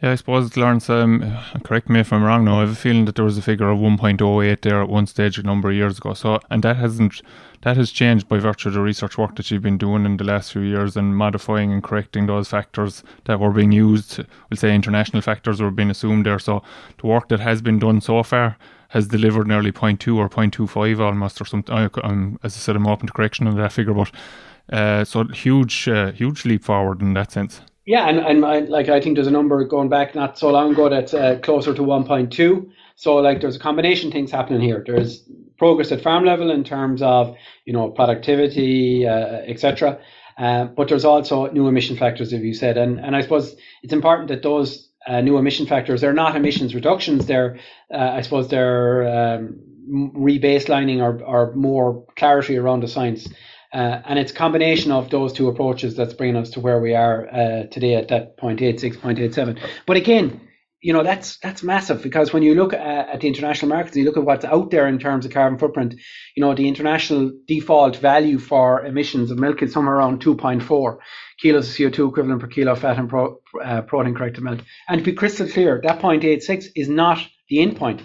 Yeah, 0.00 0.12
I 0.12 0.14
suppose, 0.14 0.56
Laurence, 0.56 0.88
um, 0.88 1.36
correct 1.64 1.88
me 1.88 1.98
if 1.98 2.12
I'm 2.12 2.22
wrong 2.22 2.44
now, 2.44 2.58
I 2.58 2.60
have 2.60 2.70
a 2.70 2.76
feeling 2.76 3.06
that 3.06 3.16
there 3.16 3.24
was 3.24 3.36
a 3.36 3.42
figure 3.42 3.68
of 3.68 3.80
1.08 3.80 4.60
there 4.60 4.80
at 4.80 4.88
one 4.88 5.08
stage 5.08 5.38
a 5.38 5.42
number 5.42 5.70
of 5.70 5.74
years 5.74 5.98
ago. 5.98 6.14
So, 6.14 6.38
and 6.50 6.62
that 6.62 6.76
hasn't, 6.76 7.20
that 7.62 7.76
has 7.76 7.90
changed 7.90 8.28
by 8.28 8.38
virtue 8.38 8.68
of 8.68 8.74
the 8.74 8.80
research 8.80 9.18
work 9.18 9.34
that 9.34 9.50
you've 9.50 9.62
been 9.62 9.76
doing 9.76 10.04
in 10.04 10.16
the 10.16 10.22
last 10.22 10.52
few 10.52 10.62
years 10.62 10.96
and 10.96 11.16
modifying 11.16 11.72
and 11.72 11.82
correcting 11.82 12.26
those 12.26 12.46
factors 12.46 13.02
that 13.24 13.40
were 13.40 13.50
being 13.50 13.72
used. 13.72 14.18
We'll 14.48 14.56
say 14.56 14.72
international 14.72 15.20
factors 15.20 15.60
were 15.60 15.72
being 15.72 15.90
assumed 15.90 16.26
there. 16.26 16.38
So, 16.38 16.62
the 16.98 17.06
work 17.08 17.28
that 17.30 17.40
has 17.40 17.60
been 17.60 17.80
done 17.80 18.00
so 18.00 18.22
far 18.22 18.56
has 18.90 19.08
delivered 19.08 19.48
nearly 19.48 19.72
0.2 19.72 20.16
or 20.16 20.28
0.25 20.28 21.00
almost 21.00 21.40
or 21.40 21.44
something. 21.44 21.90
Um, 22.04 22.38
as 22.44 22.54
I 22.54 22.60
said, 22.60 22.76
I'm 22.76 22.86
open 22.86 23.08
to 23.08 23.12
correction 23.12 23.48
on 23.48 23.56
that 23.56 23.72
figure, 23.72 23.94
but 23.94 24.12
uh, 24.72 25.04
so 25.04 25.24
huge, 25.24 25.88
uh, 25.88 26.12
huge 26.12 26.44
leap 26.44 26.62
forward 26.62 27.02
in 27.02 27.14
that 27.14 27.32
sense. 27.32 27.62
Yeah, 27.88 28.06
and, 28.06 28.18
and 28.18 28.44
I, 28.44 28.58
like 28.58 28.90
I 28.90 29.00
think 29.00 29.16
there's 29.16 29.28
a 29.28 29.30
number 29.30 29.64
going 29.64 29.88
back 29.88 30.14
not 30.14 30.38
so 30.38 30.50
long 30.50 30.72
ago 30.72 30.90
that's 30.90 31.14
uh, 31.14 31.38
closer 31.42 31.72
to 31.72 31.80
1.2. 31.80 32.70
So 32.96 33.16
like 33.16 33.40
there's 33.40 33.56
a 33.56 33.58
combination 33.58 34.08
of 34.08 34.12
things 34.12 34.30
happening 34.30 34.60
here. 34.60 34.84
There's 34.86 35.22
progress 35.56 35.90
at 35.90 36.02
farm 36.02 36.26
level 36.26 36.50
in 36.50 36.64
terms 36.64 37.00
of 37.00 37.34
you 37.64 37.72
know 37.72 37.88
productivity, 37.88 39.06
uh, 39.06 39.40
etc. 39.46 39.98
Uh, 40.36 40.66
but 40.66 40.88
there's 40.88 41.06
also 41.06 41.50
new 41.50 41.66
emission 41.66 41.96
factors, 41.96 42.30
as 42.34 42.42
you 42.42 42.52
said, 42.52 42.76
and 42.76 43.00
and 43.00 43.16
I 43.16 43.22
suppose 43.22 43.56
it's 43.82 43.94
important 43.94 44.28
that 44.28 44.42
those 44.42 44.90
uh, 45.06 45.22
new 45.22 45.38
emission 45.38 45.64
factors 45.64 46.02
they're 46.02 46.12
not 46.12 46.36
emissions 46.36 46.74
reductions. 46.74 47.24
They're 47.24 47.58
uh, 47.90 48.10
I 48.16 48.20
suppose 48.20 48.48
they're 48.48 49.08
um, 49.08 49.60
rebaselining 49.90 51.00
or, 51.00 51.22
or 51.24 51.54
more 51.54 52.04
clarity 52.16 52.58
around 52.58 52.82
the 52.82 52.88
science. 52.88 53.28
Uh, 53.72 54.00
and 54.06 54.18
it's 54.18 54.32
a 54.32 54.34
combination 54.34 54.92
of 54.92 55.10
those 55.10 55.32
two 55.32 55.48
approaches 55.48 55.94
that's 55.94 56.14
bringing 56.14 56.36
us 56.36 56.50
to 56.50 56.60
where 56.60 56.80
we 56.80 56.94
are 56.94 57.28
uh, 57.28 57.66
today 57.70 57.94
at 57.94 58.08
that 58.08 58.38
0.86, 58.38 58.96
0.87. 58.96 59.60
But 59.86 59.96
again, 59.96 60.40
you 60.80 60.92
know 60.92 61.02
that's 61.02 61.38
that's 61.38 61.62
massive 61.62 62.02
because 62.02 62.32
when 62.32 62.44
you 62.44 62.54
look 62.54 62.72
at, 62.72 63.08
at, 63.08 63.20
the 63.20 63.26
international 63.26 63.68
markets, 63.68 63.96
you 63.96 64.04
look 64.04 64.16
at 64.16 64.24
what's 64.24 64.44
out 64.44 64.70
there 64.70 64.86
in 64.86 64.98
terms 64.98 65.26
of 65.26 65.32
carbon 65.32 65.58
footprint. 65.58 65.94
You 66.36 66.40
know 66.40 66.54
the 66.54 66.68
international 66.68 67.32
default 67.46 67.96
value 67.96 68.38
for 68.38 68.84
emissions 68.86 69.30
of 69.30 69.38
milk 69.38 69.60
is 69.62 69.72
somewhere 69.72 69.96
around 69.96 70.22
2.4 70.22 70.98
kilos 71.40 71.68
of 71.68 71.74
CO2 71.74 72.10
equivalent 72.10 72.40
per 72.40 72.46
kilo 72.46 72.72
of 72.72 72.80
fat 72.80 72.98
and 72.98 73.08
pro, 73.08 73.40
uh, 73.62 73.82
protein 73.82 74.14
corrected 74.14 74.44
milk. 74.44 74.60
And 74.88 74.98
to 74.98 75.04
be 75.04 75.12
crystal 75.12 75.48
clear, 75.48 75.80
that 75.82 76.00
0.86 76.00 76.66
is 76.76 76.88
not 76.88 77.18
the 77.48 77.60
end 77.60 77.76
point. 77.76 78.02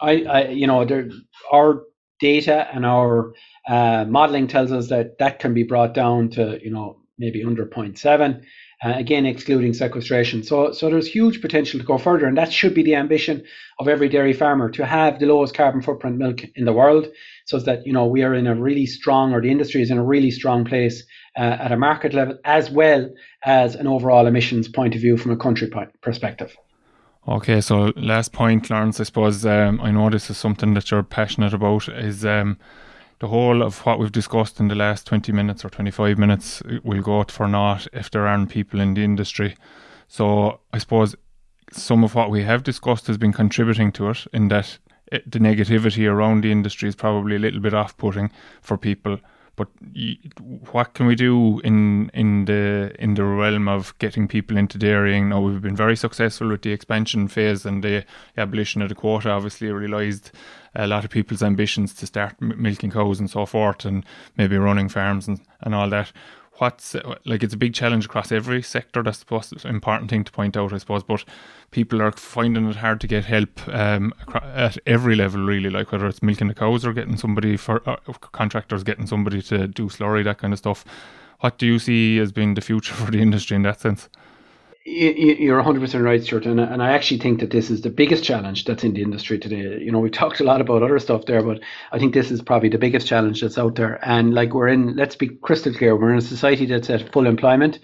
I, 0.00 0.22
I 0.22 0.48
you 0.48 0.66
know, 0.66 0.84
there, 0.84 1.08
our 1.52 1.82
data 2.20 2.68
and 2.72 2.84
our 2.84 3.32
uh, 3.68 4.06
modeling 4.08 4.48
tells 4.48 4.72
us 4.72 4.88
that 4.88 5.18
that 5.18 5.38
can 5.38 5.54
be 5.54 5.62
brought 5.62 5.94
down 5.94 6.30
to 6.30 6.58
you 6.62 6.70
know 6.70 6.96
maybe 7.18 7.44
under 7.44 7.66
0.7 7.66 8.42
uh, 8.84 8.92
again 8.96 9.26
excluding 9.26 9.74
sequestration 9.74 10.42
so 10.42 10.72
so 10.72 10.88
there's 10.88 11.06
huge 11.06 11.40
potential 11.42 11.78
to 11.78 11.84
go 11.84 11.98
further 11.98 12.26
and 12.26 12.38
that 12.38 12.52
should 12.52 12.74
be 12.74 12.82
the 12.82 12.94
ambition 12.94 13.44
of 13.78 13.86
every 13.86 14.08
dairy 14.08 14.32
farmer 14.32 14.70
to 14.70 14.86
have 14.86 15.18
the 15.18 15.26
lowest 15.26 15.54
carbon 15.54 15.82
footprint 15.82 16.16
milk 16.16 16.40
in 16.56 16.64
the 16.64 16.72
world 16.72 17.06
so 17.44 17.58
that 17.58 17.86
you 17.86 17.92
know 17.92 18.06
we 18.06 18.22
are 18.22 18.34
in 18.34 18.46
a 18.46 18.54
really 18.54 18.86
strong 18.86 19.34
or 19.34 19.42
the 19.42 19.50
industry 19.50 19.82
is 19.82 19.90
in 19.90 19.98
a 19.98 20.04
really 20.04 20.30
strong 20.30 20.64
place 20.64 21.04
uh, 21.36 21.58
at 21.60 21.72
a 21.72 21.76
market 21.76 22.14
level 22.14 22.38
as 22.44 22.70
well 22.70 23.10
as 23.44 23.74
an 23.74 23.86
overall 23.86 24.26
emissions 24.26 24.66
point 24.66 24.94
of 24.94 25.00
view 25.00 25.16
from 25.16 25.32
a 25.32 25.36
country 25.36 25.70
perspective 26.00 26.56
Okay, 27.26 27.60
so 27.60 27.92
last 27.94 28.32
point, 28.32 28.70
Laurence. 28.70 29.00
I 29.00 29.02
suppose 29.02 29.44
um, 29.44 29.82
I 29.82 29.90
know 29.90 30.08
this 30.08 30.30
is 30.30 30.38
something 30.38 30.72
that 30.72 30.90
you're 30.90 31.02
passionate 31.02 31.52
about. 31.52 31.86
Is 31.86 32.24
um, 32.24 32.56
the 33.20 33.28
whole 33.28 33.62
of 33.62 33.84
what 33.84 33.98
we've 33.98 34.12
discussed 34.12 34.60
in 34.60 34.68
the 34.68 34.74
last 34.74 35.06
20 35.06 35.32
minutes 35.32 35.64
or 35.64 35.70
25 35.70 36.18
minutes 36.18 36.62
uh, 36.62 36.78
will 36.84 37.02
go 37.02 37.20
out 37.20 37.30
for 37.30 37.48
naught 37.48 37.86
if 37.92 38.10
there 38.10 38.26
aren't 38.26 38.50
people 38.50 38.80
in 38.80 38.94
the 38.94 39.02
industry. 39.02 39.56
So 40.06 40.60
I 40.72 40.78
suppose 40.78 41.16
some 41.72 42.04
of 42.04 42.14
what 42.14 42.30
we 42.30 42.42
have 42.44 42.62
discussed 42.62 43.06
has 43.08 43.18
been 43.18 43.32
contributing 43.32 43.92
to 43.92 44.10
it 44.10 44.26
in 44.32 44.48
that 44.48 44.78
it, 45.10 45.30
the 45.30 45.38
negativity 45.38 46.08
around 46.08 46.42
the 46.42 46.52
industry 46.52 46.88
is 46.88 46.96
probably 46.96 47.36
a 47.36 47.40
little 47.40 47.60
bit 47.60 47.74
off-putting 47.74 48.30
for 48.60 48.76
people. 48.76 49.18
But 49.56 49.68
what 50.70 50.94
can 50.94 51.06
we 51.06 51.16
do 51.16 51.58
in 51.64 52.10
in 52.14 52.44
the 52.44 52.94
in 53.00 53.14
the 53.14 53.24
realm 53.24 53.66
of 53.66 53.92
getting 53.98 54.28
people 54.28 54.56
into 54.56 54.78
dairying? 54.78 55.28
Now 55.28 55.40
we've 55.40 55.60
been 55.60 55.74
very 55.74 55.96
successful 55.96 56.48
with 56.48 56.62
the 56.62 56.70
expansion 56.70 57.26
phase 57.26 57.66
and 57.66 57.82
the 57.82 58.04
abolition 58.36 58.82
of 58.82 58.88
the 58.88 58.94
quota. 58.94 59.30
Obviously, 59.30 59.72
realised 59.72 60.30
a 60.78 60.86
lot 60.86 61.04
of 61.04 61.10
people's 61.10 61.42
ambitions 61.42 61.92
to 61.94 62.06
start 62.06 62.40
milking 62.40 62.90
cows 62.90 63.20
and 63.20 63.28
so 63.28 63.44
forth, 63.44 63.84
and 63.84 64.04
maybe 64.36 64.56
running 64.56 64.88
farms 64.88 65.28
and, 65.28 65.40
and 65.60 65.74
all 65.74 65.90
that 65.90 66.12
what's 66.58 66.96
like 67.24 67.42
it's 67.42 67.54
a 67.54 67.56
big 67.58 67.74
challenge 67.74 68.04
across 68.04 68.30
every 68.30 68.62
sector. 68.62 69.02
That's 69.02 69.22
the 69.22 69.60
important 69.64 70.10
thing 70.10 70.24
to 70.24 70.32
point 70.32 70.56
out, 70.56 70.72
I 70.72 70.78
suppose. 70.78 71.02
But 71.02 71.24
people 71.70 72.02
are 72.02 72.12
finding 72.12 72.68
it 72.68 72.76
hard 72.76 73.00
to 73.00 73.06
get 73.06 73.24
help 73.24 73.66
um, 73.68 74.12
at 74.34 74.78
every 74.86 75.16
level, 75.16 75.44
really. 75.44 75.70
Like 75.70 75.92
whether 75.92 76.06
it's 76.06 76.22
milking 76.22 76.48
the 76.48 76.54
cows 76.54 76.84
or 76.84 76.92
getting 76.92 77.16
somebody 77.16 77.56
for 77.56 77.80
contractors, 78.32 78.84
getting 78.84 79.06
somebody 79.06 79.42
to 79.42 79.66
do 79.66 79.88
slurry, 79.88 80.24
that 80.24 80.38
kind 80.38 80.52
of 80.52 80.58
stuff. 80.58 80.84
What 81.40 81.58
do 81.58 81.66
you 81.66 81.78
see 81.78 82.18
as 82.18 82.32
being 82.32 82.54
the 82.54 82.60
future 82.60 82.94
for 82.94 83.10
the 83.10 83.20
industry 83.20 83.56
in 83.56 83.62
that 83.62 83.80
sense? 83.80 84.08
You're 84.84 85.62
100% 85.62 86.02
right, 86.02 86.22
Stuart. 86.22 86.46
And, 86.46 86.58
and 86.58 86.82
I 86.82 86.92
actually 86.92 87.20
think 87.20 87.40
that 87.40 87.50
this 87.50 87.68
is 87.68 87.82
the 87.82 87.90
biggest 87.90 88.24
challenge 88.24 88.64
that's 88.64 88.84
in 88.84 88.94
the 88.94 89.02
industry 89.02 89.38
today. 89.38 89.78
You 89.80 89.92
know, 89.92 89.98
we've 90.00 90.12
talked 90.24 90.40
a 90.40 90.44
lot 90.44 90.60
about 90.60 90.82
other 90.82 90.98
stuff 90.98 91.26
there, 91.26 91.42
but 91.42 91.60
I 91.92 91.98
think 91.98 92.14
this 92.14 92.30
is 92.30 92.40
probably 92.42 92.70
the 92.70 92.78
biggest 92.78 93.06
challenge 93.06 93.40
that's 93.42 93.58
out 93.58 93.74
there. 93.74 93.98
And 94.02 94.34
like 94.34 94.54
we're 94.54 94.68
in, 94.68 94.96
let's 94.96 95.16
be 95.16 95.28
crystal 95.28 95.74
clear, 95.74 95.96
we're 95.96 96.12
in 96.12 96.18
a 96.18 96.22
society 96.22 96.64
that's 96.66 96.90
at 96.90 97.12
full 97.12 97.26
employment, 97.26 97.80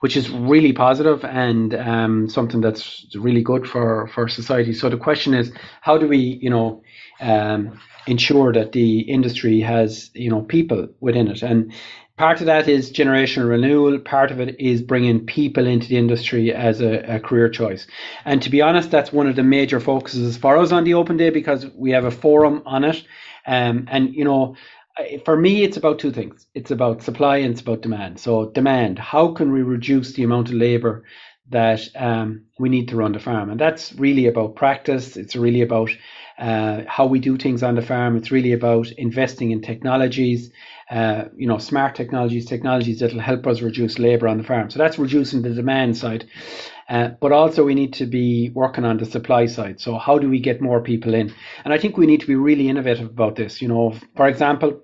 which 0.00 0.16
is 0.16 0.30
really 0.30 0.72
positive 0.72 1.24
and 1.24 1.74
um, 1.74 2.28
something 2.28 2.60
that's 2.62 3.06
really 3.14 3.42
good 3.42 3.68
for, 3.68 4.08
for 4.08 4.26
society. 4.26 4.72
So 4.72 4.88
the 4.88 4.96
question 4.96 5.34
is, 5.34 5.52
how 5.82 5.98
do 5.98 6.08
we, 6.08 6.38
you 6.40 6.50
know, 6.50 6.82
um, 7.20 7.78
ensure 8.06 8.52
that 8.52 8.72
the 8.72 9.00
industry 9.00 9.60
has, 9.60 10.10
you 10.14 10.30
know, 10.30 10.42
people 10.42 10.88
within 11.00 11.28
it? 11.28 11.42
And 11.42 11.72
part 12.16 12.40
of 12.40 12.46
that 12.46 12.68
is 12.68 12.92
generational 12.92 13.48
renewal. 13.48 13.98
Part 13.98 14.30
of 14.30 14.40
it 14.40 14.58
is 14.58 14.82
bringing 14.82 15.26
people 15.26 15.66
into 15.66 15.88
the 15.88 15.96
industry 15.96 16.52
as 16.52 16.80
a, 16.80 17.16
a, 17.16 17.20
career 17.20 17.48
choice. 17.48 17.86
And 18.24 18.42
to 18.42 18.50
be 18.50 18.62
honest, 18.62 18.90
that's 18.90 19.12
one 19.12 19.26
of 19.26 19.36
the 19.36 19.42
major 19.42 19.80
focuses 19.80 20.36
for 20.36 20.56
us 20.56 20.72
on 20.72 20.84
the 20.84 20.94
Open 20.94 21.16
Day 21.16 21.30
because 21.30 21.66
we 21.74 21.90
have 21.90 22.04
a 22.04 22.10
forum 22.10 22.62
on 22.64 22.84
it. 22.84 23.04
Um, 23.46 23.86
and, 23.90 24.14
you 24.14 24.24
know, 24.24 24.56
for 25.24 25.36
me, 25.36 25.62
it's 25.62 25.76
about 25.76 25.98
two 25.98 26.10
things. 26.10 26.46
It's 26.54 26.70
about 26.70 27.02
supply 27.02 27.38
and 27.38 27.52
it's 27.52 27.60
about 27.60 27.82
demand. 27.82 28.18
So 28.18 28.50
demand, 28.50 28.98
how 28.98 29.32
can 29.32 29.52
we 29.52 29.62
reduce 29.62 30.14
the 30.14 30.22
amount 30.22 30.48
of 30.48 30.54
labor 30.54 31.04
that 31.50 31.80
um, 31.94 32.46
we 32.58 32.70
need 32.70 32.88
to 32.88 32.96
run 32.96 33.12
the 33.12 33.20
farm? 33.20 33.50
And 33.50 33.60
that's 33.60 33.92
really 33.92 34.26
about 34.26 34.56
practice. 34.56 35.18
It's 35.18 35.36
really 35.36 35.60
about 35.60 35.90
uh, 36.38 36.82
how 36.88 37.06
we 37.06 37.18
do 37.18 37.36
things 37.36 37.62
on 37.62 37.74
the 37.74 37.82
farm. 37.82 38.16
It's 38.16 38.30
really 38.30 38.52
about 38.52 38.90
investing 38.92 39.50
in 39.50 39.60
technologies 39.60 40.50
uh, 40.90 41.24
you 41.36 41.46
know, 41.46 41.58
smart 41.58 41.94
technologies, 41.94 42.46
technologies 42.46 43.00
that 43.00 43.12
will 43.12 43.20
help 43.20 43.46
us 43.46 43.60
reduce 43.60 43.98
labour 43.98 44.28
on 44.28 44.38
the 44.38 44.44
farm. 44.44 44.70
So 44.70 44.78
that's 44.78 44.98
reducing 44.98 45.42
the 45.42 45.50
demand 45.50 45.96
side. 45.96 46.26
Uh, 46.88 47.08
but 47.20 47.32
also 47.32 47.64
we 47.64 47.74
need 47.74 47.92
to 47.94 48.06
be 48.06 48.50
working 48.54 48.84
on 48.84 48.96
the 48.96 49.04
supply 49.04 49.46
side. 49.46 49.80
So 49.80 49.98
how 49.98 50.18
do 50.18 50.30
we 50.30 50.38
get 50.38 50.60
more 50.60 50.80
people 50.80 51.14
in? 51.14 51.34
And 51.64 51.74
I 51.74 51.78
think 51.78 51.96
we 51.96 52.06
need 52.06 52.20
to 52.20 52.26
be 52.26 52.36
really 52.36 52.68
innovative 52.68 53.06
about 53.06 53.34
this. 53.34 53.60
You 53.60 53.68
know, 53.68 53.94
for 54.14 54.28
example, 54.28 54.80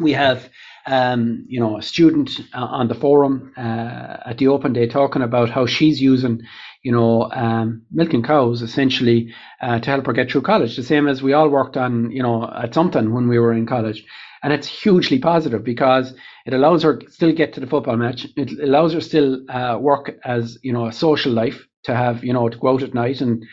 we 0.00 0.12
have 0.12 0.50
um, 0.88 1.44
you 1.48 1.60
know, 1.60 1.78
a 1.78 1.82
student 1.82 2.30
uh, 2.54 2.64
on 2.64 2.88
the 2.88 2.94
forum 2.94 3.52
uh, 3.56 4.16
at 4.26 4.38
the 4.38 4.48
open 4.48 4.72
day 4.72 4.86
talking 4.86 5.22
about 5.22 5.50
how 5.50 5.66
she's 5.66 6.00
using, 6.00 6.40
you 6.82 6.92
know, 6.92 7.30
um, 7.32 7.82
milking 7.92 8.22
cows 8.22 8.62
essentially 8.62 9.34
uh, 9.60 9.78
to 9.80 9.90
help 9.90 10.06
her 10.06 10.14
get 10.14 10.30
through 10.30 10.42
college. 10.42 10.76
The 10.76 10.82
same 10.82 11.06
as 11.06 11.22
we 11.22 11.34
all 11.34 11.50
worked 11.50 11.76
on, 11.76 12.10
you 12.10 12.22
know, 12.22 12.50
at 12.56 12.74
something 12.74 13.12
when 13.12 13.28
we 13.28 13.38
were 13.38 13.52
in 13.52 13.66
college. 13.66 14.04
And 14.42 14.52
it's 14.52 14.68
hugely 14.68 15.18
positive 15.18 15.64
because 15.64 16.14
it 16.46 16.54
allows 16.54 16.82
her 16.82 17.00
still 17.08 17.32
get 17.32 17.52
to 17.54 17.60
the 17.60 17.66
football 17.66 17.96
match. 17.96 18.26
It 18.36 18.52
allows 18.60 18.92
her 18.92 19.00
still 19.00 19.44
uh, 19.50 19.78
work 19.80 20.16
as, 20.24 20.58
you 20.62 20.72
know, 20.72 20.86
a 20.86 20.92
social 20.92 21.32
life 21.32 21.66
to 21.84 21.94
have, 21.94 22.24
you 22.24 22.32
know, 22.32 22.48
to 22.48 22.58
go 22.58 22.68
out 22.68 22.82
at 22.82 22.94
night. 22.94 23.20
And 23.20 23.44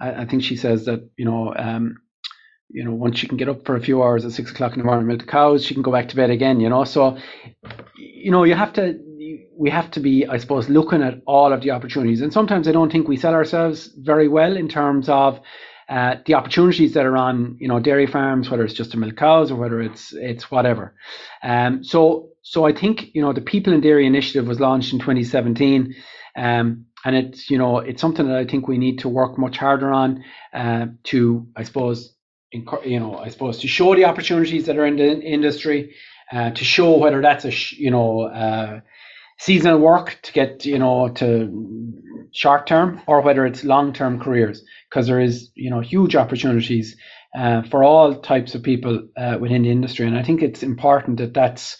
I, 0.00 0.22
I 0.22 0.24
think 0.26 0.42
she 0.42 0.56
says 0.56 0.84
that, 0.86 1.08
you 1.16 1.24
know, 1.24 1.54
um, 1.56 1.96
you 2.70 2.84
know, 2.84 2.92
once 2.92 3.18
she 3.18 3.28
can 3.28 3.36
get 3.36 3.50
up 3.50 3.66
for 3.66 3.76
a 3.76 3.80
few 3.80 4.02
hours 4.02 4.24
at 4.24 4.32
six 4.32 4.50
o'clock 4.50 4.72
in 4.72 4.78
the 4.78 4.84
morning, 4.84 5.06
milk 5.06 5.20
the 5.20 5.26
cows, 5.26 5.64
she 5.64 5.74
can 5.74 5.82
go 5.82 5.92
back 5.92 6.08
to 6.08 6.16
bed 6.16 6.30
again, 6.30 6.58
you 6.60 6.70
know. 6.70 6.84
So, 6.84 7.18
you 7.96 8.30
know, 8.30 8.44
you 8.44 8.54
have 8.54 8.72
to, 8.74 8.98
we 9.58 9.68
have 9.68 9.90
to 9.90 10.00
be, 10.00 10.26
I 10.26 10.38
suppose, 10.38 10.70
looking 10.70 11.02
at 11.02 11.20
all 11.26 11.52
of 11.52 11.60
the 11.60 11.70
opportunities. 11.70 12.22
And 12.22 12.32
sometimes 12.32 12.66
I 12.66 12.72
don't 12.72 12.90
think 12.90 13.06
we 13.06 13.18
sell 13.18 13.34
ourselves 13.34 13.90
very 13.98 14.28
well 14.28 14.56
in 14.56 14.68
terms 14.68 15.10
of, 15.10 15.40
uh, 15.92 16.16
the 16.24 16.32
opportunities 16.32 16.94
that 16.94 17.04
are 17.04 17.18
on 17.18 17.54
you 17.60 17.68
know 17.68 17.78
dairy 17.78 18.06
farms, 18.06 18.48
whether 18.48 18.64
it's 18.64 18.72
just 18.72 18.92
to 18.92 18.96
milk 18.96 19.14
cows 19.16 19.50
or 19.50 19.56
whether 19.56 19.82
it's 19.82 20.14
it's 20.14 20.50
whatever. 20.50 20.94
Um, 21.42 21.84
so 21.84 22.30
so 22.40 22.64
I 22.64 22.72
think 22.72 23.14
you 23.14 23.20
know 23.20 23.34
the 23.34 23.42
People 23.42 23.74
in 23.74 23.82
Dairy 23.82 24.06
initiative 24.06 24.46
was 24.48 24.58
launched 24.58 24.94
in 24.94 25.00
2017, 25.00 25.94
um, 26.34 26.86
and 27.04 27.14
it's 27.14 27.50
you 27.50 27.58
know 27.58 27.76
it's 27.76 28.00
something 28.00 28.26
that 28.26 28.38
I 28.38 28.46
think 28.46 28.68
we 28.68 28.78
need 28.78 29.00
to 29.00 29.10
work 29.10 29.36
much 29.36 29.58
harder 29.58 29.92
on 29.92 30.24
uh, 30.54 30.86
to 31.04 31.46
I 31.56 31.64
suppose 31.64 32.14
you 32.52 32.98
know 32.98 33.18
I 33.18 33.28
suppose 33.28 33.58
to 33.58 33.68
show 33.68 33.94
the 33.94 34.06
opportunities 34.06 34.64
that 34.66 34.78
are 34.78 34.86
in 34.86 34.96
the 34.96 35.20
industry, 35.20 35.94
uh, 36.32 36.52
to 36.52 36.64
show 36.64 36.96
whether 36.96 37.20
that's 37.20 37.44
a 37.44 37.52
you 37.76 37.90
know 37.90 38.22
uh, 38.22 38.80
seasonal 39.38 39.78
work 39.78 40.18
to 40.22 40.32
get 40.32 40.64
you 40.64 40.78
know 40.78 41.10
to 41.10 42.01
short 42.32 42.66
term 42.66 43.00
or 43.06 43.20
whether 43.20 43.46
it's 43.46 43.64
long 43.64 43.92
term 43.92 44.20
careers 44.20 44.62
because 44.90 45.06
there 45.06 45.20
is 45.20 45.50
you 45.54 45.70
know 45.70 45.80
huge 45.80 46.16
opportunities 46.16 46.96
uh, 47.36 47.62
for 47.62 47.82
all 47.84 48.16
types 48.16 48.54
of 48.54 48.62
people 48.62 49.08
uh, 49.16 49.38
within 49.40 49.62
the 49.62 49.70
industry. 49.70 50.06
And 50.06 50.16
I 50.16 50.22
think 50.22 50.42
it's 50.42 50.62
important 50.62 51.18
that 51.18 51.34
that's 51.34 51.78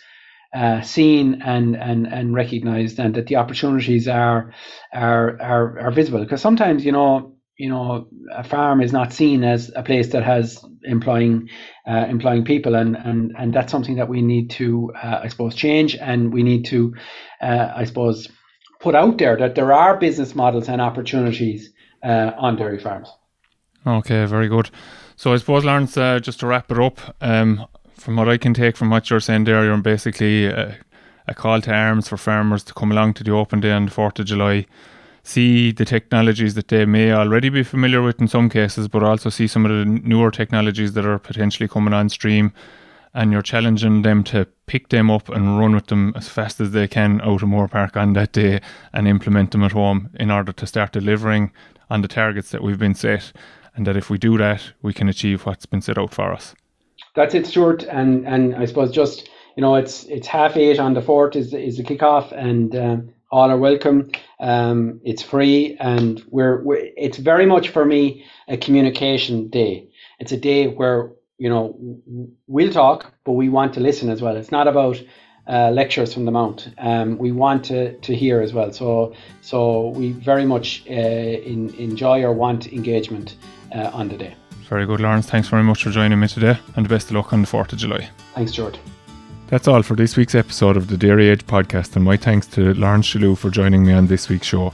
uh, 0.55 0.83
seen 0.83 1.43
and 1.43 1.77
and 1.77 2.07
and 2.07 2.35
recognized 2.35 2.99
and 2.99 3.15
that 3.15 3.27
the 3.27 3.37
opportunities 3.37 4.09
are 4.09 4.53
are 4.93 5.41
are, 5.41 5.79
are 5.81 5.91
visible. 5.93 6.21
Because 6.21 6.43
sometimes 6.43 6.85
you 6.85 6.93
know 6.93 7.37
you 7.59 7.69
know 7.69 8.09
a 8.33 8.45
farm 8.45 8.83
is 8.83 8.93
not 8.93 9.13
seen 9.13 9.45
as 9.45 9.71
a 9.75 9.83
place 9.83 10.09
that 10.09 10.23
has 10.23 10.63
employing 10.85 11.49
uh, 11.87 12.07
employing 12.09 12.45
people. 12.45 12.75
And 12.75 12.97
and 12.97 13.33
and 13.39 13.55
that's 13.55 13.73
something 13.73 13.97
that 13.97 14.09
we 14.09 14.23
need 14.23 14.51
to 14.53 14.93
uh, 15.03 15.21
I 15.23 15.29
suppose 15.29 15.55
change. 15.55 15.97
And 15.97 16.33
we 16.33 16.43
need 16.43 16.67
to 16.67 16.95
uh, 17.41 17.73
I 17.75 17.85
suppose 17.85 18.29
put 18.83 18.95
out 18.95 19.19
there 19.19 19.37
that 19.37 19.55
there 19.55 19.73
are 19.73 19.97
business 19.97 20.35
models 20.35 20.69
and 20.69 20.81
opportunities 20.81 21.71
uh, 22.03 22.33
on 22.37 22.57
dairy 22.57 22.79
farms. 22.79 23.09
Okay, 23.87 24.25
very 24.27 24.49
good. 24.49 24.71
So 25.17 25.33
I 25.33 25.37
suppose, 25.37 25.65
Laurence, 25.65 25.97
uh, 25.97 26.19
just 26.19 26.41
to 26.41 26.47
wrap 26.47 26.71
it 26.71 26.79
up, 26.79 27.01
um, 27.21 27.67
from 27.95 28.17
what 28.17 28.29
I 28.29 28.37
can 28.37 28.55
take 28.55 28.77
from 28.77 28.91
what 28.91 29.09
you're 29.09 29.21
saying 29.21 29.45
there, 29.45 29.65
you're 29.65 29.77
basically 29.77 30.53
uh, 30.53 30.73
a 31.29 31.35
call 31.35 31.61
to 31.61 31.73
arms 31.73 32.09
for 32.09 32.17
farmers 32.17 32.65
to 32.65 32.75
come 32.75 32.91
along 32.91 33.15
to 33.15 33.25
the 33.25 33.31
open 33.31 33.61
day 33.61 33.71
on 33.71 33.87
the 33.87 33.93
4th 33.93 34.19
of 34.19 34.27
July, 34.27 34.67
see 35.23 35.71
the 35.71 35.85
technologies 35.85 36.55
that 36.55 36.69
they 36.69 36.85
may 36.85 37.13
already 37.13 37.49
be 37.49 37.63
familiar 37.63 38.03
with 38.03 38.21
in 38.21 38.27
some 38.27 38.49
cases, 38.49 38.89
but 38.89 39.05
also 39.05 39.31
see 39.31 39.47
some 39.47 39.65
of 39.65 39.71
the 39.71 39.85
newer 39.85 40.31
technologies 40.31 40.95
that 40.95 41.07
are 41.07 41.19
potentially 41.19 41.69
coming 41.69 41.95
on 41.95 42.09
stream. 42.09 42.53
And 43.15 43.31
you're 43.31 43.43
challenging 43.43 44.03
them 44.03 44.25
to 44.25 44.47
pick 44.67 44.89
them 44.89 45.11
up 45.11 45.29
and 45.29 45.59
run 45.59 45.75
with 45.75 45.89
them 45.89 46.15
as 46.17 46.29
fast 46.29 46.61
as 46.61 46.71
they 46.71 46.89
can 46.89 47.21
out 47.21 47.43
of 47.43 47.49
Moorepark 47.49 47.97
on 47.97 48.15
that 48.15 48.33
day 48.33 48.61
and 48.93 49.07
implement 49.07 49.51
them 49.51 49.65
at 49.65 49.73
home 49.73 50.11
in 50.19 50.31
order 50.31 50.53
to 50.53 50.67
start 50.67 50.93
delivering 50.93 51.53
on 51.91 52.01
the 52.01 52.09
targets 52.09 52.51
that 52.51 52.63
we've 52.63 52.79
been 52.79 52.95
set. 52.95 53.33
And 53.75 53.87
that 53.87 53.97
if 53.97 54.09
we 54.09 54.19
do 54.19 54.39
that, 54.39 54.73
we 54.83 54.93
can 54.93 55.09
achieve 55.09 55.45
what's 55.45 55.67
been 55.67 55.83
set 55.83 55.99
out 55.99 56.15
for 56.15 56.33
us 56.33 56.55
that's 57.15 57.35
it, 57.35 57.47
Stuart. 57.47 57.85
And 57.85 58.27
and 58.27 58.55
I 58.55 58.65
suppose 58.65 58.91
just 58.91 59.29
you 59.57 59.61
know 59.61 59.75
it's 59.75 60.05
it's 60.05 60.27
half 60.27 60.57
eight 60.57 60.79
on 60.79 60.95
the 60.95 61.03
fourth 61.03 61.37
is 61.37 61.53
is 61.53 61.77
the 61.77 61.85
kickoff, 61.85 62.33
and 62.33 62.75
um, 62.75 63.15
all 63.31 63.51
are 63.51 63.59
welcome. 63.59 64.11
Um, 64.41 65.01
it's 65.05 65.23
free, 65.23 65.77
and 65.81 66.23
we're, 66.31 66.63
we're 66.63 66.91
it's 66.97 67.19
very 67.19 67.47
much 67.47 67.69
for 67.69 67.85
me 67.85 68.25
a 68.49 68.57
communication 68.57 69.49
day. 69.49 69.89
It's 70.19 70.33
a 70.33 70.37
day 70.37 70.69
where 70.69 71.13
you 71.43 71.49
know 71.49 71.77
we'll 72.47 72.73
talk, 72.73 73.13
but 73.25 73.33
we 73.33 73.49
want 73.49 73.75
to 73.75 73.81
listen 73.81 74.09
as 74.11 74.23
well. 74.23 74.37
It's 74.37 74.53
not 74.53 74.69
about 74.69 74.97
uh, 75.49 75.71
lectures 75.71 76.15
from 76.15 76.25
the 76.25 76.31
mount. 76.31 76.69
Um, 76.79 77.19
we 77.19 77.33
want 77.33 77.65
to, 77.65 77.99
to 77.99 78.15
hear 78.15 78.41
as 78.41 78.53
well. 78.53 78.71
So 78.73 79.13
so 79.41 79.89
we 79.89 80.13
very 80.13 80.47
much 80.47 80.85
uh, 80.89 80.93
in, 80.93 81.75
enjoy 81.75 82.23
or 82.23 82.33
want 82.33 82.73
engagement 82.73 83.35
uh, 83.75 83.91
on 83.93 84.09
the 84.09 84.17
day. 84.17 84.35
Very 84.69 84.87
good, 84.87 85.01
Laurence. 85.01 85.29
Thanks 85.29 85.49
very 85.49 85.65
much 85.65 85.83
for 85.83 85.91
joining 85.91 86.21
me 86.21 86.29
today, 86.29 86.57
and 86.77 86.89
best 86.89 87.11
of 87.11 87.17
luck 87.17 87.33
on 87.33 87.43
the 87.43 87.49
4th 87.49 87.73
of 87.73 87.79
July. 87.81 88.09
Thanks, 88.35 88.53
George. 88.53 88.79
That's 89.49 89.67
all 89.67 89.83
for 89.83 89.97
this 89.97 90.17
week's 90.17 90.37
episode 90.37 90.77
of 90.77 90.87
the 90.87 90.97
Dairy 90.97 91.29
Edge 91.29 91.45
podcast, 91.45 91.97
and 91.97 92.05
my 92.05 92.17
thanks 92.17 92.47
to 92.55 92.73
Laurence 92.75 93.07
Shalloo 93.07 93.37
for 93.37 93.51
joining 93.51 93.85
me 93.85 93.93
on 93.93 94.07
this 94.07 94.29
week's 94.29 94.47
show. 94.47 94.73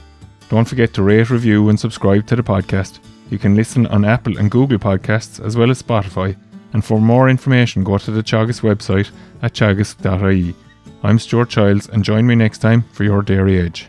Don't 0.49 0.67
forget 0.67 0.93
to 0.93 1.03
rate, 1.03 1.31
review, 1.31 1.67
and 1.69 1.79
subscribe 1.79 2.27
to 2.27 2.35
the 2.35 2.43
podcast. 2.43 2.99
You 3.31 3.39
can 3.39 3.55
listen 3.55 3.87
on 3.87 4.05
Apple 4.05 4.37
and 4.37 4.51
Google 4.51 4.77
Podcasts 4.77 5.43
as 5.43 5.57
well 5.57 5.71
as 5.71 5.81
Spotify. 5.81 6.35
And 6.73 6.83
for 6.85 7.01
more 7.01 7.29
information, 7.29 7.83
go 7.83 7.97
to 7.97 8.11
the 8.11 8.21
Teagasc 8.23 8.61
website 8.61 9.11
at 9.41 9.53
teagasc.ie. 9.53 10.55
I'm 11.03 11.19
Stuart 11.19 11.49
Childs, 11.49 11.87
and 11.89 12.03
join 12.03 12.27
me 12.27 12.35
next 12.35 12.59
time 12.59 12.83
for 12.91 13.03
your 13.03 13.21
Dairy 13.21 13.59
Edge. 13.59 13.87